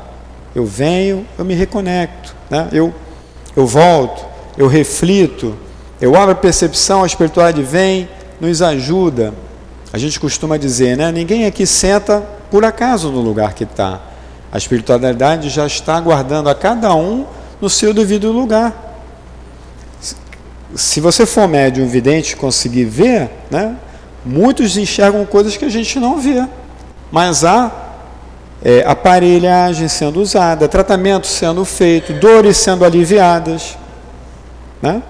eu 0.54 0.66
venho, 0.66 1.26
eu 1.38 1.46
me 1.46 1.54
reconecto, 1.54 2.34
né? 2.50 2.68
eu, 2.72 2.92
eu 3.56 3.66
volto, 3.66 4.26
eu 4.58 4.66
reflito, 4.66 5.56
eu 6.00 6.16
abro 6.16 6.32
a 6.32 6.34
percepção, 6.34 7.02
a 7.02 7.06
espiritualidade 7.06 7.62
vem, 7.62 8.08
nos 8.40 8.62
ajuda. 8.62 9.34
A 9.92 9.98
gente 9.98 10.18
costuma 10.18 10.56
dizer, 10.56 10.96
né? 10.96 11.12
Ninguém 11.12 11.46
aqui 11.46 11.66
senta 11.66 12.22
por 12.50 12.64
acaso 12.64 13.10
no 13.10 13.20
lugar 13.20 13.52
que 13.52 13.64
está. 13.64 14.00
A 14.50 14.56
espiritualidade 14.56 15.50
já 15.50 15.66
está 15.66 15.96
aguardando 15.96 16.48
a 16.48 16.54
cada 16.54 16.94
um 16.94 17.26
no 17.60 17.68
seu 17.68 17.92
devido 17.92 18.32
lugar. 18.32 18.88
Se 20.74 21.00
você 21.00 21.26
for 21.26 21.46
médium 21.46 21.86
vidente 21.86 22.36
conseguir 22.36 22.84
ver, 22.84 23.30
né? 23.50 23.76
Muitos 24.24 24.76
enxergam 24.76 25.24
coisas 25.26 25.56
que 25.56 25.64
a 25.64 25.70
gente 25.70 25.98
não 25.98 26.18
vê. 26.18 26.46
Mas 27.10 27.44
há 27.44 27.70
é, 28.62 28.84
aparelhagem 28.86 29.88
sendo 29.88 30.20
usada, 30.20 30.68
tratamento 30.68 31.26
sendo 31.26 31.64
feito, 31.64 32.12
dores 32.14 32.56
sendo 32.58 32.84
aliviadas. 32.84 33.76
Né? 34.80 35.02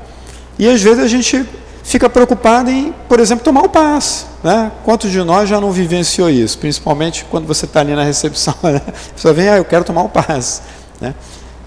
E 0.60 0.68
às 0.68 0.82
vezes 0.82 1.02
a 1.02 1.06
gente 1.06 1.48
fica 1.82 2.06
preocupado 2.10 2.70
em, 2.70 2.94
por 3.08 3.18
exemplo, 3.18 3.42
tomar 3.42 3.62
o 3.62 3.68
passe. 3.70 4.26
Né? 4.44 4.70
Quantos 4.84 5.10
de 5.10 5.22
nós 5.22 5.48
já 5.48 5.58
não 5.58 5.72
vivenciou 5.72 6.28
isso? 6.28 6.58
Principalmente 6.58 7.24
quando 7.30 7.46
você 7.46 7.64
está 7.64 7.80
ali 7.80 7.94
na 7.94 8.04
recepção. 8.04 8.54
Né? 8.62 8.82
A 8.86 9.12
pessoa 9.14 9.32
vem, 9.32 9.48
ah, 9.48 9.56
eu 9.56 9.64
quero 9.64 9.84
tomar 9.84 10.02
o 10.02 10.10
passe. 10.10 10.60
Né? 11.00 11.14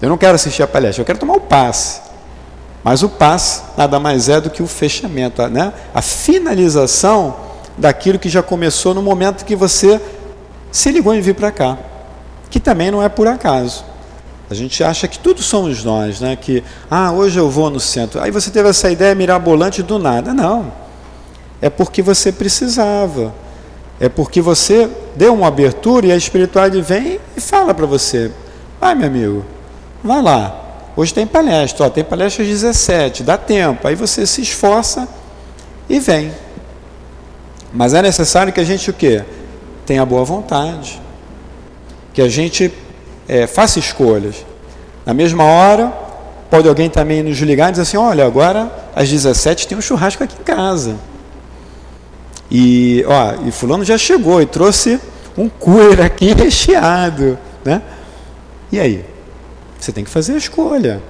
Eu 0.00 0.08
não 0.08 0.16
quero 0.16 0.36
assistir 0.36 0.62
a 0.62 0.68
palestra, 0.68 1.02
eu 1.02 1.04
quero 1.04 1.18
tomar 1.18 1.34
o 1.34 1.40
passe. 1.40 2.02
Mas 2.84 3.02
o 3.02 3.08
passe 3.08 3.62
nada 3.76 3.98
mais 3.98 4.28
é 4.28 4.40
do 4.40 4.48
que 4.48 4.62
o 4.62 4.66
fechamento, 4.68 5.44
né? 5.48 5.72
a 5.92 6.00
finalização 6.00 7.34
daquilo 7.76 8.16
que 8.16 8.28
já 8.28 8.44
começou 8.44 8.94
no 8.94 9.02
momento 9.02 9.44
que 9.44 9.56
você 9.56 10.00
se 10.70 10.92
ligou 10.92 11.12
em 11.12 11.20
vir 11.20 11.34
para 11.34 11.50
cá, 11.50 11.76
que 12.48 12.60
também 12.60 12.92
não 12.92 13.02
é 13.02 13.08
por 13.08 13.26
acaso. 13.26 13.84
A 14.50 14.54
gente 14.54 14.84
acha 14.84 15.08
que 15.08 15.18
tudo 15.18 15.42
somos 15.42 15.82
nós, 15.82 16.20
né? 16.20 16.36
Que 16.36 16.62
ah, 16.90 17.12
hoje 17.12 17.38
eu 17.38 17.48
vou 17.48 17.70
no 17.70 17.80
centro. 17.80 18.20
Aí 18.20 18.30
você 18.30 18.50
teve 18.50 18.68
essa 18.68 18.90
ideia 18.90 19.14
mirabolante 19.14 19.82
do 19.82 19.98
nada. 19.98 20.34
Não. 20.34 20.72
É 21.60 21.70
porque 21.70 22.02
você 22.02 22.30
precisava. 22.30 23.34
É 23.98 24.08
porque 24.08 24.40
você 24.40 24.88
deu 25.16 25.34
uma 25.34 25.48
abertura 25.48 26.06
e 26.06 26.12
a 26.12 26.16
espiritualidade 26.16 26.82
vem 26.82 27.18
e 27.36 27.40
fala 27.40 27.72
para 27.72 27.86
você: 27.86 28.30
"Vai, 28.80 28.94
meu 28.94 29.06
amigo. 29.06 29.44
Vai 30.02 30.20
lá. 30.20 30.60
Hoje 30.96 31.12
tem 31.12 31.26
palestra, 31.26 31.86
ó, 31.86 31.90
tem 31.90 32.04
palestra 32.04 32.44
às 32.44 32.48
17, 32.48 33.22
dá 33.22 33.38
tempo". 33.38 33.88
Aí 33.88 33.94
você 33.94 34.26
se 34.26 34.42
esforça 34.42 35.08
e 35.88 35.98
vem. 35.98 36.32
Mas 37.72 37.94
é 37.94 38.02
necessário 38.02 38.52
que 38.52 38.60
a 38.60 38.64
gente 38.64 38.90
o 38.90 38.92
quê? 38.92 39.24
tenha 39.84 40.04
boa 40.04 40.24
vontade, 40.24 41.00
que 42.12 42.22
a 42.22 42.28
gente 42.28 42.72
é, 43.28 43.46
faça 43.46 43.78
escolhas. 43.78 44.44
Na 45.04 45.12
mesma 45.12 45.44
hora, 45.44 45.92
pode 46.50 46.68
alguém 46.68 46.88
também 46.88 47.22
nos 47.22 47.38
ligar 47.38 47.68
e 47.68 47.72
dizer 47.72 47.82
assim: 47.82 47.96
olha, 47.96 48.24
agora 48.24 48.70
às 48.94 49.08
17 49.08 49.68
tem 49.68 49.76
um 49.76 49.80
churrasco 49.80 50.22
aqui 50.22 50.36
em 50.40 50.44
casa. 50.44 50.96
E, 52.50 53.04
ó, 53.06 53.46
e 53.46 53.50
fulano 53.50 53.84
já 53.84 53.98
chegou 53.98 54.40
e 54.40 54.46
trouxe 54.46 55.00
um 55.36 55.48
cooler 55.48 56.00
aqui 56.00 56.32
recheado, 56.36 57.38
né? 57.64 57.82
E 58.70 58.78
aí? 58.78 59.04
Você 59.78 59.92
tem 59.92 60.04
que 60.04 60.10
fazer 60.10 60.34
a 60.34 60.38
escolha. 60.38 61.02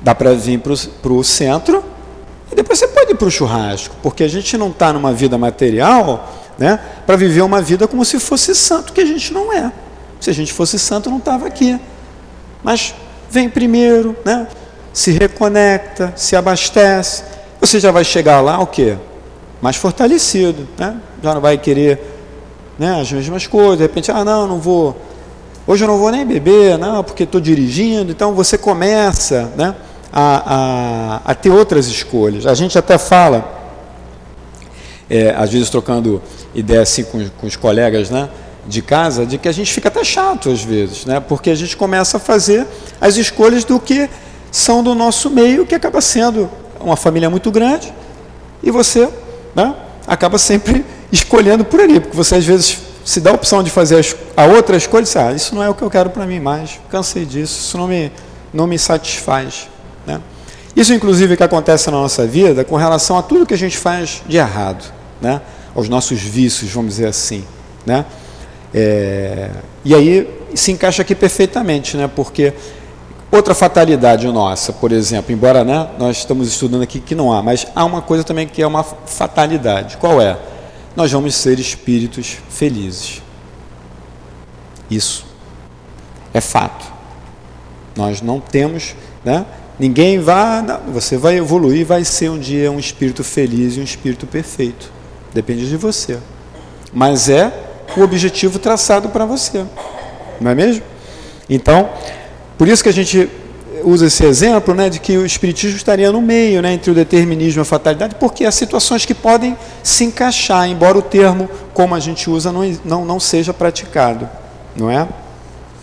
Dá 0.00 0.14
para 0.14 0.34
vir 0.34 0.60
para 0.60 1.12
o 1.12 1.24
centro 1.24 1.82
e 2.50 2.54
depois 2.54 2.78
você 2.78 2.86
pode 2.88 3.12
ir 3.12 3.14
para 3.16 3.26
o 3.26 3.30
churrasco, 3.30 3.96
porque 4.02 4.22
a 4.22 4.28
gente 4.28 4.56
não 4.56 4.68
está 4.68 4.92
numa 4.92 5.12
vida 5.12 5.36
material 5.36 6.32
né, 6.56 6.78
para 7.06 7.16
viver 7.16 7.42
uma 7.42 7.60
vida 7.60 7.86
como 7.86 8.04
se 8.04 8.18
fosse 8.18 8.54
santo, 8.54 8.92
que 8.92 9.00
a 9.00 9.04
gente 9.04 9.32
não 9.32 9.52
é. 9.52 9.72
Se 10.20 10.30
a 10.30 10.32
gente 10.32 10.52
fosse 10.52 10.78
santo, 10.78 11.10
não 11.10 11.18
estava 11.18 11.46
aqui. 11.46 11.78
Mas 12.62 12.94
vem 13.30 13.48
primeiro, 13.48 14.16
né, 14.24 14.48
se 14.92 15.12
reconecta, 15.12 16.12
se 16.16 16.34
abastece. 16.34 17.22
Você 17.60 17.78
já 17.78 17.90
vai 17.90 18.04
chegar 18.04 18.40
lá 18.40 18.58
o 18.60 18.66
quê? 18.66 18.96
Mais 19.60 19.76
fortalecido, 19.76 20.68
né? 20.76 20.96
já 21.22 21.34
não 21.34 21.40
vai 21.40 21.58
querer 21.58 22.00
né, 22.78 23.00
as 23.00 23.10
mesmas 23.10 23.46
coisas. 23.46 23.78
De 23.78 23.82
repente, 23.82 24.10
ah, 24.10 24.24
não, 24.24 24.46
não 24.46 24.58
vou. 24.58 24.96
Hoje 25.66 25.84
eu 25.84 25.88
não 25.88 25.98
vou 25.98 26.10
nem 26.10 26.24
beber, 26.24 26.78
não, 26.78 27.02
porque 27.04 27.24
estou 27.24 27.40
dirigindo. 27.40 28.10
Então 28.10 28.32
você 28.32 28.56
começa 28.56 29.52
né, 29.56 29.74
a, 30.12 31.20
a, 31.24 31.32
a 31.32 31.34
ter 31.34 31.50
outras 31.50 31.86
escolhas. 31.86 32.46
A 32.46 32.54
gente 32.54 32.78
até 32.78 32.96
fala, 32.96 33.44
é, 35.10 35.30
às 35.36 35.50
vezes 35.50 35.68
trocando 35.68 36.22
ideia 36.54 36.82
assim 36.82 37.04
com, 37.04 37.28
com 37.40 37.46
os 37.46 37.56
colegas, 37.56 38.10
né? 38.10 38.28
De 38.68 38.82
casa, 38.82 39.24
de 39.24 39.38
que 39.38 39.48
a 39.48 39.52
gente 39.52 39.72
fica 39.72 39.88
até 39.88 40.04
chato 40.04 40.50
às 40.50 40.62
vezes, 40.62 41.04
né? 41.04 41.18
porque 41.20 41.50
a 41.50 41.54
gente 41.54 41.76
começa 41.76 42.18
a 42.18 42.20
fazer 42.20 42.66
as 43.00 43.16
escolhas 43.16 43.64
do 43.64 43.80
que 43.80 44.08
são 44.50 44.82
do 44.82 44.94
nosso 44.94 45.30
meio, 45.30 45.66
que 45.66 45.74
acaba 45.74 46.00
sendo 46.00 46.48
uma 46.80 46.96
família 46.96 47.28
muito 47.28 47.50
grande, 47.50 47.92
e 48.62 48.70
você 48.70 49.08
né, 49.54 49.74
acaba 50.06 50.38
sempre 50.38 50.84
escolhendo 51.10 51.64
por 51.64 51.80
ali, 51.80 51.98
porque 52.00 52.16
você 52.16 52.36
às 52.36 52.44
vezes 52.44 52.78
se 53.04 53.20
dá 53.20 53.30
a 53.30 53.34
opção 53.34 53.62
de 53.62 53.70
fazer 53.70 54.04
a 54.36 54.44
outra 54.44 54.76
escolha, 54.76 55.02
diz, 55.02 55.16
ah, 55.16 55.32
isso 55.32 55.54
não 55.54 55.62
é 55.62 55.68
o 55.68 55.74
que 55.74 55.82
eu 55.82 55.90
quero 55.90 56.10
para 56.10 56.26
mim 56.26 56.38
mais, 56.38 56.78
cansei 56.90 57.24
disso, 57.24 57.58
isso 57.60 57.78
não 57.78 57.88
me, 57.88 58.12
não 58.52 58.66
me 58.66 58.78
satisfaz. 58.78 59.68
Né? 60.06 60.20
Isso, 60.76 60.92
inclusive, 60.92 61.36
que 61.36 61.42
acontece 61.42 61.90
na 61.90 61.96
nossa 61.96 62.26
vida 62.26 62.64
com 62.64 62.76
relação 62.76 63.16
a 63.16 63.22
tudo 63.22 63.46
que 63.46 63.54
a 63.54 63.58
gente 63.58 63.78
faz 63.78 64.22
de 64.26 64.36
errado. 64.36 64.92
Né? 65.20 65.40
aos 65.78 65.88
nossos 65.88 66.20
vícios, 66.20 66.72
vamos 66.72 66.96
dizer 66.96 67.06
assim, 67.06 67.44
né? 67.86 68.04
É, 68.72 69.50
e 69.84 69.94
aí 69.94 70.28
se 70.54 70.72
encaixa 70.72 71.02
aqui 71.02 71.14
perfeitamente, 71.14 71.96
né? 71.96 72.08
Porque 72.14 72.52
outra 73.30 73.54
fatalidade 73.54 74.26
nossa, 74.28 74.72
por 74.72 74.92
exemplo, 74.92 75.32
embora 75.32 75.64
né, 75.64 75.88
nós 75.98 76.18
estamos 76.18 76.48
estudando 76.48 76.82
aqui 76.82 77.00
que 77.00 77.14
não 77.14 77.32
há, 77.32 77.42
mas 77.42 77.66
há 77.74 77.84
uma 77.84 78.02
coisa 78.02 78.24
também 78.24 78.46
que 78.46 78.62
é 78.62 78.66
uma 78.66 78.82
fatalidade. 78.82 79.96
Qual 79.96 80.20
é? 80.20 80.38
Nós 80.96 81.12
vamos 81.12 81.34
ser 81.34 81.58
espíritos 81.58 82.38
felizes. 82.48 83.22
Isso 84.90 85.26
é 86.32 86.40
fato. 86.40 86.86
Nós 87.94 88.20
não 88.20 88.40
temos, 88.40 88.94
né? 89.24 89.44
Ninguém 89.78 90.18
vai, 90.18 90.64
você 90.92 91.16
vai 91.16 91.36
evoluir, 91.36 91.86
vai 91.86 92.04
ser 92.04 92.30
um 92.30 92.38
dia 92.38 92.70
um 92.70 92.80
espírito 92.80 93.22
feliz 93.22 93.76
e 93.76 93.80
um 93.80 93.84
espírito 93.84 94.26
perfeito. 94.26 94.90
Depende 95.32 95.68
de 95.68 95.76
você. 95.76 96.18
Mas 96.92 97.28
é 97.28 97.67
o 97.96 98.02
objetivo 98.02 98.58
traçado 98.58 99.08
para 99.08 99.24
você. 99.24 99.64
Não 100.40 100.50
é 100.50 100.54
mesmo? 100.54 100.82
Então, 101.48 101.90
por 102.56 102.68
isso 102.68 102.82
que 102.82 102.88
a 102.88 102.92
gente 102.92 103.28
usa 103.84 104.06
esse 104.06 104.24
exemplo 104.24 104.74
né, 104.74 104.88
de 104.88 104.98
que 104.98 105.16
o 105.16 105.24
Espiritismo 105.24 105.76
estaria 105.76 106.10
no 106.10 106.20
meio 106.20 106.60
né, 106.60 106.72
entre 106.72 106.90
o 106.90 106.94
determinismo 106.94 107.60
e 107.60 107.62
a 107.62 107.64
fatalidade, 107.64 108.16
porque 108.16 108.44
há 108.44 108.50
situações 108.50 109.04
que 109.04 109.14
podem 109.14 109.56
se 109.82 110.04
encaixar, 110.04 110.68
embora 110.68 110.98
o 110.98 111.02
termo, 111.02 111.48
como 111.72 111.94
a 111.94 112.00
gente 112.00 112.28
usa, 112.28 112.52
não, 112.52 112.62
não, 112.84 113.04
não 113.04 113.20
seja 113.20 113.54
praticado. 113.54 114.28
Não 114.76 114.90
é? 114.90 115.08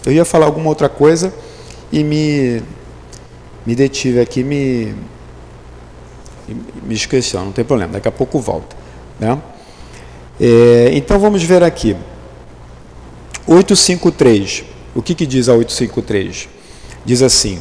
Eu 0.05 0.11
ia 0.11 0.25
falar 0.25 0.45
alguma 0.45 0.69
outra 0.69 0.87
coisa 0.87 1.33
e 1.91 2.03
me, 2.03 2.61
me 3.65 3.75
detive 3.75 4.19
aqui, 4.19 4.43
me, 4.43 4.95
me 6.83 6.93
esqueci, 6.93 7.35
não 7.35 7.51
tem 7.51 7.65
problema, 7.65 7.93
daqui 7.93 8.07
a 8.07 8.11
pouco 8.11 8.39
volta. 8.39 8.75
Né? 9.19 9.37
É, 10.39 10.91
então 10.93 11.19
vamos 11.19 11.43
ver 11.43 11.63
aqui. 11.63 11.95
853. 13.47 14.63
O 14.93 15.01
que, 15.01 15.13
que 15.13 15.25
diz 15.25 15.49
a 15.49 15.53
853? 15.53 16.49
Diz 17.05 17.21
assim: 17.21 17.59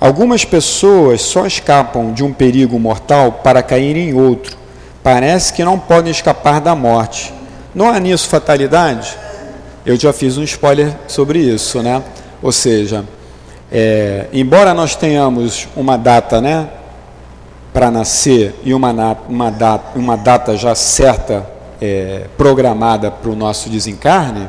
Algumas 0.00 0.44
pessoas 0.44 1.22
só 1.22 1.46
escapam 1.46 2.12
de 2.12 2.22
um 2.22 2.32
perigo 2.32 2.78
mortal 2.78 3.32
para 3.32 3.62
cair 3.62 3.96
em 3.96 4.14
outro. 4.14 4.56
Parece 5.02 5.52
que 5.52 5.64
não 5.64 5.78
podem 5.78 6.10
escapar 6.10 6.60
da 6.60 6.74
morte. 6.74 7.32
Não 7.74 7.88
há 7.88 7.98
nisso 7.98 8.28
fatalidade? 8.28 9.16
Eu 9.84 9.96
já 9.96 10.12
fiz 10.12 10.36
um 10.36 10.42
spoiler 10.42 10.92
sobre 11.06 11.38
isso, 11.38 11.82
né? 11.82 12.02
Ou 12.42 12.52
seja, 12.52 13.04
é, 13.70 14.26
embora 14.32 14.74
nós 14.74 14.94
tenhamos 14.94 15.68
uma 15.76 15.96
data, 15.96 16.40
né, 16.40 16.68
para 17.72 17.90
nascer 17.90 18.54
e 18.64 18.72
uma, 18.72 18.90
uma, 19.28 19.50
data, 19.50 19.98
uma 19.98 20.16
data 20.16 20.56
já 20.56 20.74
certa, 20.74 21.46
é, 21.80 22.26
programada 22.36 23.10
para 23.10 23.30
o 23.30 23.36
nosso 23.36 23.68
desencarne, 23.68 24.48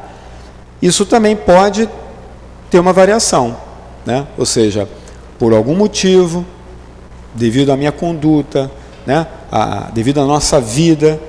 isso 0.82 1.05
também 1.05 1.36
pode 1.36 1.89
ter 2.69 2.80
uma 2.80 2.93
variação. 2.93 3.57
Né? 4.05 4.25
Ou 4.38 4.45
seja, 4.45 4.88
por 5.38 5.53
algum 5.53 5.75
motivo, 5.75 6.45
devido 7.34 7.71
à 7.71 7.78
minha 7.78 7.91
conduta, 7.91 8.71
né? 9.05 9.28
a, 9.51 9.89
devido 9.93 10.21
à 10.21 10.25
nossa 10.25 10.59
vida, 10.59 11.19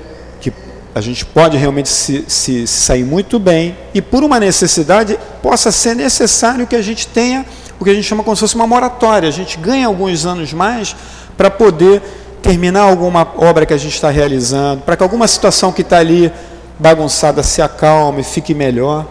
que 0.40 0.52
a 0.94 1.00
gente 1.00 1.24
pode 1.24 1.56
realmente 1.56 1.88
se, 1.88 2.24
se, 2.28 2.66
se 2.66 2.80
sair 2.80 3.04
muito 3.04 3.38
bem, 3.38 3.76
e 3.94 4.00
por 4.00 4.22
uma 4.22 4.38
necessidade, 4.38 5.18
possa 5.42 5.70
ser 5.72 5.94
necessário 5.94 6.66
que 6.66 6.76
a 6.76 6.82
gente 6.82 7.06
tenha 7.06 7.44
o 7.80 7.84
que 7.84 7.90
a 7.90 7.94
gente 7.94 8.04
chama 8.04 8.24
como 8.24 8.34
se 8.34 8.40
fosse 8.40 8.56
uma 8.56 8.66
moratória. 8.66 9.28
A 9.28 9.32
gente 9.32 9.56
ganha 9.56 9.86
alguns 9.86 10.26
anos 10.26 10.52
mais 10.52 10.96
para 11.36 11.50
poder 11.50 12.02
terminar 12.42 12.82
alguma 12.82 13.26
obra 13.36 13.66
que 13.66 13.74
a 13.74 13.76
gente 13.76 13.94
está 13.94 14.10
realizando, 14.10 14.82
para 14.82 14.96
que 14.96 15.02
alguma 15.02 15.26
situação 15.26 15.72
que 15.72 15.82
está 15.82 15.98
ali 15.98 16.32
bagunçada 16.78 17.42
se 17.42 17.60
acalme, 17.60 18.22
fique 18.22 18.54
melhor. 18.54 19.06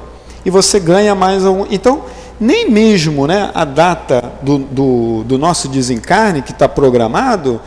e 0.45 0.49
você 0.49 0.79
ganha 0.79 1.13
mais 1.13 1.45
algum. 1.45 1.65
Então, 1.69 2.03
nem 2.39 2.69
mesmo 2.69 3.27
né, 3.27 3.51
a 3.53 3.65
data 3.65 4.31
do, 4.41 4.59
do, 4.59 5.23
do 5.23 5.37
nosso 5.37 5.67
desencarne, 5.67 6.41
que 6.41 6.51
está 6.51 6.69
programado, 6.69 7.59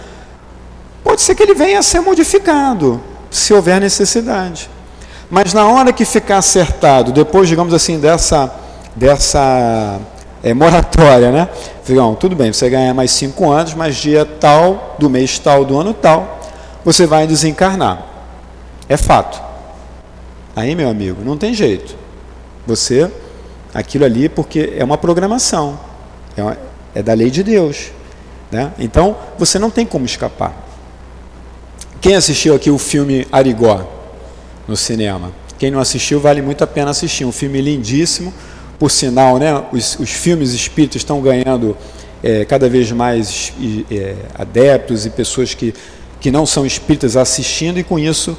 pode 1.05 1.21
ser 1.21 1.35
que 1.35 1.43
ele 1.43 1.55
venha 1.55 1.79
a 1.79 1.83
ser 1.83 2.01
modificado, 2.01 3.01
se 3.31 3.53
houver 3.53 3.81
necessidade. 3.81 4.71
Mas 5.29 5.53
na 5.53 5.67
hora 5.67 5.93
que 5.93 6.05
ficar 6.05 6.39
acertado, 6.39 7.13
depois, 7.13 7.49
digamos 7.49 7.75
assim, 7.75 8.01
dessa, 8.01 8.53
dessa 8.97 10.01
é, 10.43 10.55
moratória, 10.55 11.31
né? 11.31 11.49
Digam, 11.87 12.15
tudo 12.15 12.35
bem, 12.35 12.53
você 12.53 12.69
ganha 12.71 12.95
mais 12.95 13.11
cinco 13.11 13.51
anos, 13.51 13.75
mas 13.75 13.97
dia 13.97 14.25
tal, 14.25 14.97
do 14.99 15.11
mês 15.11 15.39
tal, 15.39 15.65
do 15.65 15.79
ano 15.79 15.93
tal, 15.93 16.41
você 16.85 17.07
vai 17.07 17.27
desencarnar. 17.27 18.07
É 18.89 18.97
fato. 18.97 19.41
Aí, 20.57 20.75
meu 20.75 20.89
amigo, 20.89 21.23
não 21.25 21.37
tem 21.37 21.55
jeito. 21.55 21.97
Você, 22.67 23.11
aquilo 23.73 24.05
ali, 24.05 24.29
porque 24.29 24.75
é 24.77 24.85
uma 24.85 24.99
programação, 24.99 25.79
é, 26.37 26.43
uma, 26.43 26.57
é 26.95 27.03
da 27.03 27.13
lei 27.13 27.31
de 27.31 27.43
Deus. 27.43 27.93
Né? 28.51 28.73
Então, 28.79 29.17
você 29.39 29.59
não 29.59 29.71
tem 29.71 29.87
como 29.87 30.05
escapar. 30.05 30.55
Quem 32.01 32.17
assistiu 32.17 32.55
aqui 32.55 32.71
o 32.71 32.79
filme 32.79 33.27
Arigó 33.31 33.87
no 34.67 34.77
cinema? 34.77 35.33
Quem 35.59 35.71
não 35.71 35.79
assistiu, 35.79 36.19
vale 36.19 36.41
muito 36.41 36.65
a 36.65 36.67
pena 36.67 36.91
assistir. 36.91 37.25
Um 37.25 37.33
filme 37.33 37.61
lindíssimo. 37.61 38.33
Por 38.81 38.91
sinal, 38.91 39.39
né, 39.39 39.63
os, 39.73 39.99
os 40.01 40.11
filmes 40.11 40.55
espíritas 40.55 40.97
estão 41.03 41.21
ganhando 41.21 41.77
é, 42.23 42.47
cada 42.47 42.67
vez 42.67 42.91
mais 42.91 43.53
é, 43.91 44.17
adeptos 44.35 45.05
e 45.05 45.11
pessoas 45.11 45.53
que, 45.55 45.75
que 46.19 46.31
não 46.31 46.47
são 46.47 46.65
espíritas 46.65 47.15
assistindo, 47.15 47.79
e 47.79 47.85
com 47.85 47.99
isso 47.99 48.37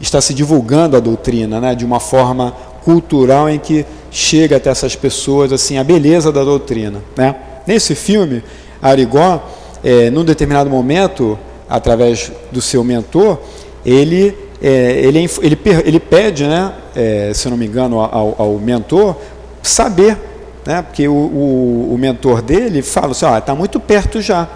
está 0.00 0.18
se 0.18 0.32
divulgando 0.32 0.96
a 0.96 1.00
doutrina 1.00 1.60
né, 1.60 1.74
de 1.74 1.84
uma 1.84 2.00
forma 2.00 2.52
cultural 2.82 3.48
em 3.48 3.58
que 3.58 3.86
chega 4.10 4.56
até 4.56 4.70
essas 4.70 4.96
pessoas 4.96 5.52
assim 5.52 5.76
a 5.76 5.84
beleza 5.84 6.32
da 6.32 6.42
doutrina. 6.42 7.02
Né? 7.14 7.36
Nesse 7.66 7.94
filme, 7.94 8.42
Arigó, 8.80 9.46
é, 9.84 10.08
num 10.10 10.24
determinado 10.24 10.68
momento, 10.68 11.38
através 11.68 12.32
do 12.50 12.62
seu 12.62 12.82
mentor, 12.82 13.38
ele, 13.84 14.34
é, 14.60 15.02
ele, 15.04 15.18
ele, 15.42 15.58
ele 15.84 16.00
pede, 16.00 16.44
né, 16.44 16.72
é, 16.96 17.32
se 17.34 17.48
não 17.50 17.58
me 17.58 17.66
engano, 17.66 18.00
ao, 18.00 18.34
ao 18.38 18.58
mentor, 18.58 19.16
saber, 19.62 20.18
né, 20.66 20.82
porque 20.82 21.06
o, 21.06 21.12
o, 21.12 21.94
o 21.94 21.98
mentor 21.98 22.42
dele 22.42 22.82
fala 22.82 23.12
assim, 23.12 23.26
está 23.36 23.54
muito 23.54 23.78
perto 23.80 24.20
já, 24.20 24.48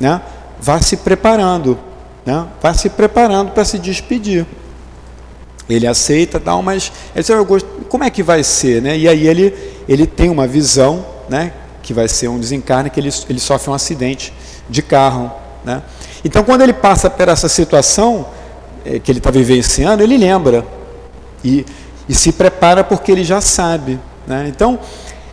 né, 0.00 0.20
vá 0.60 0.80
se 0.80 0.96
preparando, 0.98 1.78
né, 2.24 2.46
vá 2.62 2.72
se 2.74 2.88
preparando 2.90 3.52
para 3.52 3.64
se 3.64 3.78
despedir. 3.78 4.46
Ele 5.68 5.86
aceita, 5.86 6.38
tal, 6.38 6.62
mas 6.62 6.92
ele 7.14 7.24
diz, 7.24 7.66
como 7.88 8.04
é 8.04 8.10
que 8.10 8.22
vai 8.22 8.44
ser? 8.44 8.80
Né? 8.80 8.96
E 8.96 9.08
aí 9.08 9.26
ele, 9.26 9.52
ele 9.88 10.06
tem 10.06 10.30
uma 10.30 10.46
visão, 10.46 11.04
né, 11.28 11.52
que 11.82 11.92
vai 11.92 12.06
ser 12.06 12.28
um 12.28 12.38
desencarne, 12.38 12.88
que 12.88 13.00
ele, 13.00 13.10
ele 13.28 13.40
sofre 13.40 13.70
um 13.70 13.74
acidente 13.74 14.32
de 14.68 14.80
carro. 14.80 15.32
Né? 15.64 15.82
Então, 16.24 16.44
quando 16.44 16.62
ele 16.62 16.72
passa 16.72 17.10
por 17.10 17.28
essa 17.28 17.48
situação 17.48 18.26
é, 18.84 18.98
que 19.00 19.10
ele 19.10 19.18
está 19.18 19.30
vivenciando, 19.30 20.02
ele 20.02 20.16
lembra 20.16 20.64
e, 21.44 21.66
e 22.08 22.14
se 22.14 22.32
prepara 22.32 22.84
porque 22.84 23.10
ele 23.10 23.24
já 23.24 23.40
sabe. 23.40 23.98
Né? 24.26 24.46
Então, 24.48 24.78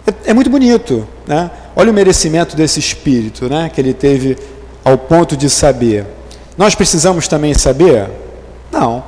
é, 0.06 0.32
é, 0.32 0.34
muito 0.34 0.50
bonito. 0.50 1.08
Né? 1.26 1.50
Olha 1.76 1.92
o 1.92 1.94
merecimento 1.94 2.56
desse 2.56 2.80
espírito 2.80 3.50
né, 3.50 3.70
que 3.74 3.80
ele 3.80 3.94
teve 3.94 4.38
ao 4.84 4.98
ponto 4.98 5.36
de 5.36 5.50
saber. 5.50 6.06
Nós 6.58 6.76
precisamos 6.76 7.28
também 7.28 7.54
saber? 7.54 8.10
Não. 8.72 9.04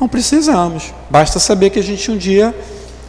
Não 0.00 0.08
precisamos. 0.08 0.94
Basta 1.10 1.38
saber 1.38 1.70
que 1.70 1.78
a 1.78 1.82
gente 1.82 2.10
um 2.10 2.16
dia 2.16 2.54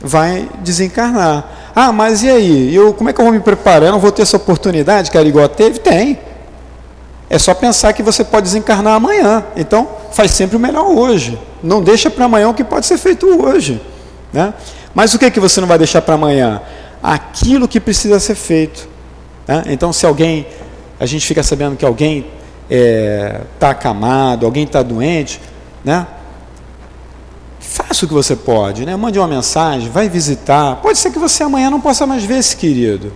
vai 0.01 0.49
desencarnar. 0.61 1.71
Ah, 1.75 1.91
mas 1.91 2.23
e 2.23 2.29
aí? 2.29 2.75
Eu, 2.75 2.93
como 2.93 3.09
é 3.09 3.13
que 3.13 3.21
eu 3.21 3.25
vou 3.25 3.33
me 3.33 3.39
preparar? 3.39 3.83
Eu 3.83 3.91
não 3.91 3.99
vou 3.99 4.11
ter 4.11 4.23
essa 4.23 4.37
oportunidade 4.37 5.11
que 5.11 5.17
a 5.17 5.21
Arigó 5.21 5.47
teve? 5.47 5.79
Tem. 5.79 6.17
É 7.29 7.37
só 7.37 7.53
pensar 7.53 7.93
que 7.93 8.01
você 8.01 8.23
pode 8.23 8.45
desencarnar 8.45 8.95
amanhã. 8.95 9.45
Então, 9.55 9.87
faz 10.11 10.31
sempre 10.31 10.57
o 10.57 10.59
melhor 10.59 10.85
hoje. 10.87 11.39
Não 11.61 11.81
deixa 11.81 12.09
para 12.09 12.25
amanhã 12.25 12.49
o 12.49 12.53
que 12.53 12.63
pode 12.63 12.87
ser 12.87 12.97
feito 12.97 13.27
hoje. 13.27 13.79
Né? 14.33 14.53
Mas 14.93 15.13
o 15.13 15.19
que, 15.19 15.25
é 15.25 15.31
que 15.31 15.39
você 15.39 15.61
não 15.61 15.67
vai 15.67 15.77
deixar 15.77 16.01
para 16.01 16.15
amanhã? 16.15 16.61
Aquilo 17.01 17.67
que 17.67 17.79
precisa 17.79 18.19
ser 18.19 18.35
feito. 18.35 18.87
Né? 19.47 19.63
Então, 19.67 19.93
se 19.93 20.05
alguém, 20.05 20.47
a 20.99 21.05
gente 21.05 21.25
fica 21.25 21.43
sabendo 21.43 21.75
que 21.75 21.85
alguém 21.85 22.19
está 22.19 22.27
é, 22.69 23.41
tá 23.59 23.69
acamado, 23.71 24.45
alguém 24.45 24.63
está 24.63 24.83
doente, 24.83 25.41
né? 25.83 26.05
Faça 27.59 28.05
o 28.05 28.07
que 28.07 28.13
você 28.13 28.35
pode, 28.35 28.85
né? 28.85 28.95
Mande 28.95 29.17
uma 29.17 29.27
mensagem, 29.27 29.89
vai 29.89 30.07
visitar. 30.07 30.77
Pode 30.77 30.97
ser 30.99 31.11
que 31.11 31.19
você 31.19 31.43
amanhã 31.43 31.69
não 31.69 31.81
possa 31.81 32.05
mais 32.05 32.23
ver 32.23 32.37
esse 32.37 32.55
querido. 32.55 33.11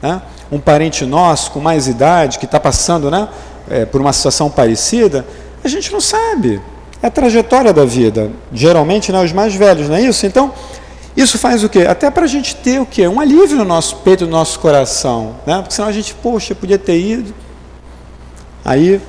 Né? 0.00 0.20
Um 0.50 0.58
parente 0.58 1.04
nosso 1.04 1.50
com 1.50 1.60
mais 1.60 1.86
idade, 1.86 2.38
que 2.38 2.44
está 2.44 2.60
passando 2.60 3.10
né, 3.10 3.28
é, 3.68 3.84
por 3.84 4.00
uma 4.00 4.12
situação 4.12 4.50
parecida, 4.50 5.24
a 5.62 5.68
gente 5.68 5.92
não 5.92 6.00
sabe. 6.00 6.60
É 7.02 7.06
a 7.06 7.10
trajetória 7.10 7.72
da 7.72 7.84
vida. 7.84 8.30
Geralmente, 8.52 9.10
né, 9.10 9.22
os 9.22 9.32
mais 9.32 9.54
velhos, 9.54 9.88
não 9.88 9.96
é 9.96 10.02
isso? 10.02 10.26
Então, 10.26 10.52
isso 11.16 11.38
faz 11.38 11.62
o 11.62 11.68
quê? 11.68 11.80
Até 11.80 12.10
para 12.10 12.24
a 12.24 12.28
gente 12.28 12.56
ter 12.56 12.80
o 12.80 12.86
quê? 12.86 13.06
Um 13.06 13.20
alívio 13.20 13.56
no 13.56 13.64
nosso 13.64 13.96
peito, 13.96 14.24
no 14.24 14.30
nosso 14.32 14.58
coração. 14.58 15.36
Né? 15.46 15.56
Porque 15.58 15.74
senão 15.74 15.88
a 15.88 15.92
gente, 15.92 16.14
poxa, 16.14 16.54
podia 16.54 16.78
ter 16.78 16.98
ido. 16.98 17.34
Aí 18.64 19.00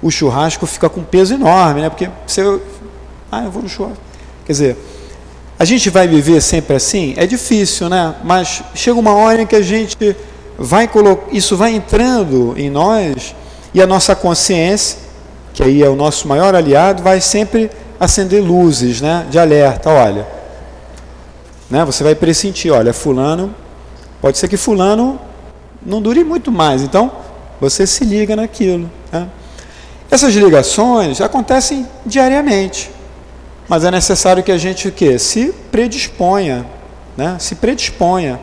o 0.00 0.10
churrasco 0.10 0.66
fica 0.66 0.88
com 0.88 1.02
peso 1.02 1.34
enorme, 1.34 1.82
né? 1.82 1.90
Porque 1.90 2.08
você. 2.26 2.42
Ah, 3.30 3.44
eu 3.44 3.50
vou 3.50 3.62
no 3.62 3.68
churrasco. 3.68 4.02
Quer 4.46 4.52
dizer, 4.52 4.76
a 5.58 5.64
gente 5.64 5.90
vai 5.90 6.08
viver 6.08 6.40
sempre 6.40 6.76
assim? 6.76 7.14
É 7.16 7.26
difícil, 7.26 7.88
né? 7.88 8.14
Mas 8.24 8.62
chega 8.74 8.98
uma 8.98 9.14
hora 9.14 9.42
em 9.42 9.46
que 9.46 9.56
a 9.56 9.62
gente 9.62 10.16
vai 10.58 10.88
isso 11.30 11.56
vai 11.56 11.74
entrando 11.74 12.54
em 12.56 12.70
nós 12.70 13.34
e 13.74 13.82
a 13.82 13.86
nossa 13.86 14.14
consciência, 14.14 14.98
que 15.52 15.62
aí 15.62 15.82
é 15.82 15.88
o 15.88 15.96
nosso 15.96 16.28
maior 16.28 16.54
aliado, 16.54 17.02
vai 17.02 17.20
sempre 17.20 17.70
acender 17.98 18.42
luzes, 18.42 19.00
né, 19.00 19.26
de 19.30 19.38
alerta, 19.38 19.88
olha. 19.88 20.26
Né, 21.72 21.86
você 21.86 22.04
vai 22.04 22.14
pressentir, 22.14 22.70
olha, 22.70 22.92
fulano, 22.92 23.54
pode 24.20 24.36
ser 24.36 24.46
que 24.46 24.58
fulano 24.58 25.18
não 25.80 26.02
dure 26.02 26.22
muito 26.22 26.52
mais, 26.52 26.82
então 26.82 27.10
você 27.58 27.86
se 27.86 28.04
liga 28.04 28.36
naquilo. 28.36 28.90
Né? 29.10 29.26
Essas 30.10 30.34
ligações 30.34 31.22
acontecem 31.22 31.88
diariamente. 32.04 32.90
Mas 33.66 33.84
é 33.84 33.90
necessário 33.90 34.42
que 34.42 34.52
a 34.52 34.58
gente 34.58 34.86
o 34.86 34.92
quê? 34.92 35.18
se 35.18 35.54
predisponha, 35.70 36.66
né? 37.16 37.38
se 37.40 37.54
predisponha. 37.54 38.38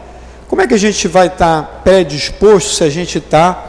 Como 0.47 0.63
é 0.63 0.67
que 0.67 0.73
a 0.73 0.79
gente 0.79 1.07
vai 1.07 1.27
estar 1.27 1.61
tá 1.61 1.69
predisposto 1.83 2.73
se 2.73 2.83
a 2.83 2.89
gente 2.89 3.19
está 3.19 3.63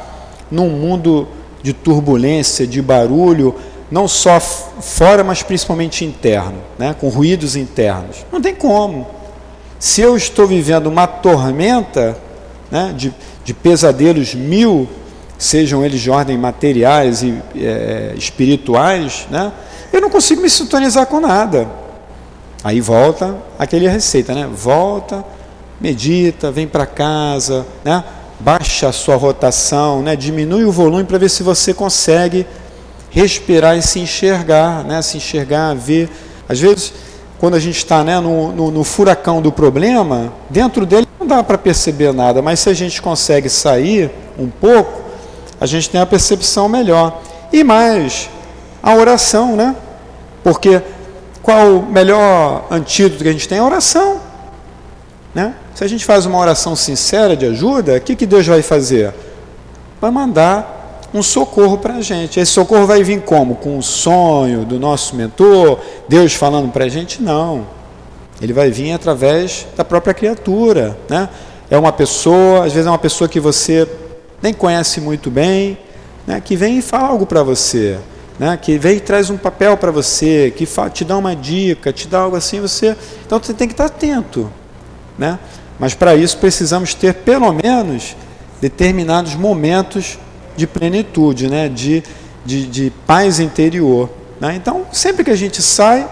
num 0.51 0.71
mundo 0.71 1.29
de 1.63 1.75
turbulência, 1.75 2.67
de 2.67 2.81
barulho, 2.81 3.55
não 3.91 4.09
só 4.09 4.41
fora, 4.41 5.23
mas 5.23 5.43
principalmente 5.43 6.03
interno, 6.03 6.63
né? 6.79 6.97
com 6.99 7.11
ruídos 7.11 7.57
internos? 7.57 8.25
Não 8.33 8.41
tem 8.41 8.55
como. 8.55 9.20
Se 9.81 10.03
eu 10.03 10.15
estou 10.15 10.47
vivendo 10.47 10.89
uma 10.89 11.07
tormenta 11.07 12.15
né, 12.71 12.93
de, 12.95 13.15
de 13.43 13.55
pesadelos 13.55 14.35
mil, 14.35 14.87
sejam 15.39 15.83
eles 15.83 16.03
de 16.03 16.11
ordem 16.11 16.37
materiais 16.37 17.23
e 17.23 17.41
é, 17.57 18.13
espirituais, 18.15 19.27
né? 19.31 19.51
eu 19.91 20.03
não 20.03 20.11
consigo 20.11 20.43
me 20.43 20.51
sintonizar 20.51 21.07
com 21.07 21.19
nada. 21.19 21.67
Aí 22.63 22.79
volta 22.79 23.35
aquele 23.59 23.89
receita, 23.89 24.35
né? 24.35 24.47
Volta, 24.53 25.25
medita, 25.81 26.51
vem 26.53 26.69
para 26.69 26.85
casa, 26.85 27.67
né? 27.83 28.05
Baixa 28.39 28.89
a 28.89 28.93
sua 28.93 29.17
rotação, 29.17 30.03
né? 30.03 30.15
Diminui 30.15 30.65
o 30.65 30.71
volume 30.71 31.05
para 31.05 31.17
ver 31.17 31.31
se 31.31 31.43
você 31.43 31.73
consegue 31.73 32.47
respirar 33.09 33.79
e 33.79 33.83
se 33.83 33.99
enxergar, 33.99 34.85
né? 34.85 35.01
Se 35.01 35.17
enxergar, 35.17 35.75
ver. 35.75 36.11
Às 36.47 36.61
vezes, 36.61 36.93
quando 37.41 37.55
a 37.55 37.59
gente 37.59 37.79
está 37.79 38.05
né, 38.05 38.21
no, 38.21 38.53
no, 38.53 38.71
no 38.71 38.85
furacão 38.85 39.41
do 39.41 39.51
problema, 39.51 40.31
dentro 40.51 40.85
dele 40.85 41.09
não 41.19 41.27
dá 41.27 41.43
para 41.43 41.57
perceber 41.57 42.13
nada, 42.13 42.43
mas 42.43 42.61
se 42.61 42.69
a 42.69 42.75
gente 42.75 43.01
consegue 43.01 43.49
sair 43.49 44.11
um 44.39 44.51
pouco, 44.51 45.01
a 45.59 45.65
gente 45.65 45.89
tem 45.89 45.99
a 45.99 46.05
percepção 46.05 46.69
melhor. 46.69 47.19
E 47.51 47.65
mais, 47.65 48.29
a 48.83 48.95
oração, 48.95 49.57
né? 49.57 49.75
Porque 50.45 50.83
qual 51.43 51.79
o 51.79 51.87
melhor 51.87 52.67
antídoto 52.71 53.23
que 53.23 53.29
a 53.31 53.33
gente 53.33 53.49
tem? 53.49 53.59
A 53.59 53.65
oração. 53.65 54.21
Né? 55.35 55.55
Se 55.75 55.83
a 55.83 55.89
gente 55.89 56.05
faz 56.05 56.27
uma 56.27 56.39
oração 56.39 56.77
sincera 56.77 57.35
de 57.35 57.47
ajuda, 57.47 57.97
o 57.97 58.01
que, 58.03 58.17
que 58.17 58.27
Deus 58.27 58.47
vai 58.47 58.61
fazer? 58.61 59.15
Vai 59.99 60.11
mandar 60.11 60.80
um 61.13 61.23
socorro 61.23 61.79
para 61.79 61.95
a 61.95 62.01
gente. 62.01 62.39
Esse 62.39 62.53
socorro 62.53 62.87
vai 62.87 63.03
vir 63.03 63.23
como? 63.23 63.57
Com 63.57 63.79
o 63.79 63.83
sonho 63.83 64.65
do 64.65 64.79
nosso 64.79 65.17
mentor, 65.17 65.79
Deus 66.09 66.35
falando 66.35 66.71
para 66.71 66.85
a 66.85 66.89
gente? 66.89 67.23
Não. 67.23 67.67
Ele 68.41 68.53
vai 68.53 68.71
vir 68.71 68.93
através 68.93 69.67
da 69.77 69.85
própria 69.85 70.15
criatura. 70.15 70.97
Né? 71.09 71.29
É 71.71 71.77
uma 71.77 71.93
pessoa, 71.93 72.65
às 72.65 72.73
vezes 72.73 72.87
é 72.87 72.91
uma 72.91 72.99
pessoa 72.99 73.29
que 73.29 73.41
você 73.41 73.89
nem 74.43 74.55
conhece 74.55 75.01
muito 75.01 75.31
bem, 75.31 75.79
né? 76.27 76.41
que 76.41 76.57
vem 76.57 76.79
e 76.79 76.83
fala 76.83 77.09
algo 77.09 77.27
para 77.27 77.43
você 77.43 77.99
né, 78.41 78.57
que 78.57 78.79
vem 78.79 78.97
e 78.97 79.01
traz 79.01 79.29
um 79.29 79.37
papel 79.37 79.77
para 79.77 79.91
você, 79.91 80.51
que 80.57 80.67
te 80.95 81.05
dá 81.05 81.19
uma 81.19 81.37
dica, 81.37 81.93
te 81.93 82.09
dá 82.09 82.21
algo 82.21 82.35
assim, 82.37 82.59
você. 82.59 82.97
Então 83.27 83.39
você 83.39 83.53
tem 83.53 83.69
que 83.69 83.75
estar 83.75 83.85
atento. 83.85 84.51
né? 85.19 85.39
Mas 85.79 85.93
para 85.93 86.15
isso 86.15 86.39
precisamos 86.39 86.95
ter 86.95 87.13
pelo 87.17 87.53
menos 87.53 88.17
determinados 88.59 89.35
momentos 89.35 90.19
de 90.57 90.67
plenitude, 90.67 91.49
né? 91.49 91.69
de, 91.69 92.03
de, 92.45 92.67
de 92.67 92.93
paz 93.07 93.41
interior. 93.41 94.11
Né? 94.41 94.55
Então, 94.57 94.87
sempre 94.93 95.25
que 95.25 95.31
a 95.31 95.37
gente 95.37 95.63
sai, 95.63 96.09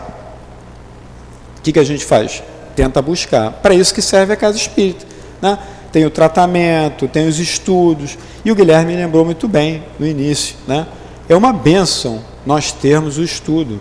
o 1.59 1.63
que, 1.63 1.73
que 1.73 1.79
a 1.79 1.85
gente 1.85 2.05
faz? 2.05 2.43
Tenta 2.77 3.03
buscar. 3.03 3.53
Para 3.53 3.75
isso 3.75 3.93
que 3.95 4.03
serve 4.03 4.33
a 4.33 4.37
casa 4.37 4.57
espírita. 4.57 5.07
Né? 5.41 5.59
Tem 5.91 6.05
o 6.05 6.11
tratamento, 6.11 7.09
tem 7.09 7.27
os 7.27 7.39
estudos. 7.39 8.19
E 8.45 8.53
o 8.53 8.55
Guilherme 8.55 8.95
lembrou 8.95 9.25
muito 9.25 9.49
bem 9.49 9.83
no 9.99 10.07
início. 10.07 10.57
Né? 10.67 10.87
É 11.29 11.37
uma 11.37 11.53
benção 11.53 12.23
nós 12.47 12.73
termos 12.73 13.19
o 13.19 13.23
estudo. 13.23 13.81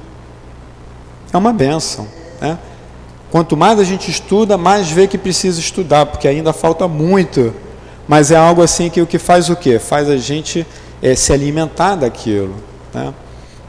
É 1.31 1.37
uma 1.37 1.53
benção. 1.53 2.07
Né? 2.41 2.57
Quanto 3.29 3.57
mais 3.57 3.79
a 3.79 3.83
gente 3.83 4.09
estuda, 4.09 4.57
mais 4.57 4.89
vê 4.89 5.07
que 5.07 5.17
precisa 5.17 5.59
estudar, 5.59 6.05
porque 6.05 6.27
ainda 6.27 6.53
falta 6.53 6.87
muito 6.87 7.53
mas 8.07 8.31
é 8.31 8.35
algo 8.35 8.61
assim 8.61 8.89
que 8.89 9.01
o 9.01 9.07
que 9.07 9.19
faz 9.19 9.49
o 9.49 9.55
quê? 9.55 9.79
Faz 9.79 10.09
a 10.09 10.17
gente 10.17 10.65
é, 11.01 11.13
se 11.15 11.33
alimentar 11.33 11.95
daquilo. 11.95 12.55
Né? 12.93 13.13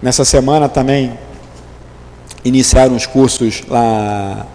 Nessa 0.01 0.25
semana 0.25 0.69
também 0.69 1.19
iniciaram 2.45 2.95
os 2.95 3.07
cursos 3.07 3.63
lá 3.69 4.47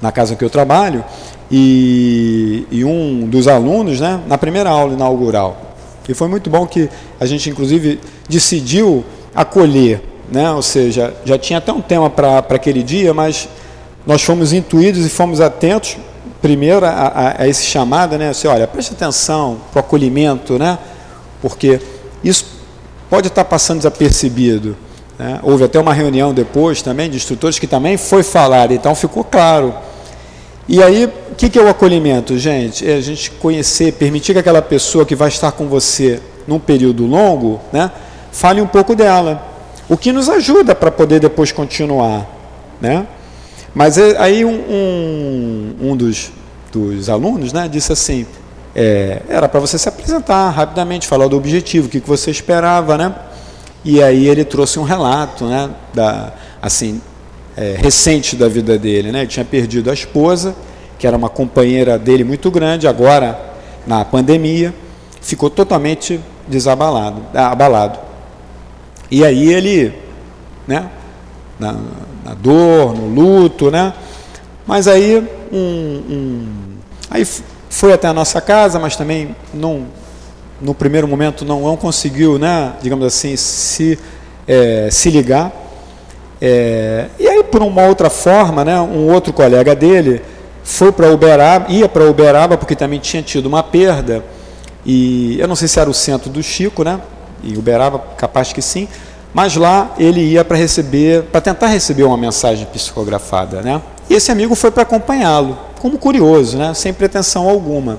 na 0.00 0.10
casa 0.10 0.34
que 0.34 0.44
eu 0.44 0.50
trabalho 0.50 1.04
e, 1.50 2.66
e 2.70 2.84
um 2.84 3.26
dos 3.26 3.48
alunos, 3.48 4.00
né, 4.00 4.20
na 4.26 4.38
primeira 4.38 4.70
aula 4.70 4.92
inaugural, 4.94 5.68
e 6.08 6.14
foi 6.14 6.28
muito 6.28 6.48
bom 6.48 6.66
que 6.66 6.88
a 7.20 7.26
gente 7.26 7.50
inclusive 7.50 8.00
decidiu 8.28 9.04
acolher, 9.34 10.02
né? 10.32 10.50
ou 10.52 10.62
seja, 10.62 11.14
já 11.24 11.38
tinha 11.38 11.58
até 11.58 11.70
um 11.70 11.82
tema 11.82 12.08
para 12.08 12.38
aquele 12.38 12.82
dia, 12.82 13.12
mas 13.12 13.48
nós 14.06 14.22
fomos 14.22 14.54
intuídos 14.54 15.04
e 15.04 15.08
fomos 15.10 15.38
atentos 15.38 15.98
primeiro 16.40 16.84
a, 16.86 16.90
a, 16.90 17.42
a 17.42 17.48
esse 17.48 17.64
chamado, 17.64 18.16
né? 18.16 18.30
Assim, 18.30 18.48
olha, 18.48 18.66
preste 18.66 18.92
atenção 18.92 19.58
para 19.72 19.80
o 19.80 19.84
acolhimento, 19.84 20.58
né? 20.58 20.78
Porque 21.40 21.80
isso 22.22 22.44
pode 23.08 23.28
estar 23.28 23.44
passando 23.44 23.78
desapercebido. 23.78 24.76
Né? 25.18 25.40
Houve 25.42 25.64
até 25.64 25.78
uma 25.80 25.92
reunião 25.92 26.32
depois 26.32 26.82
também 26.82 27.10
de 27.10 27.16
instrutores 27.16 27.58
que 27.58 27.66
também 27.66 27.96
foi 27.96 28.22
falar, 28.22 28.70
então 28.70 28.94
ficou 28.94 29.24
claro. 29.24 29.74
E 30.68 30.82
aí, 30.82 31.06
o 31.06 31.34
que, 31.34 31.48
que 31.48 31.58
é 31.58 31.62
o 31.62 31.68
acolhimento, 31.68 32.38
gente? 32.38 32.88
É 32.88 32.94
a 32.94 33.00
gente 33.00 33.30
conhecer, 33.32 33.92
permitir 33.94 34.34
que 34.34 34.38
aquela 34.38 34.60
pessoa 34.60 35.06
que 35.06 35.16
vai 35.16 35.28
estar 35.28 35.52
com 35.52 35.66
você 35.66 36.20
num 36.46 36.58
período 36.58 37.06
longo, 37.06 37.58
né, 37.72 37.90
fale 38.30 38.60
um 38.60 38.66
pouco 38.66 38.94
dela. 38.94 39.42
O 39.88 39.96
que 39.96 40.12
nos 40.12 40.28
ajuda 40.28 40.74
para 40.74 40.90
poder 40.90 41.20
depois 41.20 41.50
continuar. 41.50 42.26
Né? 42.80 43.06
Mas 43.78 43.96
é, 43.96 44.16
aí 44.18 44.44
um, 44.44 44.50
um, 44.50 45.90
um 45.90 45.96
dos, 45.96 46.32
dos 46.72 47.08
alunos 47.08 47.52
né, 47.52 47.68
disse 47.68 47.92
assim, 47.92 48.26
é, 48.74 49.22
era 49.28 49.48
para 49.48 49.60
você 49.60 49.78
se 49.78 49.88
apresentar 49.88 50.50
rapidamente, 50.50 51.06
falar 51.06 51.28
do 51.28 51.36
objetivo, 51.36 51.86
o 51.86 51.88
que, 51.88 52.00
que 52.00 52.08
você 52.08 52.28
esperava, 52.28 52.98
né? 52.98 53.14
E 53.84 54.02
aí 54.02 54.26
ele 54.26 54.44
trouxe 54.44 54.80
um 54.80 54.82
relato, 54.82 55.44
né, 55.44 55.70
da, 55.94 56.32
assim, 56.60 57.00
é, 57.56 57.76
recente 57.78 58.34
da 58.34 58.48
vida 58.48 58.76
dele, 58.76 59.12
né? 59.12 59.20
Ele 59.20 59.28
tinha 59.28 59.44
perdido 59.44 59.92
a 59.92 59.94
esposa, 59.94 60.56
que 60.98 61.06
era 61.06 61.16
uma 61.16 61.28
companheira 61.28 61.96
dele 61.96 62.24
muito 62.24 62.50
grande, 62.50 62.88
agora 62.88 63.40
na 63.86 64.04
pandemia, 64.04 64.74
ficou 65.20 65.48
totalmente 65.48 66.18
desabalado, 66.48 67.22
abalado. 67.32 68.00
E 69.08 69.24
aí 69.24 69.52
ele, 69.52 69.94
né, 70.66 70.90
na, 71.60 71.76
na 72.28 72.34
dor, 72.34 72.94
no 72.94 73.06
luto, 73.06 73.70
né? 73.70 73.94
Mas 74.66 74.86
aí, 74.86 75.26
um, 75.50 75.56
um, 75.56 76.48
aí 77.10 77.26
foi 77.70 77.92
até 77.94 78.06
a 78.06 78.12
nossa 78.12 78.38
casa, 78.38 78.78
mas 78.78 78.96
também 78.96 79.34
não, 79.54 79.86
no 80.60 80.74
primeiro 80.74 81.08
momento 81.08 81.42
não, 81.44 81.62
não 81.62 81.76
conseguiu, 81.76 82.38
né, 82.38 82.74
digamos 82.82 83.06
assim, 83.06 83.34
se, 83.34 83.98
é, 84.46 84.88
se 84.90 85.08
ligar. 85.10 85.50
É, 86.40 87.06
e 87.18 87.26
aí, 87.26 87.42
por 87.44 87.62
uma 87.62 87.86
outra 87.86 88.10
forma, 88.10 88.62
né, 88.62 88.78
um 88.78 89.10
outro 89.10 89.32
colega 89.32 89.74
dele 89.74 90.20
foi 90.62 90.92
para 90.92 91.10
Uberaba, 91.10 91.72
ia 91.72 91.88
para 91.88 92.04
Uberaba 92.04 92.58
porque 92.58 92.76
também 92.76 92.98
tinha 92.98 93.22
tido 93.22 93.46
uma 93.46 93.62
perda, 93.62 94.22
e 94.84 95.40
eu 95.40 95.48
não 95.48 95.56
sei 95.56 95.66
se 95.66 95.80
era 95.80 95.88
o 95.88 95.94
centro 95.94 96.28
do 96.28 96.42
Chico, 96.42 96.84
né, 96.84 97.00
e 97.42 97.56
Uberaba, 97.56 97.98
capaz 98.18 98.52
que 98.52 98.60
sim, 98.60 98.86
mas 99.32 99.56
lá 99.56 99.94
ele 99.98 100.20
ia 100.20 100.44
para 100.44 100.56
receber, 100.56 101.24
para 101.24 101.40
tentar 101.40 101.66
receber 101.66 102.04
uma 102.04 102.16
mensagem 102.16 102.66
psicografada, 102.66 103.62
né? 103.62 103.80
E 104.08 104.14
esse 104.14 104.30
amigo 104.30 104.54
foi 104.54 104.70
para 104.70 104.82
acompanhá-lo, 104.82 105.58
como 105.80 105.98
curioso, 105.98 106.56
né? 106.56 106.72
Sem 106.74 106.92
pretensão 106.92 107.48
alguma. 107.48 107.98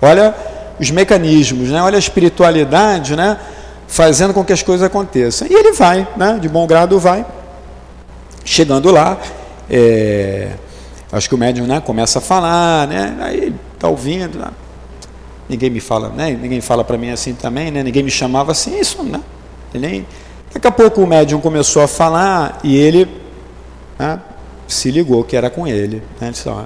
Olha 0.00 0.34
os 0.78 0.90
mecanismos, 0.90 1.70
né? 1.70 1.82
Olha 1.82 1.96
a 1.96 1.98
espiritualidade, 1.98 3.16
né? 3.16 3.38
Fazendo 3.88 4.34
com 4.34 4.44
que 4.44 4.52
as 4.52 4.62
coisas 4.62 4.86
aconteçam. 4.86 5.48
E 5.50 5.54
ele 5.54 5.72
vai, 5.72 6.06
né? 6.16 6.38
De 6.40 6.48
bom 6.48 6.66
grado 6.66 6.98
vai. 6.98 7.24
Chegando 8.44 8.90
lá, 8.90 9.18
é... 9.68 10.50
acho 11.10 11.28
que 11.28 11.34
o 11.34 11.38
médium, 11.38 11.66
né? 11.66 11.80
Começa 11.80 12.18
a 12.18 12.22
falar, 12.22 12.86
né? 12.86 13.16
Aí 13.20 13.54
está 13.74 13.88
ouvindo, 13.88 14.38
né? 14.38 14.48
ninguém 15.48 15.70
me 15.70 15.80
fala, 15.80 16.08
né? 16.08 16.30
Ninguém 16.30 16.60
fala 16.60 16.84
para 16.84 16.98
mim 16.98 17.10
assim 17.10 17.34
também, 17.34 17.70
né? 17.70 17.82
Ninguém 17.82 18.02
me 18.02 18.10
chamava 18.10 18.52
assim, 18.52 18.78
isso, 18.78 19.02
né? 19.02 19.20
Ele 19.72 19.86
nem 19.86 20.06
Daqui 20.56 20.68
a 20.68 20.72
pouco 20.72 21.02
o 21.02 21.06
médium 21.06 21.38
começou 21.38 21.82
a 21.82 21.86
falar 21.86 22.60
e 22.64 22.74
ele 22.74 23.06
né, 23.98 24.18
se 24.66 24.90
ligou 24.90 25.22
que 25.22 25.36
era 25.36 25.50
com 25.50 25.68
ele. 25.68 25.96
Né? 26.18 26.28
Ele 26.28 26.30
disse, 26.30 26.48
ó, 26.48 26.64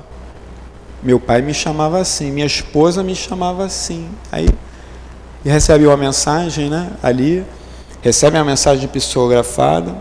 meu 1.03 1.19
pai 1.19 1.43
me 1.43 1.53
chamava 1.53 1.99
assim, 1.99 2.31
minha 2.31 2.47
esposa 2.47 3.03
me 3.03 3.17
chamava 3.17 3.65
assim. 3.65 4.09
Aí 4.31 4.49
recebe 5.45 5.89
uma 5.89 5.97
mensagem 5.97 6.71
né, 6.71 6.93
ali, 7.03 7.45
recebe 8.01 8.39
a 8.39 8.45
mensagem 8.45 8.87
psicografada, 8.87 9.97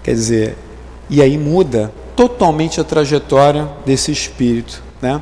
quer 0.00 0.14
dizer, 0.14 0.56
e 1.10 1.20
aí 1.20 1.36
muda 1.36 1.92
totalmente 2.14 2.80
a 2.80 2.84
trajetória 2.84 3.68
desse 3.84 4.12
espírito. 4.12 4.80
Né? 5.02 5.20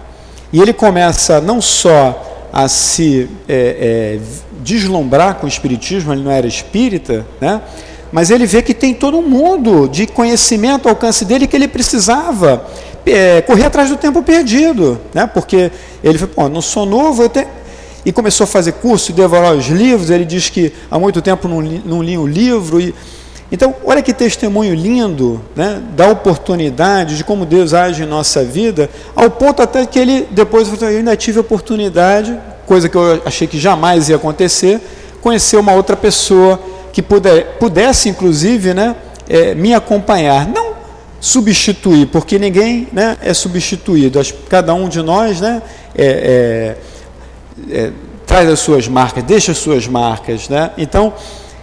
E 0.53 0.61
ele 0.61 0.75
começa 0.75 1.41
não 1.41 1.59
só 1.63 2.51
a 2.53 2.69
se 2.69 3.31
é, 3.49 4.19
é, 4.19 4.21
deslumbrar 4.63 5.37
com 5.37 5.47
o 5.47 5.49
espiritismo, 5.49 6.13
ele 6.13 6.23
não 6.23 6.31
era 6.31 6.47
espírita, 6.47 7.27
né? 7.41 7.61
mas 8.11 8.31
ele 8.31 8.47
vê 8.47 8.63
que 8.63 8.75
tem 8.75 8.95
todo 8.95 9.19
um 9.19 9.29
mundo 9.29 9.89
de 9.89 10.07
conhecimento 10.07 10.87
ao 10.87 10.95
alcance 10.95 11.25
dele 11.25 11.47
que 11.47 11.57
ele 11.57 11.69
precisava 11.69 12.67
é, 13.07 13.41
correr 13.41 13.65
atrás 13.65 13.89
do 13.89 13.97
tempo 13.97 14.23
perdido, 14.23 15.01
né? 15.13 15.27
porque 15.27 15.71
ele 16.05 16.19
falou, 16.19 16.35
pô, 16.35 16.49
não 16.49 16.61
sou 16.61 16.87
novo, 16.87 17.31
e 18.05 18.13
começou 18.13 18.45
a 18.45 18.47
fazer 18.47 18.73
curso, 18.73 19.13
devorar 19.13 19.55
os 19.55 19.67
livros, 19.67 20.11
ele 20.11 20.25
diz 20.25 20.49
que 20.49 20.73
há 20.91 20.99
muito 20.99 21.23
tempo 21.23 21.47
não 21.49 21.61
li, 21.61 21.83
não 21.85 21.99
o 21.99 22.27
livro, 22.27 22.81
e 22.81 22.95
então, 23.53 23.75
olha 23.85 24.01
que 24.01 24.15
testemunho 24.15 24.75
lindo 24.75 25.39
né, 25.55 25.83
da 25.95 26.09
oportunidade, 26.09 27.19
de 27.19 27.23
como 27.23 27.45
Deus 27.45 27.75
age 27.75 28.03
em 28.03 28.07
nossa 28.07 28.43
vida, 28.43 28.89
ao 29.15 29.31
ponto 29.31 29.61
até 29.61 29.85
que 29.85 29.99
ele 29.99 30.27
depois 30.31 30.73
eu 30.81 30.89
ainda 30.89 31.15
tive 31.19 31.39
oportunidade, 31.39 32.35
coisa 32.67 32.89
que 32.89 32.97
eu 32.97 33.23
achei 33.25 33.47
que 33.47 33.59
jamais 33.59 34.09
ia 34.09 34.17
acontecer, 34.17 34.81
conhecer 35.21 35.57
uma 35.57 35.73
outra 35.73 35.97
pessoa 35.97 36.61
que 36.93 37.01
puder, 37.01 37.59
pudesse, 37.59 38.09
inclusive, 38.09 38.75
né, 38.75 38.97
é, 39.29 39.55
me 39.55 39.73
acompanhar. 39.75 40.47
Não 40.49 40.73
substituir, 41.23 42.07
porque 42.07 42.37
ninguém 42.37 42.89
né, 42.93 43.17
é 43.23 43.33
substituído. 43.33 44.21
Cada 44.49 44.75
um 44.75 44.89
de 44.89 45.01
nós 45.01 45.41
né, 45.41 45.63
é, 45.95 46.77
é, 47.71 47.77
é, 47.79 47.93
traz 48.27 48.49
as 48.49 48.59
suas 48.59 48.89
marcas, 48.89 49.23
deixa 49.23 49.53
as 49.53 49.59
suas 49.59 49.87
marcas. 49.87 50.49
Né? 50.49 50.73
Então, 50.77 51.15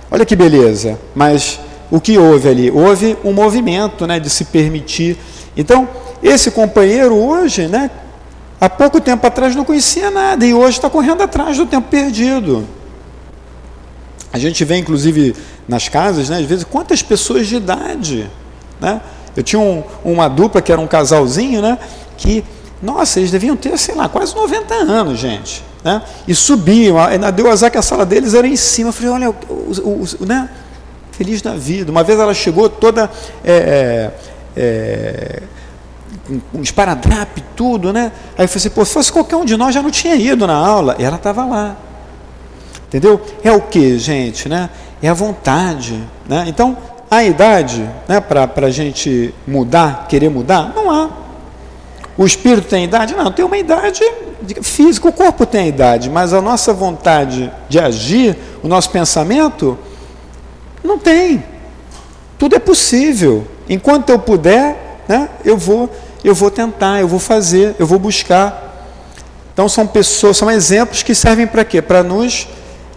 olha 0.10 0.26
que 0.26 0.34
beleza. 0.34 0.98
Mas 1.14 1.60
o 1.92 2.00
que 2.00 2.18
houve 2.18 2.48
ali? 2.48 2.72
Houve 2.72 3.18
um 3.22 3.34
movimento 3.34 4.08
né, 4.08 4.18
de 4.18 4.30
se 4.30 4.46
permitir. 4.46 5.18
Então, 5.58 5.90
esse 6.24 6.52
companheiro 6.52 7.16
hoje, 7.16 7.68
né, 7.68 7.92
há 8.60 8.70
pouco 8.70 9.00
tempo 9.00 9.26
atrás 9.26 9.56
não 9.56 9.64
conhecia 9.64 10.12
nada 10.12 10.46
e 10.46 10.54
hoje 10.54 10.78
está 10.78 10.90
correndo 10.90 11.22
atrás 11.22 11.58
do 11.58 11.66
tempo 11.66 11.88
perdido. 11.90 12.68
A 14.32 14.38
gente 14.38 14.64
vê, 14.64 14.78
inclusive, 14.78 15.36
nas 15.68 15.88
casas, 15.88 16.30
né, 16.30 16.38
às 16.38 16.46
vezes, 16.46 16.64
quantas 16.64 17.02
pessoas 17.02 17.48
de 17.48 17.56
idade. 17.56 18.30
Né? 18.80 19.02
Eu 19.36 19.42
tinha 19.42 19.60
um, 19.60 19.84
uma 20.04 20.28
dupla 20.28 20.62
que 20.62 20.72
era 20.72 20.80
um 20.80 20.88
casalzinho, 20.88 21.62
né, 21.62 21.80
que, 22.18 22.44
nossa, 22.82 23.20
eles 23.20 23.32
deviam 23.32 23.56
ter, 23.56 23.76
sei 23.78 23.96
lá, 23.96 24.08
quase 24.08 24.36
90 24.36 24.74
anos, 24.74 25.18
gente. 25.18 25.64
Né? 25.84 26.02
E 26.28 26.36
subiam, 26.36 26.98
deu 27.36 27.50
azar 27.50 27.72
que 27.72 27.78
a 27.78 27.82
sala 27.82 28.06
deles 28.06 28.34
era 28.34 28.48
em 28.48 28.56
cima. 28.56 28.90
Eu 28.90 28.94
falei, 28.94 29.10
olha, 29.10 29.30
o, 29.30 29.34
o, 29.54 30.06
o 30.20 30.26
né? 30.26 30.50
feliz 31.12 31.42
da 31.42 31.56
vida. 31.56 31.92
Uma 31.92 32.04
vez 32.04 32.20
ela 32.20 32.34
chegou 32.34 32.70
toda 32.70 33.10
é, 33.44 34.12
é, 34.56 34.62
é 34.62 35.44
um 36.54 36.62
esparadrape, 36.62 37.44
tudo, 37.56 37.92
né? 37.92 38.12
Aí 38.38 38.46
eu 38.46 38.48
falei 38.48 38.58
assim, 38.58 38.70
pô, 38.70 38.86
se 38.86 38.94
fosse 38.94 39.12
qualquer 39.12 39.36
um 39.36 39.46
de 39.46 39.58
nós 39.58 39.74
já 39.74 39.82
não 39.82 39.92
tinha 39.92 40.16
ido 40.16 40.46
na 40.46 40.56
aula. 40.56 40.96
E 41.00 41.04
ela 41.04 41.16
estava 41.16 41.46
lá. 41.46 41.76
Entendeu? 42.88 43.22
É 43.44 43.52
o 43.52 43.62
que, 43.62 43.98
gente, 43.98 44.50
né? 44.50 44.70
É 45.02 45.10
a 45.10 45.14
vontade. 45.14 46.02
Né? 46.28 46.46
Então, 46.48 46.78
a 47.10 47.24
idade 47.24 47.90
né, 48.08 48.20
para 48.20 48.68
a 48.68 48.70
gente 48.70 49.34
mudar, 49.48 50.08
querer 50.08 50.30
mudar, 50.30 50.74
não 50.76 50.92
há. 50.92 51.10
O 52.18 52.26
espírito 52.26 52.68
tem 52.68 52.84
idade? 52.84 53.16
Não, 53.16 53.32
tem 53.32 53.46
uma 53.46 53.58
idade 53.58 54.02
física, 54.62 55.08
o 55.08 55.14
corpo 55.14 55.46
tem 55.46 55.70
idade, 55.70 56.10
mas 56.10 56.34
a 56.34 56.42
nossa 56.42 56.74
vontade 56.74 57.52
de 57.68 57.80
agir, 57.80 58.38
o 58.62 58.68
nosso 58.68 58.90
pensamento, 58.90 59.78
não 60.84 60.98
tem. 60.98 61.44
Tudo 62.38 62.56
é 62.56 62.60
possível. 62.60 63.48
Enquanto 63.70 64.10
eu 64.10 64.20
puder, 64.20 65.00
né, 65.08 65.30
eu 65.46 65.58
vou, 65.58 65.90
eu 66.24 66.36
vou 66.36 66.52
tentar, 66.52 67.00
eu 67.00 67.08
vou 67.08 67.20
fazer, 67.20 67.76
eu 67.80 67.88
vou 67.88 68.00
buscar. 68.00 68.68
Então 69.54 69.68
são 69.68 69.86
pessoas, 69.86 70.38
são 70.38 70.50
exemplos 70.50 71.04
que 71.04 71.14
servem 71.16 71.48
para 71.48 71.64
quê? 71.66 71.82
Para 71.82 72.04
nos 72.04 72.48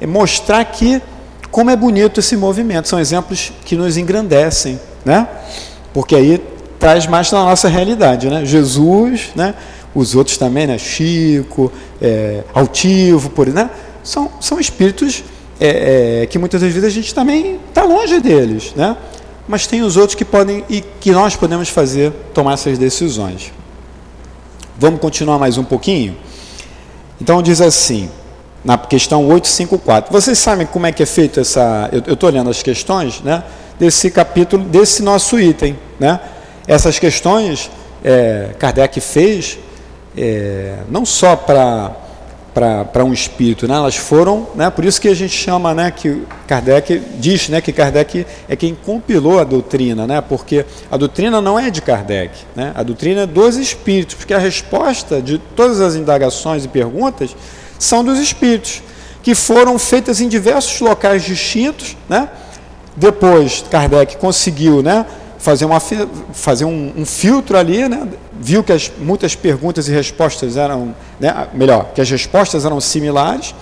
mostrar 0.07 0.65
que 0.65 1.01
como 1.51 1.71
é 1.71 1.77
bonito 1.77 2.19
esse 2.19 2.37
movimento. 2.37 2.89
São 2.89 2.99
exemplos 2.99 3.53
que 3.65 3.77
nos 3.77 3.97
engrandecem, 3.97 4.81
né? 5.05 5.29
Porque 5.93 6.17
aí 6.17 6.43
traz 6.81 7.07
mais 7.07 7.31
na 7.31 7.45
nossa 7.45 7.69
realidade, 7.69 8.29
né? 8.29 8.45
Jesus, 8.45 9.31
né? 9.37 9.55
Os 9.95 10.15
outros 10.15 10.39
também, 10.39 10.67
né? 10.67 10.79
Chico, 10.79 11.71
é, 12.01 12.43
Altivo, 12.55 13.31
por 13.31 13.47
né? 13.49 13.71
São, 14.03 14.31
são 14.41 14.59
espíritos 14.59 15.23
é, 15.61 16.23
é, 16.23 16.27
que 16.27 16.39
muitas 16.39 16.61
das 16.61 16.73
vezes 16.73 16.89
a 16.89 16.93
gente 16.93 17.15
também 17.15 17.61
está 17.69 17.85
longe 17.85 18.19
deles, 18.19 18.73
né? 18.75 18.97
Mas 19.47 19.67
tem 19.67 19.83
os 19.83 19.97
outros 19.97 20.15
que 20.15 20.25
podem 20.25 20.65
e 20.69 20.81
que 20.81 21.11
nós 21.13 21.37
podemos 21.37 21.69
fazer 21.69 22.13
tomar 22.33 22.55
essas 22.55 22.79
decisões. 22.79 23.53
Vamos 24.79 25.01
continuar 25.01 25.39
mais 25.39 25.59
um 25.59 25.65
pouquinho? 25.65 26.17
Então 27.21 27.43
diz 27.43 27.61
assim, 27.61 28.09
na 28.65 28.79
questão 28.79 29.27
854. 29.27 30.13
Vocês 30.13 30.39
sabem 30.39 30.67
como 30.67 30.87
é 30.87 30.93
que 30.93 31.03
é 31.03 31.07
feito 31.07 31.41
essa. 31.41 31.89
Eu 31.93 32.15
estou 32.15 32.29
olhando 32.29 32.51
as 32.51 32.63
questões 32.63 33.21
né, 33.21 33.43
desse 33.79 34.11
capítulo, 34.11 34.65
desse 34.65 35.03
nosso 35.03 35.39
item. 35.39 35.79
Né? 35.99 36.21
Essas 36.67 36.99
questões 36.99 37.71
é, 38.05 38.51
Kardec 38.59 39.01
fez 39.01 39.59
é, 40.17 40.79
não 40.89 41.05
só 41.05 41.35
para 41.35 41.93
para 42.55 43.05
um 43.05 43.13
espírito, 43.13 43.67
né? 43.67 43.75
elas 43.75 43.97
foram, 43.97 44.47
né? 44.55 44.69
por 44.69 44.85
isso 44.85 45.01
que 45.01 45.09
a 45.09 45.15
gente 45.15 45.33
chama, 45.33 45.73
né, 45.73 45.91
que 45.91 46.23
Kardec 46.47 47.01
diz, 47.19 47.49
né, 47.49 47.61
que 47.63 47.73
Kardec 47.73 48.27
é 48.47 48.55
quem 48.55 48.75
compilou 48.75 49.41
a 49.41 49.45
doutrina, 49.45 50.07
né? 50.07 50.21
porque 50.21 50.67
a 50.91 50.97
doutrina 50.97 51.41
não 51.41 51.59
é 51.59 51.71
de 51.71 51.81
Kardec, 51.81 52.35
né? 52.55 52.73
a 52.75 52.83
doutrina 52.83 53.23
é 53.23 53.27
dos 53.27 53.57
espíritos, 53.57 54.17
porque 54.17 54.35
a 54.35 54.39
resposta 54.39 55.23
de 55.23 55.39
todas 55.39 55.81
as 55.81 55.95
indagações 55.95 56.65
e 56.65 56.69
perguntas 56.69 57.35
são 57.79 58.05
dos 58.05 58.19
espíritos, 58.19 58.83
que 59.23 59.35
foram 59.35 59.79
feitas 59.79 60.21
em 60.21 60.29
diversos 60.29 60.79
locais 60.81 61.23
distintos, 61.23 61.97
né? 62.09 62.29
depois 62.95 63.65
Kardec 63.71 64.19
conseguiu, 64.19 64.83
né, 64.83 65.07
fazer, 65.43 65.65
uma, 65.65 65.81
fazer 65.81 66.65
um, 66.65 66.93
um 66.97 67.05
filtro 67.05 67.59
ali, 67.59 67.89
né? 67.89 68.07
viu 68.33 68.63
que 68.63 68.73
as, 68.73 68.93
muitas 68.97 69.35
perguntas 69.35 69.89
e 69.89 69.93
respostas 69.93 70.57
eram, 70.57 70.95
né? 71.19 71.49
melhor, 71.53 71.91
que 71.93 72.01
as 72.01 72.09
respostas 72.09 72.65
eram 72.65 72.81
similares, 72.81 73.53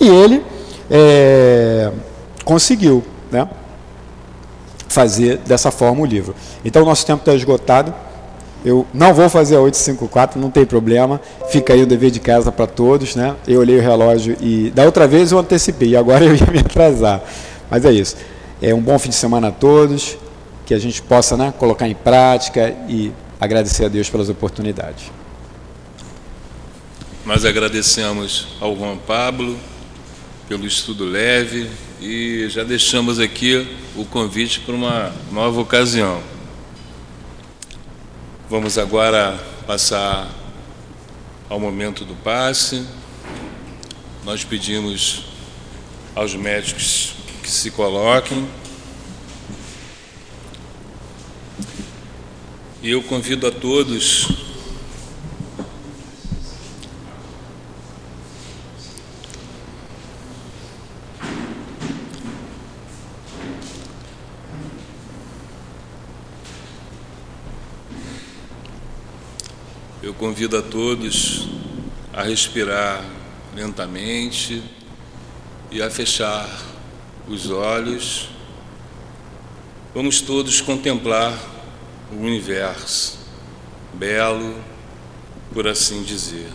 e 0.00 0.06
ele 0.06 0.44
é, 0.88 1.90
conseguiu 2.44 3.04
né? 3.28 3.48
fazer 4.88 5.38
dessa 5.38 5.72
forma 5.72 6.02
o 6.02 6.06
livro. 6.06 6.32
Então, 6.64 6.82
o 6.82 6.84
nosso 6.84 7.04
tempo 7.04 7.22
está 7.22 7.34
esgotado. 7.34 7.92
Eu 8.64 8.86
não 8.94 9.12
vou 9.12 9.28
fazer 9.28 9.56
a 9.56 9.60
854, 9.60 10.40
não 10.40 10.50
tem 10.50 10.64
problema. 10.64 11.20
Fica 11.48 11.72
aí 11.72 11.82
o 11.82 11.86
dever 11.86 12.12
de 12.12 12.20
casa 12.20 12.52
para 12.52 12.68
todos, 12.68 13.16
né? 13.16 13.34
Eu 13.46 13.60
olhei 13.60 13.78
o 13.78 13.82
relógio 13.82 14.36
e 14.40 14.70
da 14.70 14.84
outra 14.84 15.06
vez 15.06 15.30
eu 15.30 15.38
antecipei, 15.38 15.96
agora 15.96 16.22
eu 16.24 16.34
ia 16.34 16.46
me 16.46 16.60
atrasar. 16.60 17.20
Mas 17.68 17.84
é 17.84 17.92
isso. 17.92 18.16
É 18.62 18.72
um 18.72 18.80
bom 18.80 18.98
fim 18.98 19.10
de 19.10 19.16
semana 19.16 19.48
a 19.48 19.52
todos 19.52 20.16
que 20.66 20.74
a 20.74 20.78
gente 20.78 21.00
possa 21.00 21.36
né, 21.36 21.54
colocar 21.56 21.88
em 21.88 21.94
prática 21.94 22.76
e 22.88 23.12
agradecer 23.40 23.84
a 23.84 23.88
Deus 23.88 24.10
pelas 24.10 24.28
oportunidades. 24.28 25.12
Nós 27.24 27.44
agradecemos 27.44 28.48
ao 28.60 28.76
Juan 28.76 28.96
Pablo 28.98 29.58
pelo 30.48 30.66
estudo 30.66 31.04
leve 31.04 31.70
e 32.00 32.48
já 32.48 32.64
deixamos 32.64 33.18
aqui 33.20 33.66
o 33.96 34.04
convite 34.04 34.60
para 34.60 34.74
uma 34.74 35.12
nova 35.32 35.60
ocasião. 35.60 36.20
Vamos 38.50 38.76
agora 38.76 39.38
passar 39.66 40.28
ao 41.48 41.58
momento 41.60 42.04
do 42.04 42.14
passe. 42.14 42.84
Nós 44.24 44.44
pedimos 44.44 45.24
aos 46.14 46.34
médicos 46.34 47.14
que 47.42 47.50
se 47.50 47.70
coloquem. 47.70 48.48
E 52.86 52.90
eu 52.90 53.02
convido 53.02 53.48
a 53.48 53.50
todos 53.50 54.28
Eu 70.00 70.14
convido 70.14 70.56
a 70.56 70.62
todos 70.62 71.48
a 72.12 72.22
respirar 72.22 73.04
lentamente 73.56 74.62
e 75.72 75.82
a 75.82 75.90
fechar 75.90 76.48
os 77.26 77.50
olhos. 77.50 78.28
Vamos 79.92 80.20
todos 80.20 80.60
contemplar 80.60 81.55
o 82.10 82.16
universo, 82.16 83.18
belo, 83.92 84.62
por 85.52 85.66
assim 85.66 86.02
dizer. 86.02 86.48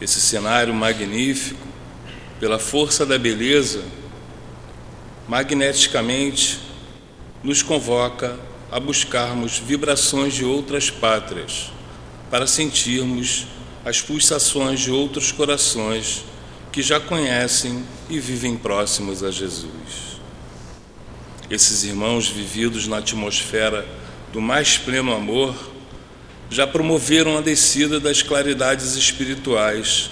Esse 0.00 0.20
cenário 0.20 0.74
magnífico, 0.74 1.66
pela 2.38 2.58
força 2.58 3.06
da 3.06 3.18
beleza, 3.18 3.84
magneticamente 5.26 6.60
nos 7.42 7.62
convoca 7.62 8.38
a 8.70 8.78
buscarmos 8.78 9.58
vibrações 9.58 10.34
de 10.34 10.44
outras 10.44 10.90
pátrias, 10.90 11.70
para 12.30 12.46
sentirmos 12.46 13.46
as 13.84 14.00
pulsações 14.00 14.80
de 14.80 14.90
outros 14.90 15.30
corações 15.30 16.24
que 16.72 16.82
já 16.82 16.98
conhecem 16.98 17.84
e 18.10 18.18
vivem 18.18 18.56
próximos 18.56 19.22
a 19.22 19.30
Jesus 19.30 20.13
esses 21.54 21.84
irmãos 21.84 22.28
vividos 22.28 22.86
na 22.86 22.98
atmosfera 22.98 23.86
do 24.32 24.40
mais 24.40 24.76
pleno 24.76 25.14
amor, 25.14 25.54
já 26.50 26.66
promoveram 26.66 27.38
a 27.38 27.40
descida 27.40 27.98
das 27.98 28.22
claridades 28.22 28.96
espirituais 28.96 30.10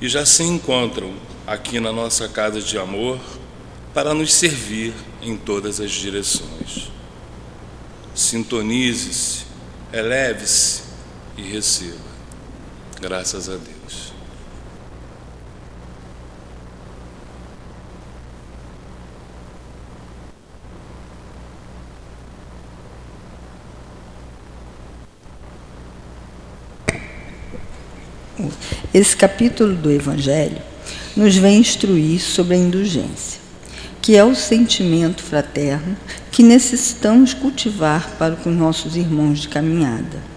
e 0.00 0.08
já 0.08 0.24
se 0.24 0.42
encontram 0.42 1.12
aqui 1.46 1.80
na 1.80 1.92
nossa 1.92 2.28
casa 2.28 2.60
de 2.60 2.78
amor 2.78 3.18
para 3.92 4.14
nos 4.14 4.32
servir 4.32 4.94
em 5.22 5.36
todas 5.36 5.80
as 5.80 5.90
direções. 5.90 6.90
Sintonize-se, 8.14 9.44
eleve-se 9.92 10.82
e 11.36 11.42
receba. 11.42 12.14
Graças 13.00 13.48
a 13.48 13.56
Deus. 13.56 13.73
Esse 28.92 29.16
capítulo 29.16 29.74
do 29.74 29.90
Evangelho 29.90 30.58
nos 31.16 31.36
vem 31.36 31.58
instruir 31.58 32.20
sobre 32.20 32.54
a 32.54 32.58
indulgência, 32.58 33.40
que 34.02 34.16
é 34.16 34.24
o 34.24 34.34
sentimento 34.34 35.22
fraterno 35.22 35.96
que 36.32 36.42
necessitamos 36.42 37.32
cultivar 37.32 38.10
para 38.18 38.34
com 38.34 38.50
nossos 38.50 38.96
irmãos 38.96 39.40
de 39.40 39.48
caminhada. 39.48 40.34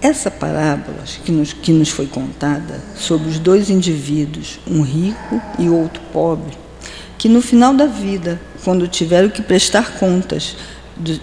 Essa 0.00 0.30
parábola 0.30 1.04
que 1.24 1.32
nos, 1.32 1.52
que 1.52 1.72
nos 1.72 1.88
foi 1.88 2.06
contada 2.06 2.80
sobre 2.96 3.28
os 3.28 3.38
dois 3.38 3.70
indivíduos, 3.70 4.58
um 4.66 4.82
rico 4.82 5.40
e 5.58 5.70
outro 5.70 6.02
pobre, 6.12 6.58
que 7.16 7.28
no 7.28 7.40
final 7.40 7.72
da 7.72 7.86
vida, 7.86 8.38
quando 8.64 8.86
tiveram 8.88 9.30
que 9.30 9.40
prestar 9.40 9.92
contas 9.92 10.56
de, 10.96 11.22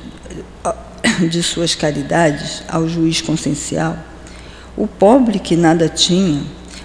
de 1.30 1.44
suas 1.44 1.76
caridades 1.76 2.64
ao 2.68 2.88
juiz 2.88 3.22
consciencial, 3.22 4.09
o 4.80 4.88
pobre 4.88 5.40
que 5.40 5.58
nada 5.58 5.90
tinha, 5.90 6.42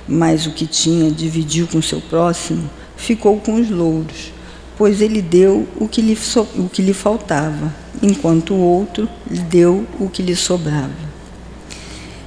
mas 0.06 0.46
o 0.46 0.50
que 0.50 0.66
tinha 0.66 1.12
dividiu 1.12 1.68
com 1.68 1.80
seu 1.80 2.00
próximo, 2.00 2.68
ficou 2.96 3.38
com 3.38 3.54
os 3.54 3.70
louros, 3.70 4.32
pois 4.76 5.00
ele 5.00 5.22
deu 5.22 5.68
o 5.76 5.86
que 5.86 6.02
lhe, 6.02 6.16
so, 6.16 6.40
o 6.56 6.68
que 6.68 6.82
lhe 6.82 6.92
faltava, 6.92 7.72
enquanto 8.02 8.52
o 8.52 8.58
outro 8.58 9.08
deu 9.48 9.86
o 10.00 10.08
que 10.08 10.22
lhe 10.22 10.34
sobrava. 10.34 11.14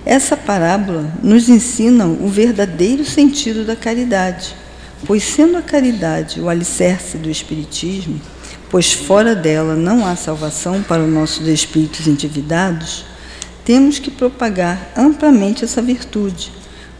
Essa 0.05 0.37
parábola 0.37 1.13
nos 1.21 1.49
ensina 1.49 2.07
o 2.07 2.29
verdadeiro 2.29 3.03
sentido 3.03 3.65
da 3.65 3.75
caridade, 3.75 4.55
pois, 5.05 5.21
sendo 5.21 5.57
a 5.57 5.61
caridade 5.61 6.39
o 6.39 6.47
alicerce 6.47 7.17
do 7.17 7.29
Espiritismo, 7.29 8.21
pois 8.69 8.93
fora 8.93 9.35
dela 9.35 9.75
não 9.75 10.05
há 10.05 10.15
salvação 10.15 10.81
para 10.81 11.03
os 11.03 11.13
nossos 11.13 11.45
espíritos 11.45 12.07
endividados, 12.07 13.03
temos 13.67 13.99
que 13.99 14.09
propagar 14.09 14.93
amplamente 14.95 15.65
essa 15.65 15.81
virtude, 15.81 16.53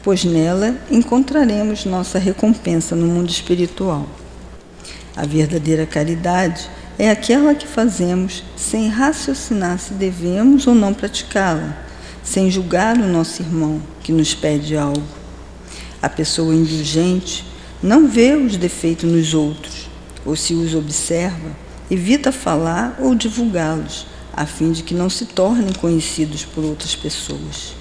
pois 0.03 0.25
nela 0.25 0.75
encontraremos 0.91 1.85
nossa 1.85 2.19
recompensa 2.19 2.93
no 2.93 3.07
mundo 3.07 3.29
espiritual. 3.29 4.05
A 5.15 5.25
verdadeira 5.25 5.85
caridade 5.85 6.69
é 6.99 7.09
aquela 7.09 7.55
que 7.55 7.65
fazemos 7.65 8.43
sem 8.57 8.89
raciocinar 8.89 9.79
se 9.79 9.93
devemos 9.93 10.67
ou 10.67 10.75
não 10.75 10.93
praticá-la, 10.93 11.73
sem 12.21 12.51
julgar 12.51 12.97
o 12.97 13.07
nosso 13.07 13.41
irmão 13.41 13.81
que 14.03 14.11
nos 14.11 14.35
pede 14.35 14.75
algo. 14.75 15.07
A 16.01 16.09
pessoa 16.09 16.53
indulgente 16.53 17.45
não 17.81 18.09
vê 18.09 18.33
os 18.33 18.57
defeitos 18.57 19.09
nos 19.09 19.33
outros, 19.33 19.89
ou 20.25 20.35
se 20.35 20.53
os 20.53 20.75
observa, 20.75 21.55
evita 21.89 22.29
falar 22.29 22.97
ou 22.99 23.15
divulgá-los, 23.15 24.16
a 24.37 24.45
fim 24.45 24.71
de 24.71 24.83
que 24.83 24.93
não 24.93 25.09
se 25.09 25.25
tornem 25.25 25.73
conhecidos 25.73 26.45
por 26.45 26.63
outras 26.63 26.95
pessoas. 26.95 27.73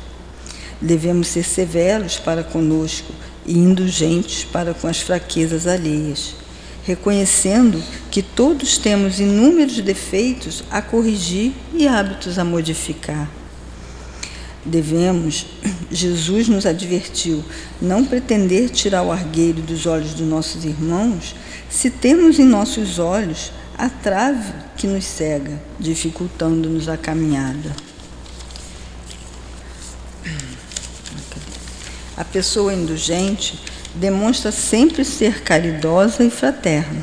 Devemos 0.80 1.28
ser 1.28 1.44
severos 1.44 2.16
para 2.16 2.42
conosco 2.42 3.12
e 3.46 3.56
indulgentes 3.56 4.42
para 4.42 4.74
com 4.74 4.88
as 4.88 5.00
fraquezas 5.00 5.68
alheias 5.68 6.34
reconhecendo 6.86 7.82
que 8.12 8.22
todos 8.22 8.78
temos 8.78 9.18
inúmeros 9.18 9.80
defeitos 9.80 10.62
a 10.70 10.80
corrigir 10.80 11.52
e 11.74 11.88
hábitos 11.88 12.38
a 12.38 12.44
modificar. 12.44 13.28
Devemos, 14.64 15.46
Jesus 15.90 16.48
nos 16.48 16.64
advertiu, 16.64 17.44
não 17.82 18.04
pretender 18.04 18.70
tirar 18.70 19.02
o 19.02 19.10
argueiro 19.10 19.60
dos 19.62 19.84
olhos 19.84 20.14
dos 20.14 20.26
nossos 20.26 20.64
irmãos 20.64 21.34
se 21.68 21.90
temos 21.90 22.38
em 22.38 22.44
nossos 22.44 23.00
olhos 23.00 23.50
a 23.78 23.88
trave 23.88 24.52
que 24.76 24.86
nos 24.86 25.04
cega, 25.04 25.60
dificultando-nos 25.78 26.88
a 26.88 26.96
caminhada. 26.96 27.74
A 32.16 32.24
pessoa 32.24 32.72
indulgente 32.72 33.60
demonstra 33.94 34.50
sempre 34.50 35.04
ser 35.04 35.42
caridosa 35.42 36.24
e 36.24 36.30
fraterna, 36.30 37.02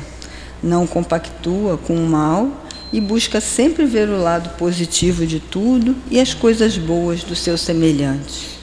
não 0.60 0.86
compactua 0.86 1.78
com 1.78 1.94
o 1.94 2.08
mal 2.08 2.66
e 2.92 3.00
busca 3.00 3.40
sempre 3.40 3.84
ver 3.86 4.08
o 4.08 4.20
lado 4.20 4.56
positivo 4.56 5.24
de 5.26 5.38
tudo 5.38 5.94
e 6.10 6.20
as 6.20 6.34
coisas 6.34 6.76
boas 6.76 7.22
do 7.22 7.36
seu 7.36 7.56
semelhante. 7.56 8.58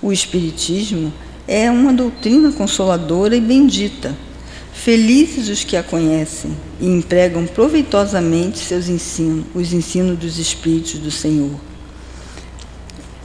O 0.00 0.12
Espiritismo 0.12 1.12
é 1.46 1.70
uma 1.70 1.92
doutrina 1.92 2.52
consoladora 2.52 3.36
e 3.36 3.40
bendita. 3.40 4.14
Felizes 4.84 5.48
os 5.48 5.64
que 5.64 5.78
a 5.78 5.82
conhecem 5.82 6.54
e 6.78 6.86
empregam 6.86 7.46
proveitosamente 7.46 8.58
seus 8.58 8.86
ensinos, 8.86 9.46
os 9.54 9.72
ensinos 9.72 10.18
dos 10.18 10.38
Espíritos 10.38 10.98
do 10.98 11.10
Senhor. 11.10 11.58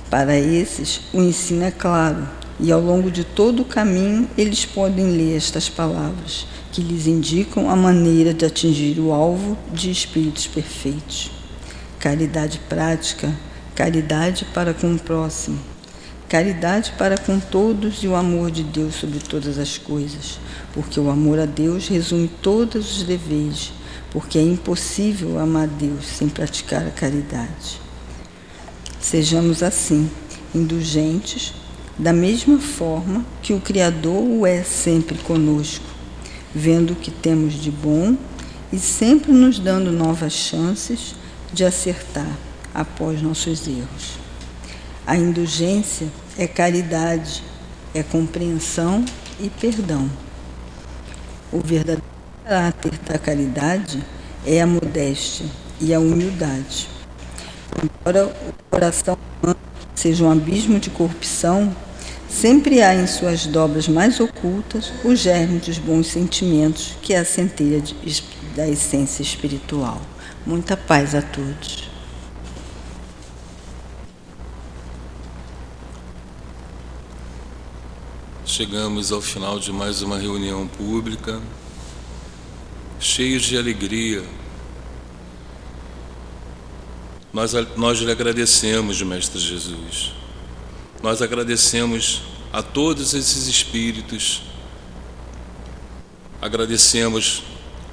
Para 0.09 0.39
esses, 0.39 1.01
o 1.11 1.21
ensino 1.21 1.65
é 1.65 1.69
claro, 1.69 2.25
e 2.61 2.71
ao 2.71 2.79
longo 2.79 3.11
de 3.11 3.25
todo 3.25 3.63
o 3.63 3.65
caminho 3.65 4.25
eles 4.37 4.63
podem 4.63 5.07
ler 5.07 5.35
estas 5.35 5.67
palavras, 5.67 6.47
que 6.71 6.79
lhes 6.79 7.07
indicam 7.07 7.69
a 7.69 7.75
maneira 7.75 8.33
de 8.33 8.45
atingir 8.45 8.97
o 8.97 9.11
alvo 9.11 9.57
de 9.73 9.91
espíritos 9.91 10.47
perfeitos. 10.47 11.29
Caridade 11.99 12.61
prática, 12.69 13.35
caridade 13.75 14.47
para 14.53 14.73
com 14.73 14.95
o 14.95 14.97
próximo, 14.97 15.59
caridade 16.29 16.93
para 16.95 17.17
com 17.17 17.39
todos 17.39 18.03
e 18.03 18.07
o 18.07 18.15
amor 18.15 18.51
de 18.51 18.61
Deus 18.61 18.93
sobre 18.93 19.17
todas 19.17 19.57
as 19.57 19.79
coisas, 19.79 20.39
porque 20.73 20.99
o 20.99 21.09
amor 21.09 21.39
a 21.39 21.45
Deus 21.47 21.87
resume 21.87 22.27
todos 22.27 22.97
os 22.97 23.03
deveres, 23.03 23.73
porque 24.11 24.37
é 24.37 24.43
impossível 24.43 25.39
amar 25.39 25.67
Deus 25.67 26.05
sem 26.05 26.29
praticar 26.29 26.85
a 26.85 26.91
caridade. 26.91 27.81
Sejamos 28.99 29.63
assim, 29.63 30.07
indulgentes, 30.53 31.55
da 31.97 32.13
mesma 32.13 32.59
forma 32.59 33.25
que 33.41 33.51
o 33.51 33.59
Criador 33.59 34.21
o 34.21 34.45
é 34.45 34.61
sempre 34.61 35.17
conosco, 35.17 35.85
vendo 36.53 36.93
o 36.93 36.95
que 36.95 37.09
temos 37.09 37.55
de 37.55 37.71
bom 37.71 38.15
e 38.71 38.77
sempre 38.77 39.31
nos 39.31 39.57
dando 39.57 39.91
novas 39.91 40.33
chances 40.33 41.15
de 41.51 41.65
acertar 41.65 42.37
após 42.71 43.19
nossos 43.19 43.67
erros. 43.67 44.18
A 45.05 45.15
indulgência 45.15 46.07
é 46.37 46.47
caridade, 46.47 47.43
é 47.93 48.03
compreensão 48.03 49.03
e 49.39 49.49
perdão. 49.49 50.09
O 51.51 51.59
verdadeiro 51.59 52.03
caráter 52.43 52.91
da 53.05 53.17
caridade 53.17 54.03
é 54.45 54.61
a 54.61 54.67
modéstia 54.67 55.45
e 55.81 55.93
a 55.93 55.99
humildade. 55.99 56.87
Embora 57.83 58.27
o 58.27 58.53
coração 58.69 59.17
humano 59.41 59.59
seja 59.95 60.23
um 60.23 60.31
abismo 60.31 60.79
de 60.79 60.89
corrupção, 60.89 61.75
Sempre 62.29 62.81
há 62.81 62.93
em 62.93 63.07
suas 63.07 63.47
dobras 63.47 63.87
mais 63.87 64.19
ocultas 64.19 64.93
o 65.03 65.15
germe 65.15 65.59
dos 65.59 65.79
bons 65.79 66.07
sentimentos, 66.07 66.95
que 67.01 67.13
é 67.13 67.17
a 67.17 67.25
centelha 67.25 67.81
de, 67.81 67.95
da 68.55 68.67
essência 68.67 69.23
espiritual. 69.23 69.99
Muita 70.45 70.77
paz 70.77 71.15
a 71.15 71.21
todos. 71.23 71.88
Chegamos 78.59 79.13
ao 79.13 79.21
final 79.21 79.57
de 79.57 79.71
mais 79.71 80.01
uma 80.01 80.17
reunião 80.17 80.67
pública, 80.67 81.41
cheios 82.99 83.43
de 83.43 83.57
alegria. 83.57 84.21
Nós, 87.31 87.53
nós 87.77 87.99
lhe 87.99 88.11
agradecemos, 88.11 89.01
Mestre 89.01 89.39
Jesus. 89.39 90.11
Nós 91.01 91.21
agradecemos 91.21 92.21
a 92.51 92.61
todos 92.61 93.13
esses 93.13 93.47
espíritos, 93.47 94.41
agradecemos 96.41 97.43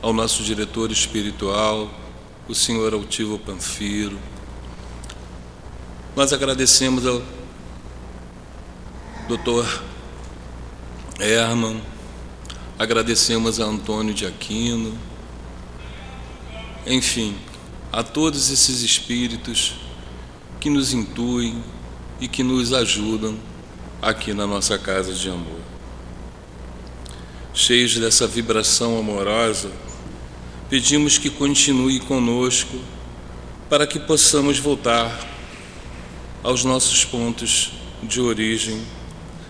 ao 0.02 0.12
nosso 0.12 0.42
diretor 0.42 0.90
espiritual, 0.90 1.88
o 2.48 2.56
senhor 2.56 2.92
Altivo 2.92 3.38
Panfiro, 3.38 4.18
nós 6.16 6.32
agradecemos 6.32 7.06
ao 7.06 7.22
doutor 9.28 9.64
Herman, 11.18 11.80
agradecemos 12.78 13.60
a 13.60 13.64
Antônio 13.64 14.12
de 14.12 14.26
Aquino, 14.26 14.96
enfim, 16.86 17.36
a 17.92 18.02
todos 18.02 18.50
esses 18.50 18.82
espíritos 18.82 19.74
que 20.60 20.68
nos 20.68 20.92
intuem, 20.92 21.62
e 22.20 22.26
que 22.26 22.42
nos 22.42 22.72
ajudam 22.72 23.36
aqui 24.00 24.32
na 24.32 24.46
nossa 24.46 24.78
casa 24.78 25.12
de 25.12 25.28
amor. 25.28 25.60
Cheios 27.52 27.96
dessa 27.96 28.26
vibração 28.26 28.98
amorosa, 28.98 29.70
pedimos 30.68 31.18
que 31.18 31.30
continue 31.30 32.00
conosco 32.00 32.78
para 33.68 33.86
que 33.86 33.98
possamos 33.98 34.58
voltar 34.58 35.26
aos 36.42 36.64
nossos 36.64 37.04
pontos 37.04 37.72
de 38.02 38.20
origem 38.20 38.82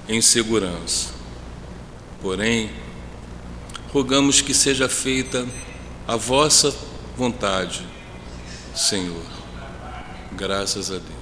em 0.08 0.20
segurança. 0.20 1.15
Porém, 2.20 2.70
rogamos 3.92 4.40
que 4.40 4.54
seja 4.54 4.88
feita 4.88 5.46
a 6.06 6.16
vossa 6.16 6.74
vontade, 7.16 7.86
Senhor. 8.74 9.22
Graças 10.32 10.90
a 10.90 10.98
Deus. 10.98 11.15